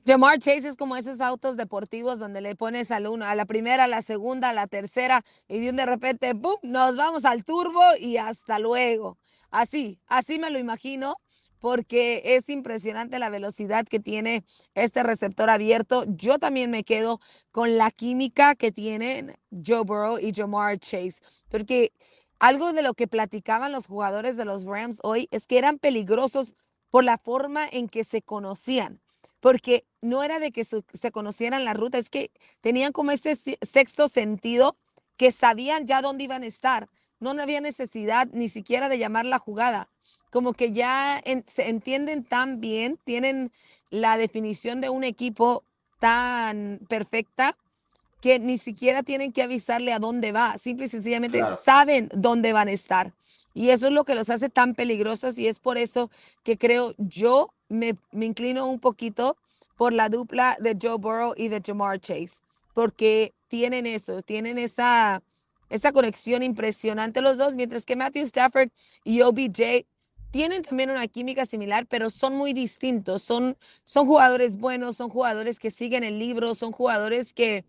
Jamar 0.10 0.40
Chase 0.40 0.68
es 0.68 0.76
como 0.76 0.96
esos 0.96 1.22
autos 1.22 1.56
deportivos 1.56 2.18
donde 2.18 2.42
le 2.42 2.56
pones 2.56 2.90
al 2.90 3.06
uno, 3.06 3.26
a 3.26 3.36
la 3.36 3.46
primera, 3.46 3.84
a 3.84 3.88
la 3.88 4.02
segunda, 4.02 4.50
a 4.50 4.54
la 4.56 4.66
tercera 4.66 5.24
y 5.48 5.60
de 5.60 5.86
repente, 5.86 6.34
¡pum!, 6.34 6.56
nos 6.64 6.96
vamos 6.96 7.26
al 7.26 7.44
turbo 7.44 7.80
y 8.00 8.18
hasta 8.18 8.58
luego. 8.58 9.20
Así, 9.52 10.00
así 10.08 10.40
me 10.40 10.50
lo 10.50 10.58
imagino 10.58 11.18
porque 11.60 12.24
es 12.26 12.50
impresionante 12.50 13.20
la 13.20 13.30
velocidad 13.30 13.86
que 13.86 14.00
tiene 14.00 14.44
este 14.74 15.04
receptor 15.04 15.52
abierto. 15.52 16.06
Yo 16.08 16.40
también 16.40 16.72
me 16.72 16.84
quedo 16.84 17.20
con 17.52 17.78
la 17.78 17.92
química 17.92 18.56
que 18.56 18.72
tienen 18.72 19.38
Joe 19.64 19.84
Burrow 19.84 20.18
y 20.18 20.34
Jamar 20.34 20.80
Chase, 20.80 21.22
porque 21.50 21.94
algo 22.40 22.74
de 22.74 22.82
lo 22.82 22.96
que 22.96 23.08
platicaban 23.08 23.72
los 23.72 23.86
jugadores 23.86 24.38
de 24.38 24.46
los 24.46 24.66
Rams 24.66 25.02
hoy 25.04 25.28
es 25.30 25.46
que 25.46 25.60
eran 25.60 25.78
peligrosos 25.78 26.56
por 26.90 27.04
la 27.04 27.20
forma 27.20 27.68
en 27.72 27.88
que 27.88 28.04
se 28.04 28.24
conocían 28.24 29.04
porque 29.40 29.86
no 30.02 30.24
era 30.24 30.40
de 30.40 30.52
que 30.52 30.64
se 30.64 31.12
conocieran 31.12 31.66
la 31.66 31.74
ruta, 31.74 31.98
es 31.98 32.10
que 32.10 32.32
tenían 32.62 32.92
como 32.92 33.12
ese 33.12 33.36
sexto 33.36 34.08
sentido 34.08 34.76
que 35.18 35.32
sabían 35.32 35.86
ya 35.86 36.02
dónde 36.02 36.24
iban 36.24 36.44
a 36.44 36.48
estar. 36.48 36.90
No 37.20 37.32
había 37.32 37.62
necesidad 37.62 38.28
ni 38.32 38.48
siquiera 38.48 38.88
de 38.88 38.98
llamar 38.98 39.26
la 39.26 39.40
jugada. 39.40 39.90
Como 40.32 40.54
que 40.54 40.72
ya 40.72 41.22
se 41.46 41.70
entienden 41.70 42.24
tan 42.24 42.62
bien, 42.62 42.98
tienen 43.04 43.52
la 43.90 44.18
definición 44.18 44.80
de 44.80 44.90
un 44.90 45.04
equipo 45.04 45.64
tan 46.00 46.80
perfecta 46.88 47.58
que 48.22 48.40
ni 48.40 48.58
siquiera 48.58 49.04
tienen 49.04 49.32
que 49.32 49.44
avisarle 49.44 49.94
a 49.94 50.00
dónde 50.00 50.32
va, 50.32 50.58
simple 50.58 50.86
y 50.86 50.90
sencillamente 50.90 51.42
saben 51.64 52.10
dónde 52.14 52.54
van 52.54 52.68
a 52.68 52.72
estar. 52.72 53.14
Y 53.54 53.70
eso 53.70 53.88
es 53.88 53.94
lo 53.94 54.04
que 54.04 54.16
los 54.16 54.30
hace 54.30 54.50
tan 54.50 54.76
peligrosos 54.76 55.38
y 55.38 55.48
es 55.48 55.60
por 55.60 55.78
eso 55.78 56.12
que 56.44 56.58
creo 56.58 56.94
yo 56.98 57.54
me, 57.68 57.98
inclino 58.12 58.68
un 58.68 58.80
poquito 58.80 59.38
por 59.76 59.94
la 59.94 60.10
dupla 60.10 60.58
de 60.60 60.78
Joe 60.80 60.98
Burrow 60.98 61.34
y 61.36 61.48
de 61.48 61.62
Jamar 61.66 62.00
Chase, 62.00 62.42
porque 62.74 63.34
tienen 63.48 63.86
eso, 63.86 64.22
tienen 64.22 64.58
esa, 64.58 65.24
esa 65.70 65.92
conexión 65.92 66.44
impresionante 66.44 67.22
los 67.22 67.38
dos, 67.38 67.56
mientras 67.56 67.86
que 67.86 67.96
Matthew 67.96 68.24
Stafford 68.24 68.70
y 69.04 69.22
OBJ 69.22 69.86
tienen 70.32 70.62
también 70.62 70.92
una 70.92 71.08
química 71.08 71.46
similar, 71.46 71.88
pero 71.88 72.10
son 72.10 72.36
muy 72.36 72.54
distintos. 72.54 73.24
Son, 73.24 73.58
son 73.84 74.06
jugadores 74.06 74.58
buenos, 74.58 74.98
son 74.98 75.10
jugadores 75.10 75.60
que 75.60 75.72
siguen 75.72 76.04
el 76.04 76.20
libro, 76.20 76.54
son 76.54 76.72
jugadores 76.72 77.34
que 77.34 77.66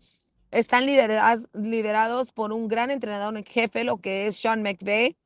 están 0.51 0.85
liderados, 0.85 2.31
por 2.31 2.53
un 2.53 2.67
gran 2.67 2.91
entrenador 2.91 3.37
en 3.37 3.45
jefe, 3.45 3.83
lo 3.83 3.97
que 3.97 4.27
es 4.27 4.35
Sean 4.35 4.61
McVay, 4.61 5.17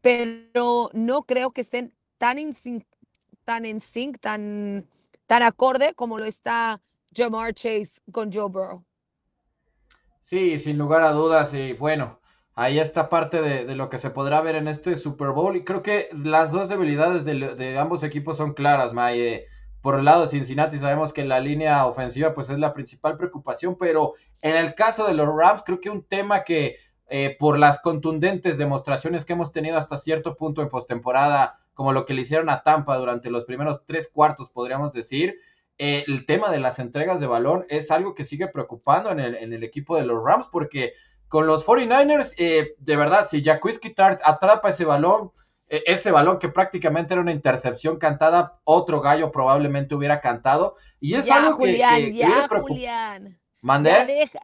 pero 0.00 0.88
no 0.92 1.22
creo 1.22 1.50
que 1.50 1.60
estén 1.60 1.92
tan 2.18 2.38
tan 3.44 3.64
en 3.64 3.80
sync, 3.80 4.20
tan, 4.20 4.86
tan 5.26 5.42
acorde 5.42 5.94
como 5.94 6.18
lo 6.18 6.24
está 6.24 6.80
Jamar 7.14 7.52
Chase 7.52 8.00
con 8.12 8.32
Joe 8.32 8.48
Burrow. 8.48 8.84
Sí, 10.20 10.58
sin 10.58 10.78
lugar 10.78 11.02
a 11.02 11.12
dudas, 11.12 11.52
y 11.54 11.72
bueno, 11.72 12.20
ahí 12.54 12.78
está 12.78 13.08
parte 13.08 13.40
de, 13.42 13.74
lo 13.74 13.88
que 13.88 13.98
se 13.98 14.10
podrá 14.10 14.40
ver 14.42 14.54
en 14.54 14.68
este 14.68 14.94
Super 14.94 15.30
Bowl, 15.30 15.56
y 15.56 15.64
creo 15.64 15.82
que 15.82 16.08
las 16.12 16.52
dos 16.52 16.68
debilidades 16.68 17.24
de, 17.24 17.78
ambos 17.78 18.04
equipos 18.04 18.36
son 18.36 18.52
claras, 18.54 18.92
Maye. 18.92 19.46
Por 19.80 19.98
el 19.98 20.04
lado 20.04 20.22
de 20.22 20.28
Cincinnati 20.28 20.78
sabemos 20.78 21.12
que 21.12 21.24
la 21.24 21.40
línea 21.40 21.86
ofensiva 21.86 22.34
pues 22.34 22.50
es 22.50 22.58
la 22.58 22.74
principal 22.74 23.16
preocupación, 23.16 23.76
pero 23.78 24.12
en 24.42 24.56
el 24.56 24.74
caso 24.74 25.06
de 25.06 25.14
los 25.14 25.26
Rams 25.26 25.62
creo 25.64 25.80
que 25.80 25.90
un 25.90 26.04
tema 26.04 26.44
que 26.44 26.76
eh, 27.08 27.36
por 27.38 27.58
las 27.58 27.80
contundentes 27.80 28.56
demostraciones 28.56 29.24
que 29.24 29.32
hemos 29.32 29.50
tenido 29.50 29.76
hasta 29.76 29.96
cierto 29.96 30.36
punto 30.36 30.62
en 30.62 30.68
postemporada 30.68 31.56
como 31.74 31.92
lo 31.92 32.04
que 32.04 32.14
le 32.14 32.20
hicieron 32.20 32.50
a 32.50 32.62
Tampa 32.62 32.96
durante 32.98 33.30
los 33.30 33.44
primeros 33.46 33.84
tres 33.86 34.08
cuartos, 34.12 34.50
podríamos 34.50 34.92
decir. 34.92 35.40
Eh, 35.78 36.04
el 36.08 36.26
tema 36.26 36.50
de 36.50 36.60
las 36.60 36.78
entregas 36.78 37.20
de 37.20 37.26
balón 37.26 37.64
es 37.70 37.90
algo 37.90 38.14
que 38.14 38.24
sigue 38.24 38.48
preocupando 38.48 39.10
en 39.10 39.18
el, 39.18 39.64
equipo 39.64 39.96
de 39.96 40.04
los 40.04 40.22
Rams, 40.22 40.46
porque 40.52 40.92
con 41.26 41.46
los 41.46 41.66
49ers, 41.66 42.34
eh, 42.36 42.74
de 42.76 42.96
verdad, 42.96 43.26
si 43.26 43.42
Jacuzzi 43.42 43.94
Tart 43.94 44.20
atrapa 44.24 44.68
ese 44.68 44.84
balón, 44.84 45.32
ese 45.70 46.10
balón 46.10 46.38
que 46.38 46.48
prácticamente 46.48 47.14
era 47.14 47.20
una 47.20 47.32
intercepción 47.32 47.98
cantada, 47.98 48.60
otro 48.64 49.00
gallo 49.00 49.30
probablemente 49.30 49.94
hubiera 49.94 50.20
cantado. 50.20 50.74
Y 50.98 51.14
es 51.14 51.30
algo 51.30 51.54
Julián, 51.54 51.96
que, 51.96 52.12
ya, 52.12 52.48
Julián. 52.48 53.40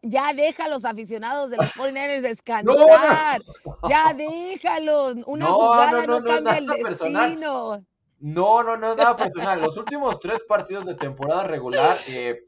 Ya 0.02 0.32
deja, 0.34 0.64
a 0.64 0.68
los 0.68 0.84
aficionados 0.84 1.50
de 1.50 1.56
los 1.56 1.74
49ers 1.74 2.20
descansar. 2.22 3.40
Ya 3.88 4.12
déjalos. 4.14 5.16
Una 5.26 5.46
jugada 5.46 6.06
no, 6.06 6.22
cambia 6.22 6.58
el 6.58 6.66
destino. 6.66 7.84
No, 8.18 8.62
no, 8.62 8.76
no, 8.76 8.94
nada 8.94 9.16
personal. 9.16 9.60
Los 9.60 9.76
últimos 9.76 10.20
tres 10.20 10.42
partidos 10.42 10.84
de 10.86 10.94
temporada 10.94 11.44
regular, 11.44 11.98
eh, 12.06 12.44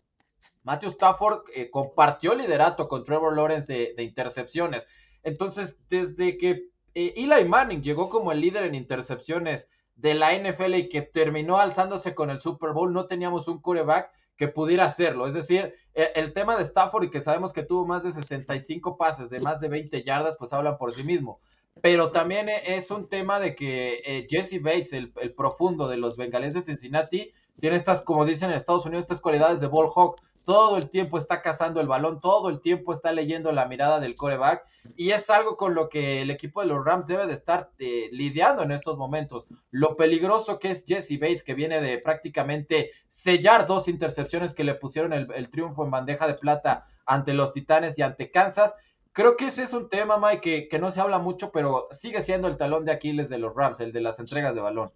Matthew 0.62 0.91
Stafford 0.91 1.43
eh, 1.55 1.70
compartió 1.70 2.35
liderato 2.35 2.89
con 2.89 3.05
Trevor 3.05 3.35
Lawrence 3.35 3.95
de, 3.97 4.03
intercepciones. 4.03 4.87
Entonces, 5.22 5.76
desde 5.89 6.37
que 6.37 6.68
Eli 7.16 7.44
Manning 7.44 7.82
llegó 7.82 8.09
como 8.09 8.32
el 8.32 8.40
líder 8.40 8.64
en 8.64 8.74
intercepciones 8.74 9.68
de 9.99 10.14
la 10.14 10.32
NFL 10.32 10.74
y 10.74 10.88
que 10.88 11.03
terminó 11.03 11.59
alzándose 11.59 12.14
con 12.14 12.30
el 12.30 12.40
Super 12.40 12.72
Bowl, 12.72 12.92
no 12.92 13.07
teníamos 13.07 13.49
un 13.49 13.61
quarterback 13.61 14.11
que 14.36 14.49
pudiera 14.49 14.86
hacerlo. 14.86 15.26
Es 15.26 15.34
decir, 15.34 15.74
e, 15.94 16.12
el 16.14 16.32
tema 16.32 16.57
de 16.57 16.62
Stafford 16.62 17.05
y 17.05 17.11
que 17.11 17.20
sabemos 17.20 17.53
que 17.53 17.64
tuvo 17.64 17.84
más 17.84 18.05
de 18.05 18.12
65 18.12 18.96
pases 18.96 19.28
de 19.28 19.40
más 19.40 19.61
de 19.61 19.68
20 19.68 20.03
yardas, 20.05 20.36
pues 20.38 20.53
hablan 20.53 20.78
por 20.78 20.94
sí 20.94 21.03
mismo. 21.03 21.40
Pero 21.82 22.12
también 22.12 22.49
e, 22.49 22.76
es 22.76 22.90
un 22.92 23.09
tema 23.09 23.40
de 23.40 23.57
que 23.57 24.01
eh, 24.05 24.26
Jesse 24.30 24.62
Bates, 24.62 24.92
el, 24.92 25.12
el, 25.20 25.34
profundo 25.34 25.88
de 25.88 25.96
los 25.96 26.16
bengalíes 26.16 26.55
de 26.55 26.62
Cincinnati, 26.62 27.32
tiene 27.59 27.76
estas, 27.76 28.01
como 28.01 28.24
dicen 28.24 28.51
en 28.51 28.57
Estados 28.57 28.86
Unidos, 28.86 29.05
estas 29.05 29.20
cualidades 29.20 29.59
de 29.61 29.66
ball 29.66 29.90
hawk. 29.94 30.20
Todo 30.49 30.78
el 30.78 30.88
tiempo 30.88 31.18
está 31.18 31.42
cazando 31.42 31.78
el 31.78 31.88
balón, 31.88 32.20
todo 32.20 32.49
el 32.49 32.62
tiempo 32.62 32.94
está 32.94 33.12
leyendo 33.12 33.53
la 33.53 33.68
mirada 33.68 34.01
del 34.01 34.14
coreback. 34.14 34.64
Y 34.96 35.11
es 35.11 35.28
algo 35.28 35.59
con 35.59 35.74
lo 35.74 35.90
que 35.90 36.22
el 36.22 36.30
equipo 36.30 36.62
de 36.62 36.68
los 36.68 36.82
Rams 36.82 37.07
debe 37.07 37.26
de 37.26 37.34
estar 37.34 37.68
eh, 37.78 38.07
lidiando 38.12 38.62
en 38.62 38.72
estos 38.72 38.96
momentos. 38.96 39.44
Lo 39.70 39.94
peligroso 39.94 40.59
que 40.59 40.70
es 40.70 40.84
Jesse 40.86 41.20
Bates, 41.20 41.42
que 41.42 41.53
viene 41.53 41.82
de 41.82 41.99
prácticamente 41.99 42.92
sellar 43.09 43.66
dos 43.66 43.88
intercepciones 43.88 44.55
que 44.55 44.64
le 44.64 44.74
pusieron 44.74 45.12
el, 45.12 45.51
triunfo 45.51 45.84
en 45.84 45.90
bandeja 45.90 46.26
de 46.26 46.32
plata 46.32 46.82
ante 47.05 47.34
los 47.34 47.53
Titanes 47.53 47.99
y 47.99 48.03
ante 48.03 48.30
Kansas 48.30 48.74
creo 49.12 49.36
que 49.36 49.49
ese 49.49 49.64
es 49.64 49.74
un 49.74 49.90
tema, 49.90 50.16
Mike, 50.16 50.40
que, 50.40 50.68
que 50.68 50.78
no 50.78 50.90
se 50.90 51.03
habla 51.03 51.18
mucho, 51.18 51.53
pero 51.53 51.88
sigue 51.90 52.22
siendo 52.22 52.49
el 52.49 52.57
talón 52.57 52.86
de 52.86 52.92
Aquiles 52.92 53.28
de 53.28 53.36
los 53.36 53.55
Rams, 53.55 53.80
el 53.80 53.92
de 53.92 54.01
las 54.01 54.18
entregas 54.18 54.55
de 54.55 54.62
balón. 54.62 54.92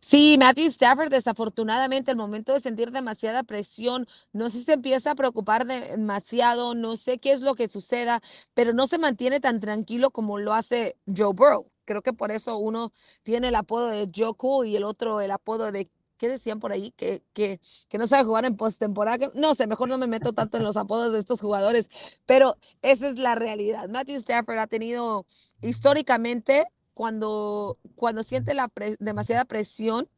Sí, 0.00 0.36
Matthew 0.38 0.66
Stafford, 0.66 1.10
desafortunadamente, 1.10 2.10
el 2.10 2.16
momento 2.16 2.52
de 2.52 2.60
sentir 2.60 2.90
demasiada 2.92 3.42
presión, 3.42 4.06
no 4.32 4.50
sé 4.50 4.58
si 4.58 4.64
se 4.64 4.74
empieza 4.74 5.12
a 5.12 5.14
preocupar 5.14 5.66
demasiado, 5.66 6.74
no 6.74 6.96
sé 6.96 7.18
qué 7.18 7.32
es 7.32 7.40
lo 7.40 7.54
que 7.54 7.68
suceda, 7.68 8.22
pero 8.54 8.72
no 8.72 8.86
se 8.86 8.98
mantiene 8.98 9.40
tan 9.40 9.60
tranquilo 9.60 10.10
como 10.10 10.38
lo 10.38 10.54
hace 10.54 10.96
Joe 11.14 11.32
Burrow. 11.34 11.66
Creo 11.84 12.02
que 12.02 12.12
por 12.12 12.30
eso 12.30 12.58
uno 12.58 12.92
tiene 13.22 13.48
el 13.48 13.54
apodo 13.56 13.88
de 13.88 14.10
Joe 14.14 14.34
Cool 14.36 14.66
y 14.66 14.76
el 14.76 14.84
otro 14.84 15.20
el 15.20 15.30
apodo 15.30 15.72
de 15.72 15.90
¿qué 16.18 16.28
decían 16.28 16.60
por 16.60 16.72
ahí? 16.72 16.92
Que, 16.92 17.22
que, 17.32 17.60
que 17.88 17.98
no 17.98 18.06
sabe 18.06 18.24
jugar 18.24 18.44
en 18.44 18.56
postemporada. 18.56 19.30
No 19.34 19.54
sé, 19.54 19.66
mejor 19.66 19.88
no 19.88 19.98
me 19.98 20.06
meto 20.06 20.32
tanto 20.32 20.56
en 20.56 20.64
los 20.64 20.76
apodos 20.76 21.12
de 21.12 21.18
estos 21.18 21.40
jugadores, 21.40 21.88
pero 22.26 22.56
esa 22.82 23.08
es 23.08 23.18
la 23.18 23.34
realidad. 23.34 23.88
Matthew 23.88 24.16
Stafford 24.16 24.58
ha 24.58 24.66
tenido 24.66 25.26
históricamente 25.62 26.66
cuando, 26.96 27.76
cuando 27.94 28.22
siente 28.22 28.54
la 28.54 28.72
demasiada 29.00 29.44
presión, 29.44 30.08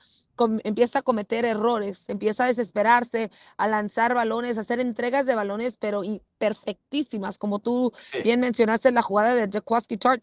empieza 0.62 1.00
a 1.00 1.02
cometer 1.02 1.44
errores, 1.44 2.08
empieza 2.08 2.44
a 2.44 2.46
desesperarse, 2.46 3.32
a 3.56 3.66
lanzar 3.66 4.14
balones, 4.14 4.58
a 4.58 4.60
hacer 4.60 4.78
entregas 4.78 5.26
de 5.26 5.34
balones, 5.34 5.76
pero 5.76 6.02
perfectísimas, 6.38 7.36
como 7.36 7.58
tú 7.58 7.92
bien 8.22 8.38
mencionaste 8.38 8.90
en 8.90 8.94
la 8.94 9.02
jugada 9.02 9.34
de 9.34 9.50
Jaquaski 9.50 9.98
Chart. 9.98 10.22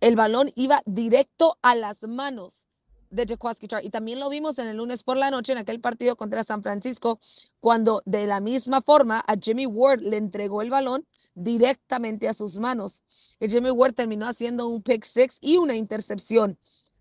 El 0.00 0.14
balón 0.14 0.52
iba 0.54 0.82
directo 0.86 1.58
a 1.62 1.74
las 1.74 2.04
manos 2.04 2.68
de 3.10 3.26
Jaquaski 3.26 3.66
Chart. 3.66 3.84
Y 3.84 3.90
también 3.90 4.20
lo 4.20 4.28
vimos 4.28 4.56
en 4.60 4.68
el 4.68 4.76
lunes 4.76 5.02
por 5.02 5.16
la 5.16 5.32
noche 5.32 5.50
en 5.50 5.58
aquel 5.58 5.80
partido 5.80 6.14
contra 6.14 6.44
San 6.44 6.62
Francisco, 6.62 7.18
cuando 7.58 8.02
de 8.04 8.28
la 8.28 8.38
misma 8.38 8.82
forma 8.82 9.24
a 9.26 9.34
Jimmy 9.34 9.66
Ward 9.66 10.02
le 10.02 10.16
entregó 10.16 10.62
el 10.62 10.70
balón 10.70 11.08
directamente 11.42 12.28
a 12.28 12.34
sus 12.34 12.58
manos. 12.58 13.02
Jimmy 13.40 13.70
Ward 13.70 13.94
terminó 13.94 14.26
haciendo 14.26 14.68
un 14.68 14.82
pick 14.82 15.04
six 15.04 15.38
y 15.40 15.56
una 15.56 15.76
intercepción 15.76 16.58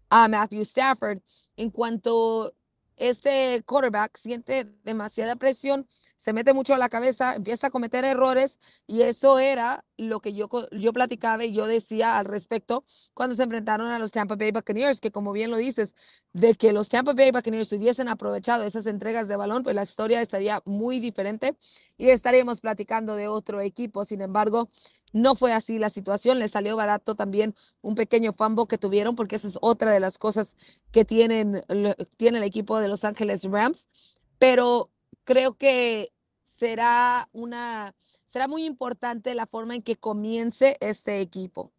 a 0.09 0.27
Matthew 0.27 0.61
Stafford. 0.61 1.21
En 1.55 1.71
cuanto 1.71 2.53
este 2.97 3.63
quarterback 3.65 4.17
siente 4.17 4.65
demasiada 4.83 5.35
presión, 5.35 5.87
se 6.15 6.33
mete 6.33 6.53
mucho 6.53 6.73
a 6.73 6.77
la 6.77 6.89
cabeza, 6.89 7.35
empieza 7.35 7.67
a 7.67 7.69
cometer 7.69 8.03
errores 8.03 8.59
y 8.87 9.03
eso 9.03 9.37
era 9.37 9.85
lo 9.97 10.19
que 10.19 10.33
yo, 10.33 10.49
yo 10.71 10.93
platicaba 10.93 11.45
y 11.45 11.53
yo 11.53 11.67
decía 11.67 12.17
al 12.17 12.25
respecto 12.25 12.85
cuando 13.13 13.35
se 13.35 13.43
enfrentaron 13.43 13.91
a 13.91 13.99
los 13.99 14.11
Tampa 14.11 14.35
Bay 14.35 14.51
Buccaneers, 14.51 14.99
que 14.99 15.11
como 15.11 15.31
bien 15.31 15.51
lo 15.51 15.57
dices, 15.57 15.95
de 16.33 16.55
que 16.55 16.73
los 16.73 16.89
Tampa 16.89 17.13
Bay 17.13 17.31
Buccaneers 17.31 17.71
hubiesen 17.71 18.07
aprovechado 18.07 18.63
esas 18.63 18.87
entregas 18.87 19.27
de 19.27 19.35
balón, 19.35 19.63
pues 19.63 19.75
la 19.75 19.83
historia 19.83 20.21
estaría 20.21 20.61
muy 20.65 20.99
diferente 20.99 21.55
y 21.97 22.09
estaríamos 22.09 22.61
platicando 22.61 23.15
de 23.15 23.27
otro 23.27 23.61
equipo. 23.61 24.05
Sin 24.05 24.21
embargo, 24.21 24.69
no 25.13 25.35
fue 25.35 25.53
así 25.53 25.79
la 25.79 25.89
situación, 25.89 26.39
le 26.39 26.47
salió 26.47 26.75
barato 26.75 27.15
también 27.15 27.55
un 27.81 27.95
pequeño 27.95 28.33
fumble 28.33 28.67
que 28.67 28.77
tuvieron, 28.77 29.15
porque 29.15 29.37
esa 29.37 29.47
es 29.47 29.57
otra 29.61 29.91
de 29.91 29.99
las 29.99 30.17
cosas 30.17 30.55
que 30.91 31.05
tienen, 31.05 31.63
tiene 32.17 32.37
el 32.39 32.43
equipo 32.43 32.79
de 32.79 32.87
Los 32.87 33.03
Ángeles 33.03 33.43
Rams. 33.45 33.89
Pero 34.39 34.89
creo 35.23 35.55
que 35.55 36.11
será 36.41 37.29
una, 37.31 37.95
será 38.25 38.47
muy 38.47 38.65
importante 38.65 39.33
la 39.33 39.45
forma 39.45 39.75
en 39.75 39.81
que 39.81 39.95
comience 39.95 40.77
este 40.79 41.21
equipo. 41.21 41.71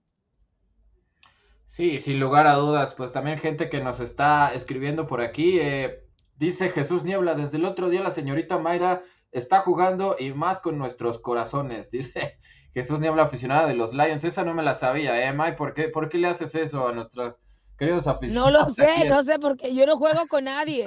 Sí, 1.67 1.99
sin 1.99 2.19
lugar 2.19 2.47
a 2.47 2.55
dudas, 2.55 2.95
pues 2.95 3.13
también 3.13 3.39
gente 3.39 3.69
que 3.69 3.83
nos 3.83 4.01
está 4.01 4.55
escribiendo 4.55 5.07
por 5.07 5.21
aquí, 5.21 5.59
eh, 5.61 6.03
dice 6.37 6.71
Jesús 6.71 7.05
Niebla, 7.05 7.35
desde 7.35 7.59
el 7.59 7.67
otro 7.67 7.91
día 7.91 8.01
la 8.01 8.11
señorita 8.11 8.59
Mayra 8.59 9.03
está 9.33 9.61
jugando 9.61 10.17
y 10.19 10.33
más 10.33 10.61
con 10.61 10.79
nuestros 10.79 11.19
corazones, 11.19 11.91
dice 11.91 12.39
Jesús 12.79 13.01
Niebla, 13.01 13.25
aficionada 13.25 13.67
de 13.67 13.75
los 13.75 13.93
Lions. 13.93 14.23
Esa 14.23 14.45
no 14.45 14.55
me 14.55 14.63
la 14.63 14.73
sabía, 14.73 15.29
¿eh, 15.29 15.33
Mike? 15.33 15.55
¿Por 15.55 15.75
qué, 15.75 15.89
¿Por 15.89 16.09
qué 16.09 16.19
le 16.19 16.29
haces 16.29 16.55
eso 16.55 16.87
a 16.87 16.93
nuestros 16.93 17.41
queridos 17.77 18.07
aficionados? 18.07 18.53
No 18.53 18.59
lo 18.61 18.69
sé, 18.69 19.09
no 19.09 19.23
sé, 19.25 19.41
porque 19.41 19.75
yo 19.75 19.85
no 19.85 19.97
juego 19.97 20.29
con 20.29 20.45
nadie. 20.45 20.85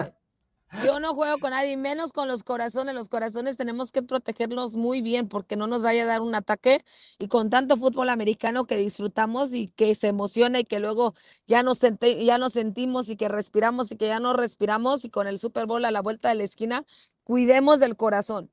Yo 0.85 1.01
no 1.01 1.13
juego 1.13 1.37
con 1.39 1.49
nadie, 1.49 1.75
menos 1.75 2.13
con 2.13 2.29
los 2.29 2.43
corazones. 2.43 2.95
Los 2.95 3.09
corazones 3.09 3.57
tenemos 3.57 3.91
que 3.91 4.03
protegerlos 4.03 4.77
muy 4.77 5.01
bien 5.01 5.27
porque 5.27 5.57
no 5.57 5.67
nos 5.67 5.83
vaya 5.83 6.03
a 6.03 6.05
dar 6.05 6.21
un 6.21 6.33
ataque. 6.33 6.85
Y 7.19 7.27
con 7.27 7.49
tanto 7.49 7.75
fútbol 7.75 8.07
americano 8.07 8.65
que 8.65 8.77
disfrutamos 8.77 9.53
y 9.53 9.67
que 9.67 9.93
se 9.95 10.07
emociona 10.07 10.59
y 10.59 10.63
que 10.63 10.79
luego 10.79 11.13
ya 11.45 11.61
nos, 11.61 11.81
ya 12.25 12.37
nos 12.37 12.53
sentimos 12.53 13.09
y 13.09 13.17
que 13.17 13.27
respiramos 13.27 13.91
y 13.91 13.97
que 13.97 14.07
ya 14.07 14.21
no 14.21 14.31
respiramos 14.31 15.03
y 15.03 15.09
con 15.09 15.27
el 15.27 15.39
Super 15.39 15.65
Bowl 15.65 15.83
a 15.83 15.91
la 15.91 16.01
vuelta 16.01 16.29
de 16.29 16.35
la 16.35 16.43
esquina, 16.43 16.85
cuidemos 17.25 17.81
del 17.81 17.97
corazón. 17.97 18.49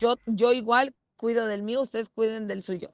Yo, 0.00 0.16
yo 0.26 0.52
igual 0.52 0.92
cuido 1.16 1.46
del 1.46 1.62
mío, 1.62 1.80
ustedes 1.80 2.08
cuiden 2.08 2.48
del 2.48 2.62
suyo. 2.62 2.90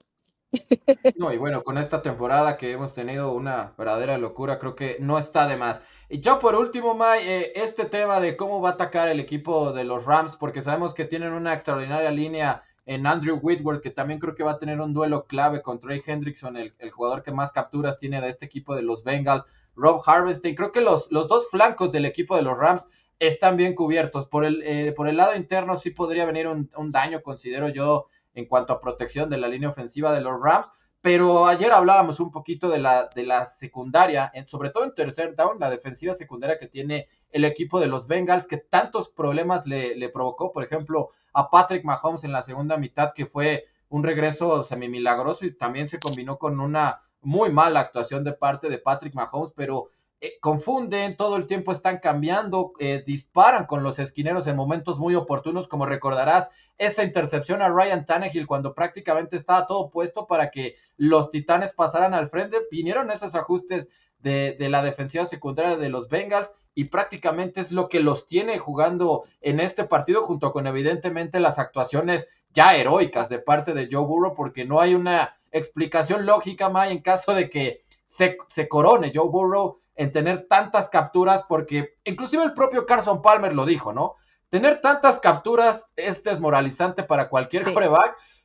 No, 1.16 1.32
y 1.32 1.38
bueno, 1.38 1.62
con 1.62 1.78
esta 1.78 2.02
temporada 2.02 2.56
que 2.56 2.72
hemos 2.72 2.92
tenido 2.92 3.32
una 3.32 3.74
verdadera 3.78 4.18
locura, 4.18 4.58
creo 4.58 4.74
que 4.74 4.96
no 5.00 5.18
está 5.18 5.46
de 5.46 5.56
más. 5.56 5.80
Y 6.08 6.20
ya 6.20 6.38
por 6.38 6.56
último, 6.56 6.94
May, 6.94 7.20
eh, 7.26 7.52
este 7.54 7.84
tema 7.84 8.20
de 8.20 8.36
cómo 8.36 8.60
va 8.60 8.70
a 8.70 8.72
atacar 8.72 9.08
el 9.08 9.20
equipo 9.20 9.72
de 9.72 9.84
los 9.84 10.06
Rams, 10.06 10.36
porque 10.36 10.62
sabemos 10.62 10.94
que 10.94 11.04
tienen 11.04 11.32
una 11.32 11.54
extraordinaria 11.54 12.10
línea 12.10 12.62
en 12.86 13.06
Andrew 13.06 13.38
Whitworth, 13.40 13.82
que 13.82 13.90
también 13.90 14.18
creo 14.18 14.34
que 14.34 14.42
va 14.42 14.52
a 14.52 14.58
tener 14.58 14.80
un 14.80 14.92
duelo 14.92 15.24
clave 15.26 15.62
con 15.62 15.78
Trey 15.78 16.02
Hendrickson, 16.04 16.56
el, 16.56 16.72
jugador 16.90 17.22
que 17.22 17.30
más 17.30 17.52
capturas 17.52 17.96
tiene 17.96 18.20
de 18.20 18.28
este 18.28 18.46
equipo 18.46 18.74
de 18.74 18.82
los 18.82 19.04
Bengals, 19.04 19.44
Rob 19.76 20.02
Harvesting. 20.04 20.56
Creo 20.56 20.72
que 20.72 20.80
los, 20.80 21.12
los 21.12 21.28
dos 21.28 21.48
flancos 21.50 21.92
del 21.92 22.04
equipo 22.04 22.34
de 22.34 22.42
los 22.42 22.58
Rams 22.58 22.88
están 23.20 23.56
bien 23.56 23.74
cubiertos. 23.76 24.26
Por 24.26 24.44
el, 24.44 24.62
eh, 24.64 24.92
por 24.96 25.08
el 25.08 25.16
lado 25.16 25.36
interno 25.36 25.76
sí 25.76 25.90
podría 25.90 26.24
venir 26.24 26.48
un, 26.48 26.68
un 26.76 26.90
daño, 26.90 27.22
considero 27.22 27.68
yo, 27.68 28.06
en 28.34 28.46
cuanto 28.46 28.72
a 28.72 28.80
protección 28.80 29.30
de 29.30 29.38
la 29.38 29.46
línea 29.46 29.68
ofensiva 29.68 30.12
de 30.12 30.20
los 30.20 30.40
Rams. 30.42 30.72
Pero 31.02 31.46
ayer 31.46 31.72
hablábamos 31.72 32.20
un 32.20 32.30
poquito 32.30 32.68
de 32.68 32.78
la, 32.78 33.08
de 33.14 33.22
la 33.22 33.46
secundaria, 33.46 34.30
sobre 34.44 34.68
todo 34.68 34.84
en 34.84 34.94
tercer 34.94 35.34
down, 35.34 35.58
la 35.58 35.70
defensiva 35.70 36.12
secundaria 36.12 36.58
que 36.58 36.66
tiene 36.66 37.08
el 37.30 37.46
equipo 37.46 37.80
de 37.80 37.86
los 37.86 38.06
Bengals, 38.06 38.46
que 38.46 38.58
tantos 38.58 39.08
problemas 39.08 39.66
le, 39.66 39.96
le 39.96 40.10
provocó, 40.10 40.52
por 40.52 40.62
ejemplo, 40.62 41.08
a 41.32 41.48
Patrick 41.48 41.84
Mahomes 41.84 42.24
en 42.24 42.32
la 42.32 42.42
segunda 42.42 42.76
mitad, 42.76 43.12
que 43.14 43.24
fue 43.24 43.64
un 43.88 44.04
regreso 44.04 44.62
semi-milagroso 44.62 45.46
y 45.46 45.56
también 45.56 45.88
se 45.88 46.00
combinó 46.00 46.38
con 46.38 46.60
una 46.60 47.00
muy 47.22 47.50
mala 47.50 47.80
actuación 47.80 48.22
de 48.22 48.34
parte 48.34 48.68
de 48.68 48.78
Patrick 48.78 49.14
Mahomes, 49.14 49.52
pero 49.56 49.86
eh, 50.22 50.38
confunden, 50.40 51.16
todo 51.16 51.36
el 51.36 51.46
tiempo 51.46 51.72
están 51.72 51.98
cambiando, 51.98 52.72
eh, 52.78 53.02
disparan 53.06 53.64
con 53.64 53.82
los 53.82 53.98
esquineros 53.98 54.46
en 54.46 54.56
momentos 54.56 54.98
muy 54.98 55.14
oportunos, 55.14 55.66
como 55.66 55.86
recordarás 55.86 56.50
esa 56.76 57.04
intercepción 57.04 57.62
a 57.62 57.70
Ryan 57.70 58.04
Tannehill 58.04 58.46
cuando 58.46 58.74
prácticamente 58.74 59.36
estaba 59.36 59.66
todo 59.66 59.90
puesto 59.90 60.26
para 60.26 60.50
que 60.50 60.76
los 60.98 61.30
Titanes 61.30 61.72
pasaran 61.72 62.12
al 62.12 62.28
frente, 62.28 62.58
vinieron 62.70 63.10
esos 63.10 63.34
ajustes 63.34 63.88
de, 64.18 64.56
de 64.58 64.68
la 64.68 64.82
defensiva 64.82 65.24
secundaria 65.24 65.78
de 65.78 65.88
los 65.88 66.08
Bengals 66.08 66.52
y 66.74 66.84
prácticamente 66.84 67.62
es 67.62 67.72
lo 67.72 67.88
que 67.88 68.00
los 68.00 68.26
tiene 68.26 68.58
jugando 68.58 69.24
en 69.40 69.58
este 69.58 69.84
partido 69.84 70.22
junto 70.22 70.52
con 70.52 70.66
evidentemente 70.66 71.40
las 71.40 71.58
actuaciones 71.58 72.28
ya 72.52 72.76
heroicas 72.76 73.30
de 73.30 73.38
parte 73.38 73.72
de 73.72 73.88
Joe 73.90 74.04
Burrow 74.04 74.34
porque 74.34 74.66
no 74.66 74.80
hay 74.80 74.94
una 74.94 75.38
explicación 75.50 76.26
lógica 76.26 76.68
más 76.68 76.90
en 76.90 77.00
caso 77.00 77.34
de 77.34 77.48
que 77.48 77.84
se, 78.04 78.36
se 78.46 78.68
corone 78.68 79.12
Joe 79.14 79.28
Burrow 79.28 79.80
en 80.00 80.12
tener 80.12 80.46
tantas 80.48 80.88
capturas, 80.88 81.44
porque 81.46 81.98
inclusive 82.04 82.42
el 82.42 82.54
propio 82.54 82.86
Carson 82.86 83.20
Palmer 83.20 83.52
lo 83.52 83.66
dijo, 83.66 83.92
¿no? 83.92 84.14
Tener 84.48 84.80
tantas 84.80 85.18
capturas 85.18 85.88
es 85.94 86.22
desmoralizante 86.22 87.02
para 87.02 87.28
cualquier 87.28 87.66
sí. 87.66 87.74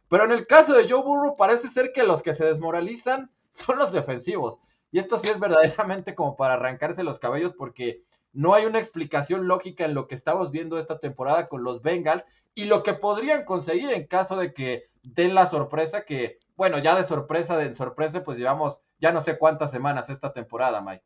pero 0.10 0.26
en 0.26 0.34
el 0.34 0.48
caso 0.48 0.74
de 0.74 0.86
Joe 0.86 1.02
Burrow 1.02 1.38
parece 1.38 1.70
ser 1.70 1.94
que 1.94 2.04
los 2.04 2.22
que 2.22 2.34
se 2.34 2.44
desmoralizan 2.44 3.32
son 3.52 3.80
los 3.80 3.94
defensivos. 3.94 4.60
Y 4.92 5.00
esto 5.00 5.18
sí 5.18 5.30
es 5.30 5.40
verdaderamente 5.40 6.14
como 6.14 6.36
para 6.36 6.56
arrancarse 6.56 7.06
los 7.06 7.20
cabellos 7.20 7.54
porque 7.54 8.04
no 8.34 8.54
hay 8.54 8.66
una 8.66 8.80
explicación 8.80 9.48
lógica 9.48 9.86
en 9.86 9.94
lo 9.94 10.10
que 10.10 10.16
estamos 10.16 10.52
viendo 10.52 10.78
esta 10.78 11.00
temporada 11.00 11.48
con 11.48 11.64
los 11.64 11.82
Bengals 11.82 12.26
y 12.54 12.66
lo 12.66 12.84
que 12.84 12.96
podrían 12.96 13.46
conseguir 13.46 13.92
en 13.92 14.08
caso 14.08 14.36
de 14.36 14.54
que 14.54 14.88
den 15.04 15.34
la 15.34 15.46
sorpresa 15.46 16.04
que, 16.04 16.38
bueno, 16.58 16.80
ya 16.80 16.98
de 16.98 17.06
sorpresa, 17.06 17.56
de 17.56 17.74
sorpresa, 17.74 18.26
pues 18.26 18.38
llevamos 18.38 18.82
ya 19.00 19.14
no 19.14 19.22
sé 19.22 19.38
cuántas 19.38 19.72
semanas 19.72 20.10
esta 20.10 20.34
temporada, 20.34 20.82
Mike. 20.82 21.06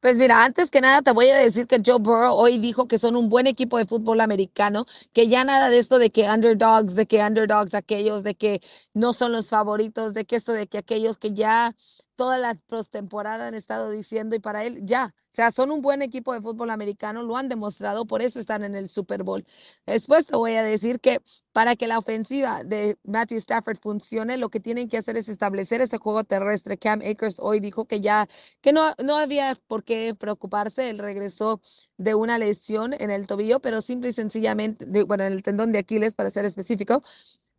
Pues 0.00 0.16
mira, 0.16 0.44
antes 0.44 0.70
que 0.70 0.80
nada 0.80 1.02
te 1.02 1.12
voy 1.12 1.28
a 1.28 1.36
decir 1.36 1.66
que 1.66 1.82
Joe 1.84 1.98
Burrow 1.98 2.34
hoy 2.34 2.56
dijo 2.58 2.88
que 2.88 2.96
son 2.96 3.16
un 3.16 3.28
buen 3.28 3.46
equipo 3.46 3.76
de 3.76 3.84
fútbol 3.86 4.22
americano, 4.22 4.86
que 5.12 5.28
ya 5.28 5.44
nada 5.44 5.68
de 5.68 5.76
esto 5.78 5.98
de 5.98 6.10
que 6.10 6.24
underdogs, 6.30 6.94
de 6.94 7.04
que 7.06 7.22
underdogs 7.22 7.74
aquellos, 7.74 8.22
de 8.22 8.34
que 8.34 8.62
no 8.94 9.12
son 9.12 9.32
los 9.32 9.50
favoritos, 9.50 10.14
de 10.14 10.24
que 10.24 10.36
esto, 10.36 10.52
de 10.54 10.68
que 10.68 10.78
aquellos 10.78 11.18
que 11.18 11.34
ya 11.34 11.76
toda 12.16 12.38
la 12.38 12.54
postemporada 12.66 13.48
han 13.48 13.54
estado 13.54 13.90
diciendo 13.90 14.36
y 14.36 14.40
para 14.40 14.64
él 14.64 14.80
ya, 14.84 15.14
o 15.16 15.34
sea, 15.34 15.50
son 15.50 15.70
un 15.70 15.80
buen 15.82 16.02
equipo 16.02 16.32
de 16.34 16.40
fútbol 16.40 16.70
americano, 16.70 17.22
lo 17.22 17.36
han 17.36 17.48
demostrado, 17.48 18.06
por 18.06 18.22
eso 18.22 18.40
están 18.40 18.64
en 18.64 18.74
el 18.74 18.88
Super 18.88 19.22
Bowl. 19.22 19.44
Después 19.86 20.26
te 20.26 20.36
voy 20.36 20.54
a 20.54 20.62
decir 20.64 21.00
que 21.00 21.20
para 21.52 21.76
que 21.76 21.86
la 21.86 21.98
ofensiva 21.98 22.64
de 22.64 22.98
Matthew 23.04 23.38
Stafford 23.38 23.78
funcione, 23.82 24.36
lo 24.38 24.50
que 24.50 24.60
tienen 24.60 24.88
que 24.88 24.98
hacer 24.98 25.16
es 25.16 25.28
establecer 25.28 25.80
ese 25.80 25.98
juego 25.98 26.24
terrestre. 26.24 26.78
Cam 26.78 27.00
Akers 27.02 27.38
hoy 27.40 27.60
dijo 27.60 27.86
que 27.86 28.00
ya, 28.00 28.28
que 28.60 28.72
no, 28.72 28.94
no 29.04 29.16
había 29.16 29.56
por 29.68 29.84
qué 29.84 29.89
preocuparse, 30.18 30.90
él 30.90 30.98
regresó 30.98 31.60
de 31.96 32.14
una 32.14 32.38
lesión 32.38 32.94
en 32.98 33.10
el 33.10 33.26
tobillo, 33.26 33.60
pero 33.60 33.80
simple 33.80 34.10
y 34.10 34.12
sencillamente, 34.12 34.86
de, 34.86 35.02
bueno, 35.04 35.24
en 35.24 35.32
el 35.32 35.42
tendón 35.42 35.72
de 35.72 35.78
Aquiles, 35.80 36.14
para 36.14 36.30
ser 36.30 36.44
específico, 36.44 37.02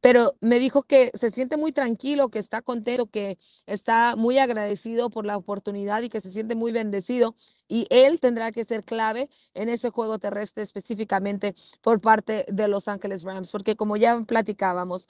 pero 0.01 0.35
me 0.41 0.59
dijo 0.59 0.81
que 0.81 1.11
se 1.13 1.29
siente 1.29 1.57
muy 1.57 1.71
tranquilo, 1.71 2.29
que 2.29 2.39
está 2.39 2.61
contento, 2.63 3.05
que 3.05 3.37
está 3.67 4.15
muy 4.15 4.39
agradecido 4.39 5.11
por 5.11 5.25
la 5.25 5.37
oportunidad 5.37 6.01
y 6.01 6.09
que 6.09 6.19
se 6.21 6.31
siente 6.31 6.55
muy 6.55 6.71
bendecido. 6.71 7.35
Y 7.67 7.85
él 7.91 8.19
tendrá 8.19 8.51
que 8.51 8.63
ser 8.65 8.83
clave 8.83 9.29
en 9.53 9.69
ese 9.69 9.91
juego 9.91 10.17
terrestre 10.17 10.63
específicamente 10.63 11.53
por 11.81 12.01
parte 12.01 12.45
de 12.49 12.67
Los 12.67 12.87
Ángeles 12.87 13.23
Rams, 13.23 13.51
porque 13.51 13.75
como 13.75 13.95
ya 13.95 14.19
platicábamos, 14.21 15.07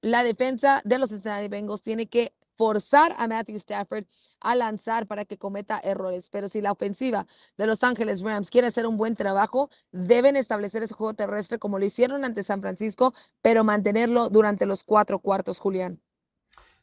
la 0.00 0.22
defensa 0.22 0.82
de 0.84 0.98
los 0.98 1.10
Cincinnati 1.10 1.48
Bengals 1.48 1.82
tiene 1.82 2.06
que 2.06 2.32
forzar 2.56 3.14
a 3.18 3.28
Matthew 3.28 3.56
Stafford 3.56 4.04
a 4.40 4.54
lanzar 4.54 5.06
para 5.06 5.24
que 5.24 5.38
cometa 5.38 5.80
errores. 5.82 6.28
Pero 6.30 6.48
si 6.48 6.60
la 6.60 6.72
ofensiva 6.72 7.26
de 7.56 7.66
Los 7.66 7.82
Ángeles 7.84 8.22
Rams 8.22 8.50
quiere 8.50 8.68
hacer 8.68 8.86
un 8.86 8.96
buen 8.96 9.16
trabajo, 9.16 9.70
deben 9.90 10.36
establecer 10.36 10.82
ese 10.82 10.94
juego 10.94 11.14
terrestre 11.14 11.58
como 11.58 11.78
lo 11.78 11.84
hicieron 11.84 12.24
ante 12.24 12.42
San 12.42 12.60
Francisco, 12.60 13.14
pero 13.40 13.64
mantenerlo 13.64 14.28
durante 14.28 14.66
los 14.66 14.84
cuatro 14.84 15.18
cuartos, 15.18 15.58
Julián. 15.58 16.00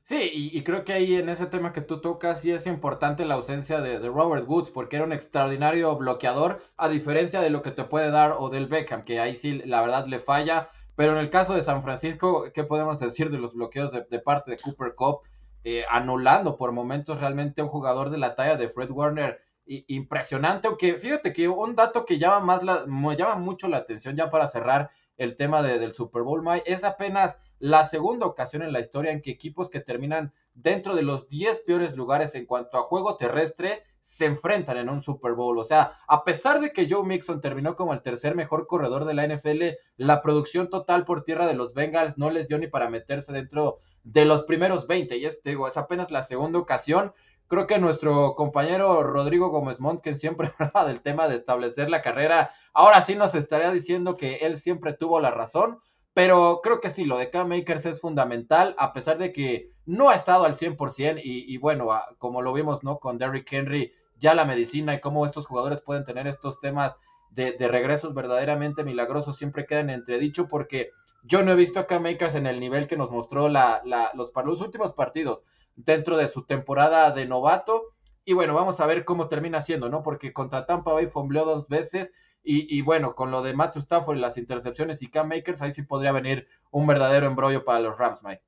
Sí, 0.02 0.32
y, 0.34 0.64
creo 0.64 0.84
que 0.84 0.94
ahí 0.94 1.16
en 1.16 1.30
ese 1.30 1.46
tema 1.46 1.72
que 1.72 1.82
tú 1.82 2.02
tocas 2.02 2.42
sí 2.42 2.52
es 2.52 2.66
importante 2.66 3.26
la 3.26 3.36
ausencia 3.36 3.80
de, 3.80 4.00
Robert 4.00 4.48
Woods, 4.48 4.72
porque 4.72 4.96
era 4.96 5.06
un 5.06 5.12
extraordinario 5.14 5.96
bloqueador, 5.98 6.64
a 6.78 6.90
diferencia 6.90 7.42
de 7.42 7.52
lo 7.52 7.62
que 7.62 7.70
te 7.72 7.84
puede 7.84 8.10
dar 8.10 8.32
Odell 8.40 8.66
Beckham, 8.66 9.04
que 9.04 9.20
ahí 9.20 9.36
sí 9.36 9.62
la 9.66 9.82
verdad 9.82 10.08
le 10.08 10.20
falla. 10.20 10.70
Pero 10.96 11.12
en 11.12 11.20
el 11.20 11.30
caso 11.30 11.54
de 11.54 11.62
San 11.62 11.84
Francisco, 11.84 12.46
¿qué 12.54 12.64
podemos 12.64 13.00
decir 13.00 13.30
de 13.30 13.38
los 13.38 13.54
bloqueos 13.54 13.92
de, 13.92 14.04
de 14.10 14.20
parte 14.20 14.52
de 14.52 14.58
Cooper 14.58 14.96
Cup? 14.96 15.20
Eh, 15.64 15.84
anulando 15.90 16.56
por 16.56 16.72
momentos 16.72 17.20
realmente 17.20 17.62
un 17.62 17.68
jugador 17.68 18.10
de 18.10 18.18
la 18.18 18.34
talla 18.34 18.56
de 18.56 18.70
Fred 18.70 18.92
Warner 18.92 19.42
impresionante, 19.66 20.68
aunque 20.68 20.96
fíjate 20.96 21.32
que 21.32 21.48
un 21.48 21.76
dato 21.76 22.06
que 22.06 22.18
llama 22.18 22.40
más 22.40 22.88
me 22.88 23.16
llama 23.16 23.36
mucho 23.36 23.68
la 23.68 23.78
atención 23.78 24.16
ya 24.16 24.32
para 24.32 24.48
cerrar 24.48 24.90
el 25.18 25.36
tema 25.36 25.62
del 25.62 25.94
Super 25.94 26.24
Bowl, 26.24 26.44
es 26.66 26.84
apenas 26.84 27.38
la 27.60 27.84
segunda 27.84 28.26
ocasión 28.26 28.64
en 28.64 28.72
la 28.72 28.80
historia 28.80 29.12
en 29.12 29.22
que 29.22 29.32
equipos 29.32 29.70
que 29.70 29.82
terminan 29.82 30.34
dentro 30.62 30.96
de 30.96 31.04
los 31.04 31.30
10 31.30 31.60
peores 31.60 31.96
lugares 31.96 32.36
en 32.36 32.46
cuanto 32.46 32.78
a 32.78 32.84
juego 32.84 33.16
terrestre 33.16 33.84
se 34.02 34.26
enfrentan 34.26 34.78
en 34.78 34.90
un 34.90 35.02
Super 35.02 35.34
Bowl. 35.34 35.58
O 35.58 35.64
sea, 35.64 35.94
a 36.08 36.24
pesar 36.24 36.60
de 36.60 36.72
que 36.72 36.88
Joe 36.90 37.06
Mixon 37.06 37.42
terminó 37.42 37.76
como 37.76 37.94
el 37.94 38.02
tercer 38.02 38.36
mejor 38.36 38.68
corredor 38.68 39.06
de 39.06 39.14
la 39.14 39.28
NFL, 39.28 39.78
la 39.98 40.22
producción 40.22 40.70
total 40.70 41.06
por 41.06 41.24
tierra 41.24 41.48
de 41.48 41.54
los 41.54 41.74
Bengals 41.74 42.18
no 42.18 42.30
les 42.30 42.48
dio 42.48 42.58
ni 42.58 42.68
para 42.68 42.90
meterse 42.90 43.32
dentro 43.32 43.78
de 44.04 44.26
los 44.26 44.44
primeros 44.44 44.88
20. 44.88 45.18
Y 45.18 45.26
es, 45.26 45.40
es 45.44 45.78
apenas 45.78 46.12
la 46.12 46.24
segunda 46.24 46.60
ocasión. 46.60 47.14
Creo 47.48 47.66
que 47.66 47.80
nuestro 47.80 48.36
compañero 48.36 49.02
Rodrigo 49.04 49.50
Gómez 49.50 49.80
Mont, 49.80 50.02
quien 50.02 50.18
siempre 50.18 50.52
hablaba 50.60 50.88
del 50.88 51.02
tema 51.02 51.28
de 51.28 51.36
establecer 51.36 51.90
la 51.90 52.02
carrera, 52.02 52.52
ahora 52.74 53.02
sí 53.02 53.16
nos 53.16 53.34
estaría 53.34 53.72
diciendo 53.72 54.18
que 54.18 54.38
él 54.38 54.58
siempre 54.58 54.94
tuvo 54.94 55.20
la 55.20 55.32
razón. 55.32 55.80
Pero 56.14 56.60
creo 56.64 56.80
que 56.82 56.90
sí, 56.90 57.06
lo 57.06 57.18
de 57.18 57.30
Cam 57.30 57.50
Makers 57.50 57.86
es 57.86 58.02
fundamental, 58.02 58.76
a 58.78 58.94
pesar 58.94 59.18
de 59.18 59.32
que 59.32 59.72
no 59.86 60.10
ha 60.10 60.16
estado 60.16 60.46
al 60.46 60.56
100%. 60.56 61.22
Y, 61.24 61.54
y 61.54 61.58
bueno, 61.58 61.90
como 62.18 62.42
lo 62.42 62.54
vimos, 62.54 62.84
¿no? 62.84 63.00
Con 63.00 63.18
Derrick 63.18 63.52
Henry, 63.52 63.94
ya 64.18 64.34
la 64.34 64.46
medicina 64.46 64.94
y 64.94 65.00
cómo 65.00 65.26
estos 65.26 65.48
jugadores 65.48 65.82
pueden 65.82 66.04
tener 66.04 66.28
estos 66.28 66.60
temas 66.60 66.98
de, 67.32 67.68
regresos 67.68 68.14
verdaderamente 68.14 68.84
milagrosos 68.84 69.38
siempre 69.38 69.66
quedan 69.66 69.90
entredicho 69.90 70.48
porque 70.48 70.92
yo 71.24 71.44
no 71.44 71.52
he 71.52 71.56
visto 71.56 71.80
a 71.80 71.88
Cam 71.88 72.04
Makers 72.04 72.36
en 72.36 72.48
el 72.48 72.60
nivel 72.60 72.88
que 72.88 72.98
nos 72.98 73.12
mostró 73.12 73.50
la, 73.50 73.82
los, 74.14 74.32
los 74.34 74.62
últimos 74.62 74.94
partidos 74.94 75.44
dentro 75.76 76.18
de 76.18 76.28
su 76.28 76.46
temporada 76.46 77.12
de 77.12 77.26
novato. 77.26 77.94
Y 78.24 78.34
bueno, 78.34 78.54
vamos 78.54 78.80
a 78.80 78.86
ver 78.86 79.06
cómo 79.06 79.28
termina 79.28 79.62
siendo, 79.62 79.90
¿no? 79.90 80.02
Porque 80.02 80.34
contra 80.34 80.66
Tampa 80.66 80.94
Bay 80.94 81.08
fombleó 81.08 81.46
dos 81.46 81.68
veces. 81.68 82.14
Y, 82.44 82.82
bueno, 82.82 83.14
con 83.16 83.32
lo 83.32 83.44
de 83.44 83.54
Matthew 83.54 83.82
Stafford 83.82 84.18
y 84.18 84.22
las 84.22 84.38
intercepciones 84.38 85.02
y 85.04 85.10
Cam 85.10 85.28
Makers, 85.28 85.62
ahí 85.62 85.72
sí 85.72 85.84
podría 85.84 86.12
venir 86.12 86.48
un 86.72 86.88
verdadero 86.88 87.28
embrollo 87.28 87.64
para 87.64 87.80
los 87.80 87.98
Rams, 87.98 88.24
Mike. 88.24 88.42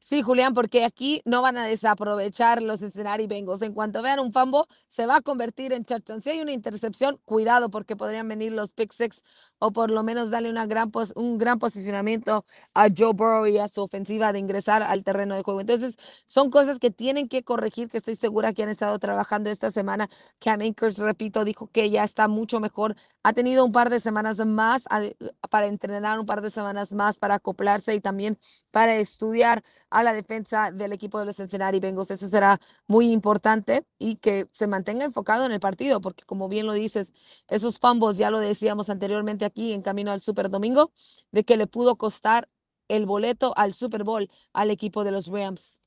Sí, 0.00 0.20
Julián, 0.20 0.52
porque 0.52 0.84
aquí 0.84 1.22
no 1.24 1.40
van 1.40 1.56
a 1.56 1.64
desaprovechar 1.64 2.60
los 2.60 2.80
Cincinnati 2.80 3.26
Bengals. 3.26 3.62
En 3.62 3.72
cuanto 3.72 4.02
vean 4.02 4.20
un 4.20 4.32
fambo, 4.32 4.66
se 4.86 5.06
va 5.06 5.16
a 5.16 5.20
convertir 5.22 5.72
en 5.72 5.86
touchdown. 5.86 6.20
Si 6.20 6.28
hay 6.28 6.40
una 6.40 6.52
intercepción, 6.52 7.18
cuidado 7.24 7.70
porque 7.70 7.96
podrían 7.96 8.28
venir 8.28 8.52
los 8.52 8.74
pick 8.74 8.92
six 8.92 9.22
o 9.58 9.72
por 9.72 9.90
lo 9.90 10.02
menos 10.02 10.30
darle 10.30 10.50
una 10.50 10.66
gran 10.66 10.90
un 11.16 11.38
gran 11.38 11.58
posicionamiento 11.58 12.44
a 12.74 12.88
Joe 12.96 13.12
Burrow 13.12 13.46
y 13.46 13.58
a 13.58 13.68
su 13.68 13.82
ofensiva 13.82 14.32
de 14.32 14.38
ingresar 14.38 14.82
al 14.82 15.04
terreno 15.04 15.34
de 15.36 15.42
juego. 15.42 15.60
Entonces, 15.60 15.96
son 16.26 16.50
cosas 16.50 16.78
que 16.78 16.90
tienen 16.90 17.28
que 17.28 17.42
corregir, 17.42 17.88
que 17.88 17.96
estoy 17.98 18.14
segura 18.14 18.52
que 18.52 18.62
han 18.62 18.68
estado 18.68 18.98
trabajando 18.98 19.50
esta 19.50 19.70
semana. 19.70 20.08
Cam 20.38 20.60
Akers, 20.60 20.98
repito, 20.98 21.44
dijo 21.44 21.68
que 21.68 21.90
ya 21.90 22.04
está 22.04 22.28
mucho 22.28 22.60
mejor. 22.60 22.96
Ha 23.22 23.32
tenido 23.32 23.64
un 23.64 23.72
par 23.72 23.90
de 23.90 24.00
semanas 24.00 24.44
más 24.44 24.84
para 25.50 25.66
entrenar, 25.66 26.20
un 26.20 26.26
par 26.26 26.42
de 26.42 26.50
semanas 26.50 26.92
más 26.92 27.18
para 27.18 27.36
acoplarse 27.36 27.94
y 27.94 28.00
también 28.00 28.38
para 28.70 28.94
estudiar 28.96 29.62
a 29.90 30.02
la 30.02 30.12
defensa 30.12 30.72
del 30.72 30.92
equipo 30.92 31.20
de 31.20 31.26
los 31.26 31.36
Cincinnati 31.36 31.78
Bengals. 31.80 32.10
Eso 32.10 32.28
será 32.28 32.60
muy 32.86 33.12
importante 33.12 33.86
y 33.98 34.16
que 34.16 34.48
se 34.52 34.66
mantenga 34.66 35.04
enfocado 35.04 35.46
en 35.46 35.52
el 35.52 35.60
partido, 35.60 36.00
porque 36.00 36.24
como 36.24 36.48
bien 36.48 36.66
lo 36.66 36.72
dices, 36.72 37.12
esos 37.48 37.78
fumbles, 37.78 38.18
ya 38.18 38.30
lo 38.30 38.40
decíamos 38.40 38.90
anteriormente 38.90 39.44
aquí 39.54 39.72
en 39.72 39.82
camino 39.82 40.10
al 40.10 40.20
Super 40.20 40.50
Domingo, 40.50 40.90
de 41.30 41.44
que 41.44 41.56
le 41.56 41.68
pudo 41.68 41.94
costar 41.94 42.48
el 42.88 43.06
boleto 43.06 43.54
al 43.56 43.72
Super 43.72 44.02
Bowl 44.02 44.28
al 44.52 44.70
equipo 44.70 45.04
de 45.04 45.12
los 45.12 45.28
Rams. 45.28 45.80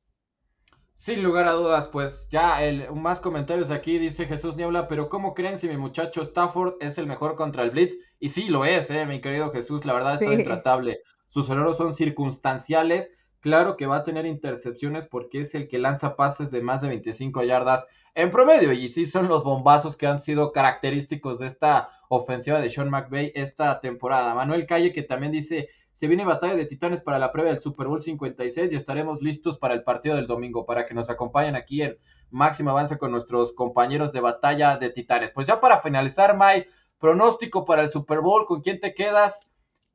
Sin 0.95 1.22
lugar 1.22 1.47
a 1.47 1.51
dudas, 1.51 1.89
pues 1.89 2.28
ya 2.32 2.63
el, 2.63 2.91
más 2.93 3.20
comentarios 3.20 3.70
aquí, 3.70 3.99
dice 3.99 4.26
Jesús 4.26 4.55
Niebla, 4.55 4.88
pero 4.88 5.09
¿cómo 5.09 5.36
creen 5.36 5.57
si 5.57 5.68
mi 5.68 5.78
muchacho 5.78 6.22
Stafford 6.22 6.76
es 6.80 6.97
el 6.97 7.07
mejor 7.07 7.36
contra 7.36 7.63
el 7.63 7.72
Blitz? 7.72 7.97
Y 8.20 8.30
sí, 8.30 8.47
lo 8.47 8.65
es, 8.65 8.89
eh, 8.89 9.05
mi 9.05 9.20
querido 9.20 9.51
Jesús, 9.51 9.86
la 9.86 9.93
verdad 9.93 10.13
está 10.13 10.34
intratable. 10.34 11.01
Sus 11.28 11.49
errores 11.49 11.78
son 11.78 11.93
circunstanciales 11.93 13.11
Claro 13.39 13.77
que 13.77 13.85
va 13.85 13.97
a 13.97 14.03
tener 14.03 14.25
intercepciones 14.25 15.07
porque 15.07 15.41
es 15.41 15.53
el 15.55 15.67
que 15.67 15.77
lanza 15.77 16.15
pases 16.15 16.51
de 16.51 16.61
más 16.61 16.81
de 16.81 16.89
25 16.89 17.43
yardas 17.43 17.85
en 18.15 18.31
promedio. 18.31 18.73
Y 18.73 18.89
sí 18.89 19.05
son 19.05 19.27
los 19.27 19.43
bombazos 19.43 19.95
que 19.95 20.07
han 20.07 20.19
sido 20.19 20.51
característicos 20.51 21.39
de 21.39 21.45
esta 21.45 21.89
ofensiva 22.09 22.59
de 22.59 22.69
Sean 22.69 22.89
McVay 22.89 23.31
esta 23.35 23.79
temporada. 23.79 24.33
Manuel 24.33 24.65
Calle 24.65 24.91
que 24.91 25.03
también 25.03 25.31
dice, 25.31 25.69
se 25.97 26.07
viene 26.07 26.25
batalla 26.25 26.55
de 26.55 26.65
titanes 26.65 27.01
para 27.01 27.19
la 27.19 27.31
prueba 27.31 27.49
del 27.49 27.61
Super 27.61 27.88
Bowl 27.88 28.01
56 28.01 28.71
y 28.71 28.75
estaremos 28.75 29.21
listos 29.21 29.57
para 29.57 29.73
el 29.73 29.83
partido 29.83 30.15
del 30.15 30.27
domingo, 30.27 30.65
para 30.65 30.85
que 30.85 30.93
nos 30.93 31.09
acompañen 31.09 31.55
aquí 31.55 31.81
en 31.81 31.97
Máximo 32.29 32.71
Avance 32.71 32.97
con 32.97 33.11
nuestros 33.11 33.51
compañeros 33.53 34.13
de 34.13 34.19
batalla 34.19 34.77
de 34.77 34.89
titanes. 34.89 35.31
Pues 35.31 35.47
ya 35.47 35.59
para 35.59 35.81
finalizar, 35.81 36.38
Mike, 36.38 36.69
pronóstico 36.99 37.65
para 37.65 37.83
el 37.83 37.89
Super 37.89 38.21
Bowl, 38.21 38.45
¿con 38.45 38.61
quién 38.61 38.79
te 38.79 38.93
quedas? 38.93 39.47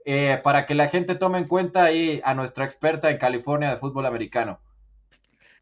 Eh, 0.04 0.40
para 0.42 0.66
que 0.66 0.74
la 0.74 0.88
gente 0.88 1.14
tome 1.14 1.38
en 1.38 1.46
cuenta 1.46 1.84
ahí 1.84 2.20
a 2.24 2.34
nuestra 2.34 2.64
experta 2.64 3.10
en 3.10 3.18
California 3.18 3.70
de 3.70 3.76
fútbol 3.76 4.06
americano. 4.06 4.58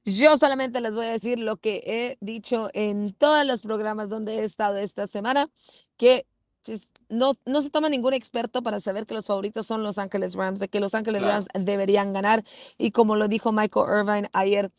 Yo 0.04 0.36
solamente 0.38 0.80
les 0.80 0.94
voy 0.94 1.06
a 1.06 1.10
decir 1.10 1.38
lo 1.38 1.58
que 1.58 1.82
he 1.84 2.24
dicho 2.24 2.70
en 2.72 3.12
todos 3.12 3.44
los 3.44 3.60
programas 3.60 4.08
donde 4.08 4.36
he 4.36 4.44
estado 4.44 4.78
esta 4.78 5.06
semana, 5.06 5.50
que 5.98 6.26
pues, 6.64 6.90
no, 7.10 7.34
no 7.44 7.60
se 7.60 7.68
toma 7.68 7.90
ningún 7.90 8.14
experto 8.14 8.62
para 8.62 8.80
saber 8.80 9.04
que 9.04 9.14
los 9.14 9.26
favoritos 9.26 9.66
son 9.66 9.82
Los 9.82 9.98
Ángeles 9.98 10.34
Rams, 10.34 10.58
de 10.58 10.68
que 10.68 10.80
Los 10.80 10.94
Ángeles 10.94 11.22
Rams 11.22 11.48
deberían 11.52 12.14
ganar. 12.14 12.42
Y 12.78 12.92
como 12.92 13.16
lo 13.16 13.28
dijo 13.28 13.52
Michael 13.52 13.86
Irvine 14.00 14.30
ayer, 14.32 14.70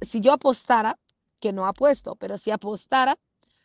si 0.00 0.20
yo 0.20 0.32
apostara, 0.32 0.96
que 1.40 1.52
no 1.52 1.66
apuesto, 1.66 2.14
pero 2.16 2.38
si 2.38 2.50
apostara, 2.50 3.18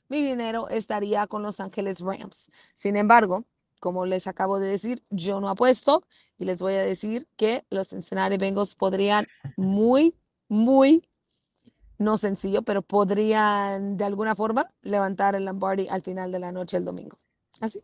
mi 0.09 0.21
dinero 0.21 0.67
estaría 0.67 1.27
con 1.27 1.43
Los 1.43 1.59
Ángeles 1.59 1.99
Rams. 2.01 2.49
Sin 2.75 2.95
embargo, 2.95 3.45
como 3.81 4.05
les 4.05 4.27
acabo 4.27 4.59
de 4.59 4.69
decir, 4.69 5.03
yo 5.09 5.41
no 5.41 5.49
apuesto 5.49 6.05
y 6.37 6.45
les 6.45 6.61
voy 6.61 6.75
a 6.75 6.81
decir 6.81 7.27
que 7.35 7.65
los 7.69 7.89
Cincinnati 7.89 8.37
Bengals 8.37 8.75
podrían 8.75 9.27
muy, 9.57 10.15
muy, 10.47 11.09
no 11.97 12.17
sencillo, 12.17 12.61
pero 12.61 12.83
podrían 12.83 13.97
de 13.97 14.05
alguna 14.05 14.35
forma 14.35 14.67
levantar 14.83 15.35
el 15.35 15.45
Lombardi 15.45 15.87
al 15.89 16.03
final 16.03 16.31
de 16.31 16.39
la 16.39 16.51
noche 16.51 16.77
el 16.77 16.85
domingo. 16.85 17.17
Así. 17.59 17.83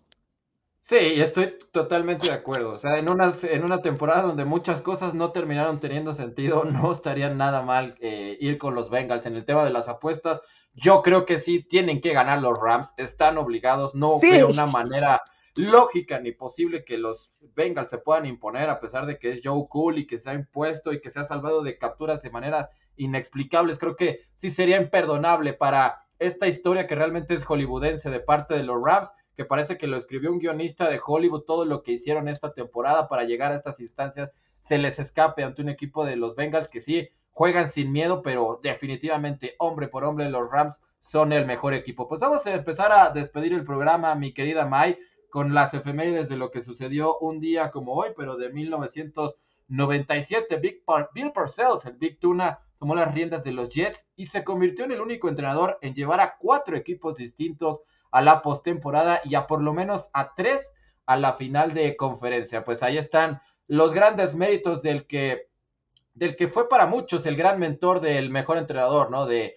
Sí, 0.80 0.96
estoy 0.96 1.58
totalmente 1.72 2.28
de 2.28 2.34
acuerdo. 2.34 2.74
O 2.74 2.78
sea, 2.78 2.98
en, 3.00 3.10
unas, 3.10 3.44
en 3.44 3.66
una 3.66 3.82
temporada 3.82 4.22
donde 4.22 4.46
muchas 4.46 4.82
cosas 4.82 5.16
no 5.16 5.32
terminaron 5.32 5.80
teniendo 5.80 6.14
sentido, 6.14 6.64
no 6.66 6.92
estaría 6.92 7.30
nada 7.30 7.64
mal 7.64 7.96
eh, 8.00 8.38
ir 8.40 8.58
con 8.60 8.76
los 8.76 8.90
Bengals. 8.90 9.26
En 9.26 9.36
el 9.36 9.46
tema 9.46 9.66
de 9.66 9.72
las 9.72 9.90
apuestas, 9.90 10.42
yo 10.74 11.02
creo 11.02 11.26
que 11.26 11.40
sí 11.40 11.64
tienen 11.64 12.02
que 12.02 12.14
ganar 12.14 12.40
los 12.40 12.58
Rams. 12.58 12.94
Están 12.98 13.38
obligados. 13.40 13.96
No 13.96 14.20
veo 14.20 14.48
una 14.48 14.68
manera 14.68 15.22
lógica 15.58 16.20
ni 16.20 16.32
posible 16.32 16.86
que 16.86 16.98
los 16.98 17.32
Bengals 17.56 17.90
se 17.90 17.98
puedan 17.98 18.26
imponer 18.26 18.70
a 18.70 18.80
pesar 18.80 19.06
de 19.06 19.18
que 19.18 19.32
es 19.32 19.42
Joe 19.44 19.66
Cool 19.70 20.00
y 20.00 20.08
que 20.08 20.20
se 20.20 20.30
ha 20.30 20.34
impuesto 20.34 20.94
y 20.94 21.02
que 21.02 21.10
se 21.10 21.20
ha 21.20 21.24
salvado 21.24 21.64
de 21.64 21.78
capturas 21.78 22.22
de 22.22 22.30
maneras 22.30 22.70
inexplicables. 22.96 23.80
Creo 23.80 23.96
que 23.96 24.22
sí 24.34 24.50
sería 24.50 24.78
imperdonable 24.78 25.54
para 25.54 25.96
esta 26.20 26.48
historia 26.48 26.88
que 26.88 26.96
realmente 26.96 27.34
es 27.34 27.44
hollywoodense 27.44 28.10
de 28.10 28.20
parte 28.20 28.56
de 28.56 28.64
los 28.64 28.82
Rams, 28.84 29.14
que 29.36 29.46
parece 29.46 29.78
que 29.78 29.88
lo 29.88 29.98
escribió 29.98 30.32
un 30.32 30.40
guionista 30.40 30.90
de 30.90 31.00
Hollywood, 31.06 31.44
todo 31.44 31.66
lo 31.66 31.84
que 31.84 31.92
hicieron 31.92 32.28
esta 32.28 32.54
temporada 32.54 33.08
para 33.08 33.24
llegar 33.24 33.52
a 33.52 33.56
estas 33.56 33.80
instancias 33.80 34.32
se 34.58 34.78
les 34.78 34.98
escape 35.00 35.44
ante 35.44 35.62
un 35.62 35.70
equipo 35.70 36.06
de 36.06 36.16
los 36.16 36.36
Bengals 36.36 36.68
que 36.68 36.80
sí 36.80 37.10
juegan 37.32 37.70
sin 37.70 37.92
miedo, 37.92 38.24
pero 38.24 38.60
definitivamente 38.64 39.56
hombre 39.60 39.88
por 39.88 40.04
hombre 40.04 40.28
los 40.30 40.50
Rams 40.50 40.82
son 41.00 41.32
el 41.34 41.46
mejor 41.46 41.76
equipo. 41.76 42.08
Pues 42.08 42.20
vamos 42.20 42.46
a 42.48 42.54
empezar 42.54 42.92
a 42.92 43.12
despedir 43.12 43.54
el 43.54 43.64
programa, 43.64 44.16
mi 44.16 44.34
querida 44.34 44.66
Mai 44.66 44.98
con 45.30 45.54
las 45.54 45.74
efemérides 45.74 46.30
de 46.30 46.38
lo 46.38 46.52
que 46.52 46.62
sucedió 46.62 47.18
un 47.20 47.40
día 47.40 47.72
como 47.72 47.94
hoy, 47.94 48.10
pero 48.16 48.38
de 48.38 48.52
1997. 48.52 50.58
Big 50.58 50.84
Bill 51.14 51.32
Parcells, 51.32 51.86
el 51.86 51.98
Big 51.98 52.20
Tuna, 52.20 52.60
tomó 52.80 52.96
las 52.96 53.14
riendas 53.14 53.44
de 53.44 53.52
los 53.52 53.74
Jets 53.74 54.06
y 54.16 54.28
se 54.28 54.44
convirtió 54.44 54.86
en 54.86 54.92
el 54.92 55.02
único 55.02 55.30
entrenador 55.30 55.78
en 55.82 55.94
llevar 55.94 56.20
a 56.20 56.38
cuatro 56.38 56.78
equipos 56.78 57.18
distintos 57.18 57.82
a 58.12 58.22
la 58.22 58.42
postemporada 58.42 59.22
y 59.24 59.36
a 59.36 59.48
por 59.48 59.62
lo 59.62 59.74
menos 59.74 60.10
a 60.14 60.34
tres 60.36 60.74
a 61.06 61.18
la 61.18 61.34
final 61.34 61.74
de 61.74 61.96
conferencia. 61.96 62.64
Pues 62.64 62.84
ahí 62.84 62.98
están 62.98 63.42
los 63.68 63.94
grandes 63.94 64.36
méritos 64.36 64.82
del 64.82 65.08
que, 65.08 65.50
del 66.14 66.36
que 66.36 66.48
fue 66.48 66.70
para 66.70 66.86
muchos 66.86 67.26
el 67.26 67.36
gran 67.36 67.60
mentor 67.60 68.00
del 68.00 68.30
mejor 68.30 68.58
entrenador, 68.58 69.12
¿no? 69.12 69.26
De, 69.26 69.56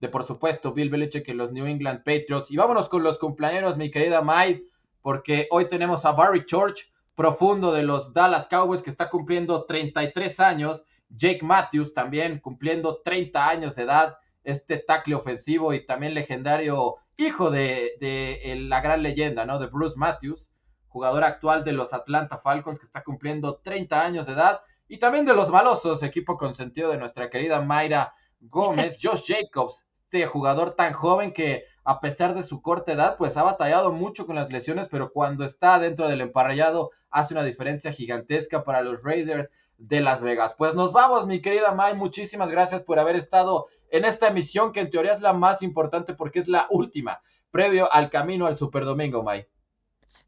de 0.00 0.08
por 0.08 0.24
supuesto 0.24 0.72
Bill 0.72 0.90
Belichick 0.90 1.28
en 1.28 1.38
los 1.38 1.52
New 1.52 1.66
England 1.66 1.98
Patriots. 1.98 2.50
Y 2.50 2.56
vámonos 2.56 2.88
con 2.88 3.02
los 3.02 3.18
cumpleaños, 3.18 3.78
mi 3.78 3.90
querida 3.90 4.22
Mai, 4.22 4.64
porque 5.02 5.48
hoy 5.50 5.68
tenemos 5.68 6.04
a 6.04 6.12
Barry 6.12 6.46
Church, 6.46 6.90
profundo 7.14 7.72
de 7.72 7.82
los 7.82 8.12
Dallas 8.12 8.46
Cowboys, 8.46 8.82
que 8.82 8.90
está 8.90 9.10
cumpliendo 9.10 9.66
33 9.66 10.40
años. 10.40 10.84
Jake 11.10 11.40
Matthews 11.42 11.92
también 11.92 12.38
cumpliendo 12.38 13.02
30 13.02 13.46
años 13.46 13.76
de 13.76 13.82
edad, 13.82 14.16
este 14.44 14.78
tackle 14.78 15.14
ofensivo 15.14 15.74
y 15.74 15.84
también 15.84 16.14
legendario 16.14 16.96
hijo 17.16 17.50
de, 17.50 17.92
de, 18.00 18.56
la 18.68 18.80
gran 18.80 19.02
leyenda, 19.02 19.44
¿no? 19.44 19.58
De 19.58 19.66
Bruce 19.66 19.98
Matthews, 19.98 20.50
jugador 20.88 21.24
actual 21.24 21.64
de 21.64 21.72
los 21.72 21.92
Atlanta 21.92 22.38
Falcons 22.38 22.78
que 22.78 22.86
está 22.86 23.02
cumpliendo 23.02 23.60
30 23.62 24.02
años 24.02 24.26
de 24.26 24.32
edad 24.32 24.62
y 24.88 24.98
también 24.98 25.24
de 25.24 25.34
los 25.34 25.50
malosos, 25.50 26.02
equipo 26.02 26.36
consentido 26.36 26.90
de 26.90 26.98
nuestra 26.98 27.28
querida 27.28 27.60
Mayra 27.60 28.14
Gómez, 28.40 28.96
Josh 29.02 29.26
Jacobs, 29.26 29.86
este 30.04 30.26
jugador 30.26 30.74
tan 30.74 30.92
joven 30.92 31.32
que 31.32 31.64
a 31.84 32.00
pesar 32.00 32.34
de 32.34 32.42
su 32.42 32.62
corta 32.62 32.92
edad, 32.92 33.16
pues 33.16 33.36
ha 33.36 33.42
batallado 33.42 33.92
mucho 33.92 34.26
con 34.26 34.36
las 34.36 34.52
lesiones, 34.52 34.88
pero 34.88 35.12
cuando 35.12 35.44
está 35.44 35.78
dentro 35.78 36.08
del 36.08 36.20
emparrillado 36.20 36.90
hace 37.10 37.34
una 37.34 37.44
diferencia 37.44 37.92
gigantesca 37.92 38.64
para 38.64 38.82
los 38.82 39.02
Raiders 39.02 39.50
de 39.78 40.00
Las 40.00 40.22
Vegas. 40.22 40.54
Pues 40.56 40.74
nos 40.74 40.92
vamos, 40.92 41.26
mi 41.26 41.40
querida 41.40 41.74
May, 41.74 41.94
muchísimas 41.94 42.50
gracias 42.50 42.82
por 42.82 42.98
haber 42.98 43.16
estado 43.16 43.66
en 43.90 44.04
esta 44.04 44.28
emisión 44.28 44.72
que 44.72 44.80
en 44.80 44.90
teoría 44.90 45.12
es 45.12 45.20
la 45.20 45.32
más 45.32 45.62
importante 45.62 46.14
porque 46.14 46.38
es 46.38 46.48
la 46.48 46.66
última, 46.70 47.20
previo 47.50 47.92
al 47.92 48.10
camino 48.10 48.46
al 48.46 48.56
Super 48.56 48.84
Domingo, 48.84 49.22
May. 49.22 49.46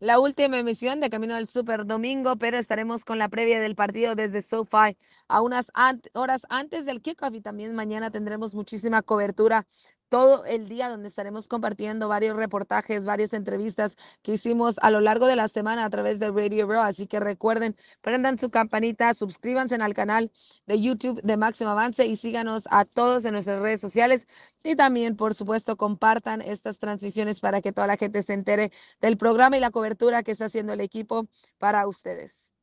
La 0.00 0.18
última 0.18 0.58
emisión 0.58 1.00
de 1.00 1.08
Camino 1.08 1.36
al 1.36 1.46
Super 1.46 1.86
Domingo, 1.86 2.36
pero 2.36 2.58
estaremos 2.58 3.04
con 3.04 3.18
la 3.18 3.28
previa 3.28 3.60
del 3.60 3.76
partido 3.76 4.16
desde 4.16 4.42
SoFi. 4.42 4.98
A 5.28 5.40
unas 5.40 5.70
horas 6.12 6.46
antes 6.50 6.84
del 6.84 7.00
kickoff 7.00 7.32
y 7.32 7.40
también 7.40 7.74
mañana 7.74 8.10
tendremos 8.10 8.54
muchísima 8.54 9.02
cobertura 9.02 9.66
todo 10.14 10.44
el 10.44 10.68
día 10.68 10.88
donde 10.88 11.08
estaremos 11.08 11.48
compartiendo 11.48 12.06
varios 12.06 12.36
reportajes, 12.36 13.04
varias 13.04 13.32
entrevistas 13.32 13.96
que 14.22 14.34
hicimos 14.34 14.76
a 14.80 14.92
lo 14.92 15.00
largo 15.00 15.26
de 15.26 15.34
la 15.34 15.48
semana 15.48 15.84
a 15.84 15.90
través 15.90 16.20
de 16.20 16.30
Radio 16.30 16.68
Bro. 16.68 16.82
Así 16.82 17.08
que 17.08 17.18
recuerden, 17.18 17.74
prendan 18.00 18.38
su 18.38 18.48
campanita, 18.48 19.12
suscríbanse 19.12 19.74
al 19.74 19.92
canal 19.92 20.30
de 20.68 20.80
YouTube 20.80 21.20
de 21.22 21.36
Máximo 21.36 21.70
Avance 21.70 22.06
y 22.06 22.14
síganos 22.14 22.68
a 22.70 22.84
todos 22.84 23.24
en 23.24 23.32
nuestras 23.32 23.60
redes 23.60 23.80
sociales. 23.80 24.28
Y 24.62 24.76
también, 24.76 25.16
por 25.16 25.34
supuesto, 25.34 25.76
compartan 25.76 26.42
estas 26.42 26.78
transmisiones 26.78 27.40
para 27.40 27.60
que 27.60 27.72
toda 27.72 27.88
la 27.88 27.96
gente 27.96 28.22
se 28.22 28.34
entere 28.34 28.70
del 29.00 29.16
programa 29.16 29.56
y 29.56 29.60
la 29.60 29.72
cobertura 29.72 30.22
que 30.22 30.30
está 30.30 30.44
haciendo 30.44 30.74
el 30.74 30.80
equipo 30.80 31.26
para 31.58 31.88
ustedes. 31.88 32.53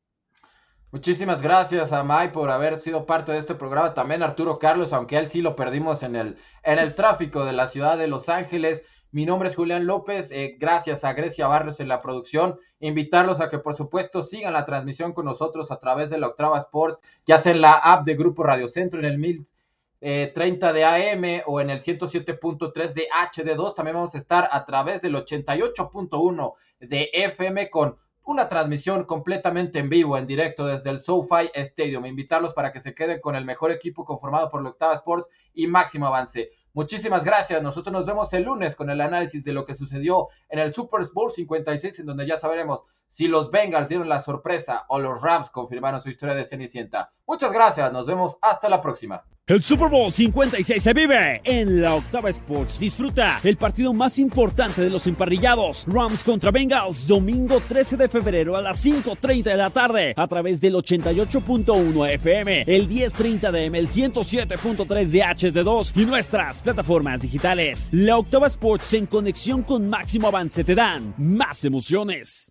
Muchísimas 0.92 1.40
gracias 1.40 1.90
a 1.90 2.04
Mai 2.04 2.32
por 2.32 2.50
haber 2.50 2.78
sido 2.78 3.06
parte 3.06 3.32
de 3.32 3.38
este 3.38 3.54
programa. 3.54 3.94
También 3.94 4.22
Arturo 4.22 4.58
Carlos, 4.58 4.92
aunque 4.92 5.16
él 5.16 5.26
sí 5.26 5.40
lo 5.40 5.56
perdimos 5.56 6.02
en 6.02 6.16
el, 6.16 6.36
en 6.62 6.78
el 6.78 6.94
tráfico 6.94 7.46
de 7.46 7.54
la 7.54 7.66
ciudad 7.66 7.96
de 7.96 8.08
Los 8.08 8.28
Ángeles. 8.28 8.82
Mi 9.10 9.24
nombre 9.24 9.48
es 9.48 9.56
Julián 9.56 9.86
López. 9.86 10.30
Eh, 10.32 10.56
gracias 10.60 11.02
a 11.04 11.14
Grecia 11.14 11.46
Barrios 11.46 11.80
en 11.80 11.88
la 11.88 12.02
producción. 12.02 12.58
Invitarlos 12.78 13.40
a 13.40 13.48
que, 13.48 13.58
por 13.58 13.74
supuesto, 13.74 14.20
sigan 14.20 14.52
la 14.52 14.66
transmisión 14.66 15.14
con 15.14 15.24
nosotros 15.24 15.70
a 15.70 15.78
través 15.78 16.10
de 16.10 16.18
la 16.18 16.26
Octava 16.26 16.58
Sports, 16.58 16.98
ya 17.24 17.38
sea 17.38 17.52
en 17.52 17.62
la 17.62 17.72
app 17.72 18.04
de 18.04 18.14
Grupo 18.14 18.42
Radio 18.42 18.68
Centro, 18.68 19.00
en 19.00 19.06
el 19.06 19.16
1030 19.16 19.96
eh, 20.02 20.72
de 20.74 20.84
AM 20.84 21.42
o 21.46 21.62
en 21.62 21.70
el 21.70 21.80
107.3 21.80 22.92
de 22.92 23.08
HD2. 23.08 23.74
También 23.74 23.94
vamos 23.94 24.14
a 24.14 24.18
estar 24.18 24.46
a 24.52 24.66
través 24.66 25.00
del 25.00 25.14
88.1 25.14 26.52
de 26.80 27.08
FM 27.14 27.70
con 27.70 27.96
una 28.24 28.48
transmisión 28.48 29.04
completamente 29.04 29.78
en 29.78 29.88
vivo, 29.88 30.16
en 30.16 30.26
directo 30.26 30.66
desde 30.66 30.90
el 30.90 31.00
SoFi 31.00 31.50
Stadium. 31.54 32.06
Invitarlos 32.06 32.54
para 32.54 32.72
que 32.72 32.80
se 32.80 32.94
queden 32.94 33.20
con 33.20 33.34
el 33.34 33.44
mejor 33.44 33.72
equipo 33.72 34.04
conformado 34.04 34.48
por 34.50 34.62
la 34.62 34.70
Octava 34.70 34.94
Sports 34.94 35.28
y 35.54 35.66
Máximo 35.66 36.06
Avance. 36.06 36.50
Muchísimas 36.72 37.24
gracias. 37.24 37.62
Nosotros 37.62 37.92
nos 37.92 38.06
vemos 38.06 38.32
el 38.32 38.44
lunes 38.44 38.76
con 38.76 38.90
el 38.90 39.00
análisis 39.00 39.44
de 39.44 39.52
lo 39.52 39.64
que 39.64 39.74
sucedió 39.74 40.28
en 40.48 40.58
el 40.58 40.72
Super 40.72 41.02
Bowl 41.12 41.32
56, 41.32 41.98
en 41.98 42.06
donde 42.06 42.26
ya 42.26 42.36
sabremos 42.36 42.84
si 43.12 43.28
los 43.28 43.50
Bengals 43.50 43.90
dieron 43.90 44.08
la 44.08 44.20
sorpresa 44.20 44.86
o 44.88 44.98
los 44.98 45.20
Rams 45.20 45.50
confirmaron 45.50 46.00
su 46.00 46.08
historia 46.08 46.34
de 46.34 46.46
Cenicienta. 46.46 47.12
Muchas 47.26 47.52
gracias. 47.52 47.92
Nos 47.92 48.06
vemos 48.06 48.38
hasta 48.40 48.70
la 48.70 48.80
próxima. 48.80 49.22
El 49.46 49.62
Super 49.62 49.90
Bowl 49.90 50.10
56 50.10 50.82
se 50.82 50.94
vive 50.94 51.42
en 51.44 51.82
la 51.82 51.96
Octava 51.96 52.30
Sports. 52.30 52.80
Disfruta 52.80 53.38
el 53.44 53.58
partido 53.58 53.92
más 53.92 54.18
importante 54.18 54.80
de 54.80 54.88
los 54.88 55.06
emparrillados. 55.06 55.84
Rams 55.88 56.24
contra 56.24 56.50
Bengals, 56.50 57.06
domingo 57.06 57.60
13 57.60 57.98
de 57.98 58.08
febrero 58.08 58.56
a 58.56 58.62
las 58.62 58.82
5.30 58.82 59.42
de 59.42 59.56
la 59.58 59.68
tarde 59.68 60.14
a 60.16 60.26
través 60.26 60.62
del 60.62 60.76
88.1 60.76 62.14
FM, 62.14 62.64
el 62.66 62.88
10.30 62.88 63.50
de 63.50 63.64
M, 63.66 63.78
el 63.78 63.88
107.3 63.88 65.04
de 65.08 65.20
HD2 65.22 65.92
y 65.96 66.06
nuestras 66.06 66.62
plataformas 66.62 67.20
digitales. 67.20 67.90
La 67.92 68.16
Octava 68.16 68.46
Sports 68.46 68.94
en 68.94 69.04
conexión 69.04 69.64
con 69.64 69.90
Máximo 69.90 70.28
Avance 70.28 70.64
te 70.64 70.74
dan 70.74 71.12
más 71.18 71.62
emociones. 71.66 72.50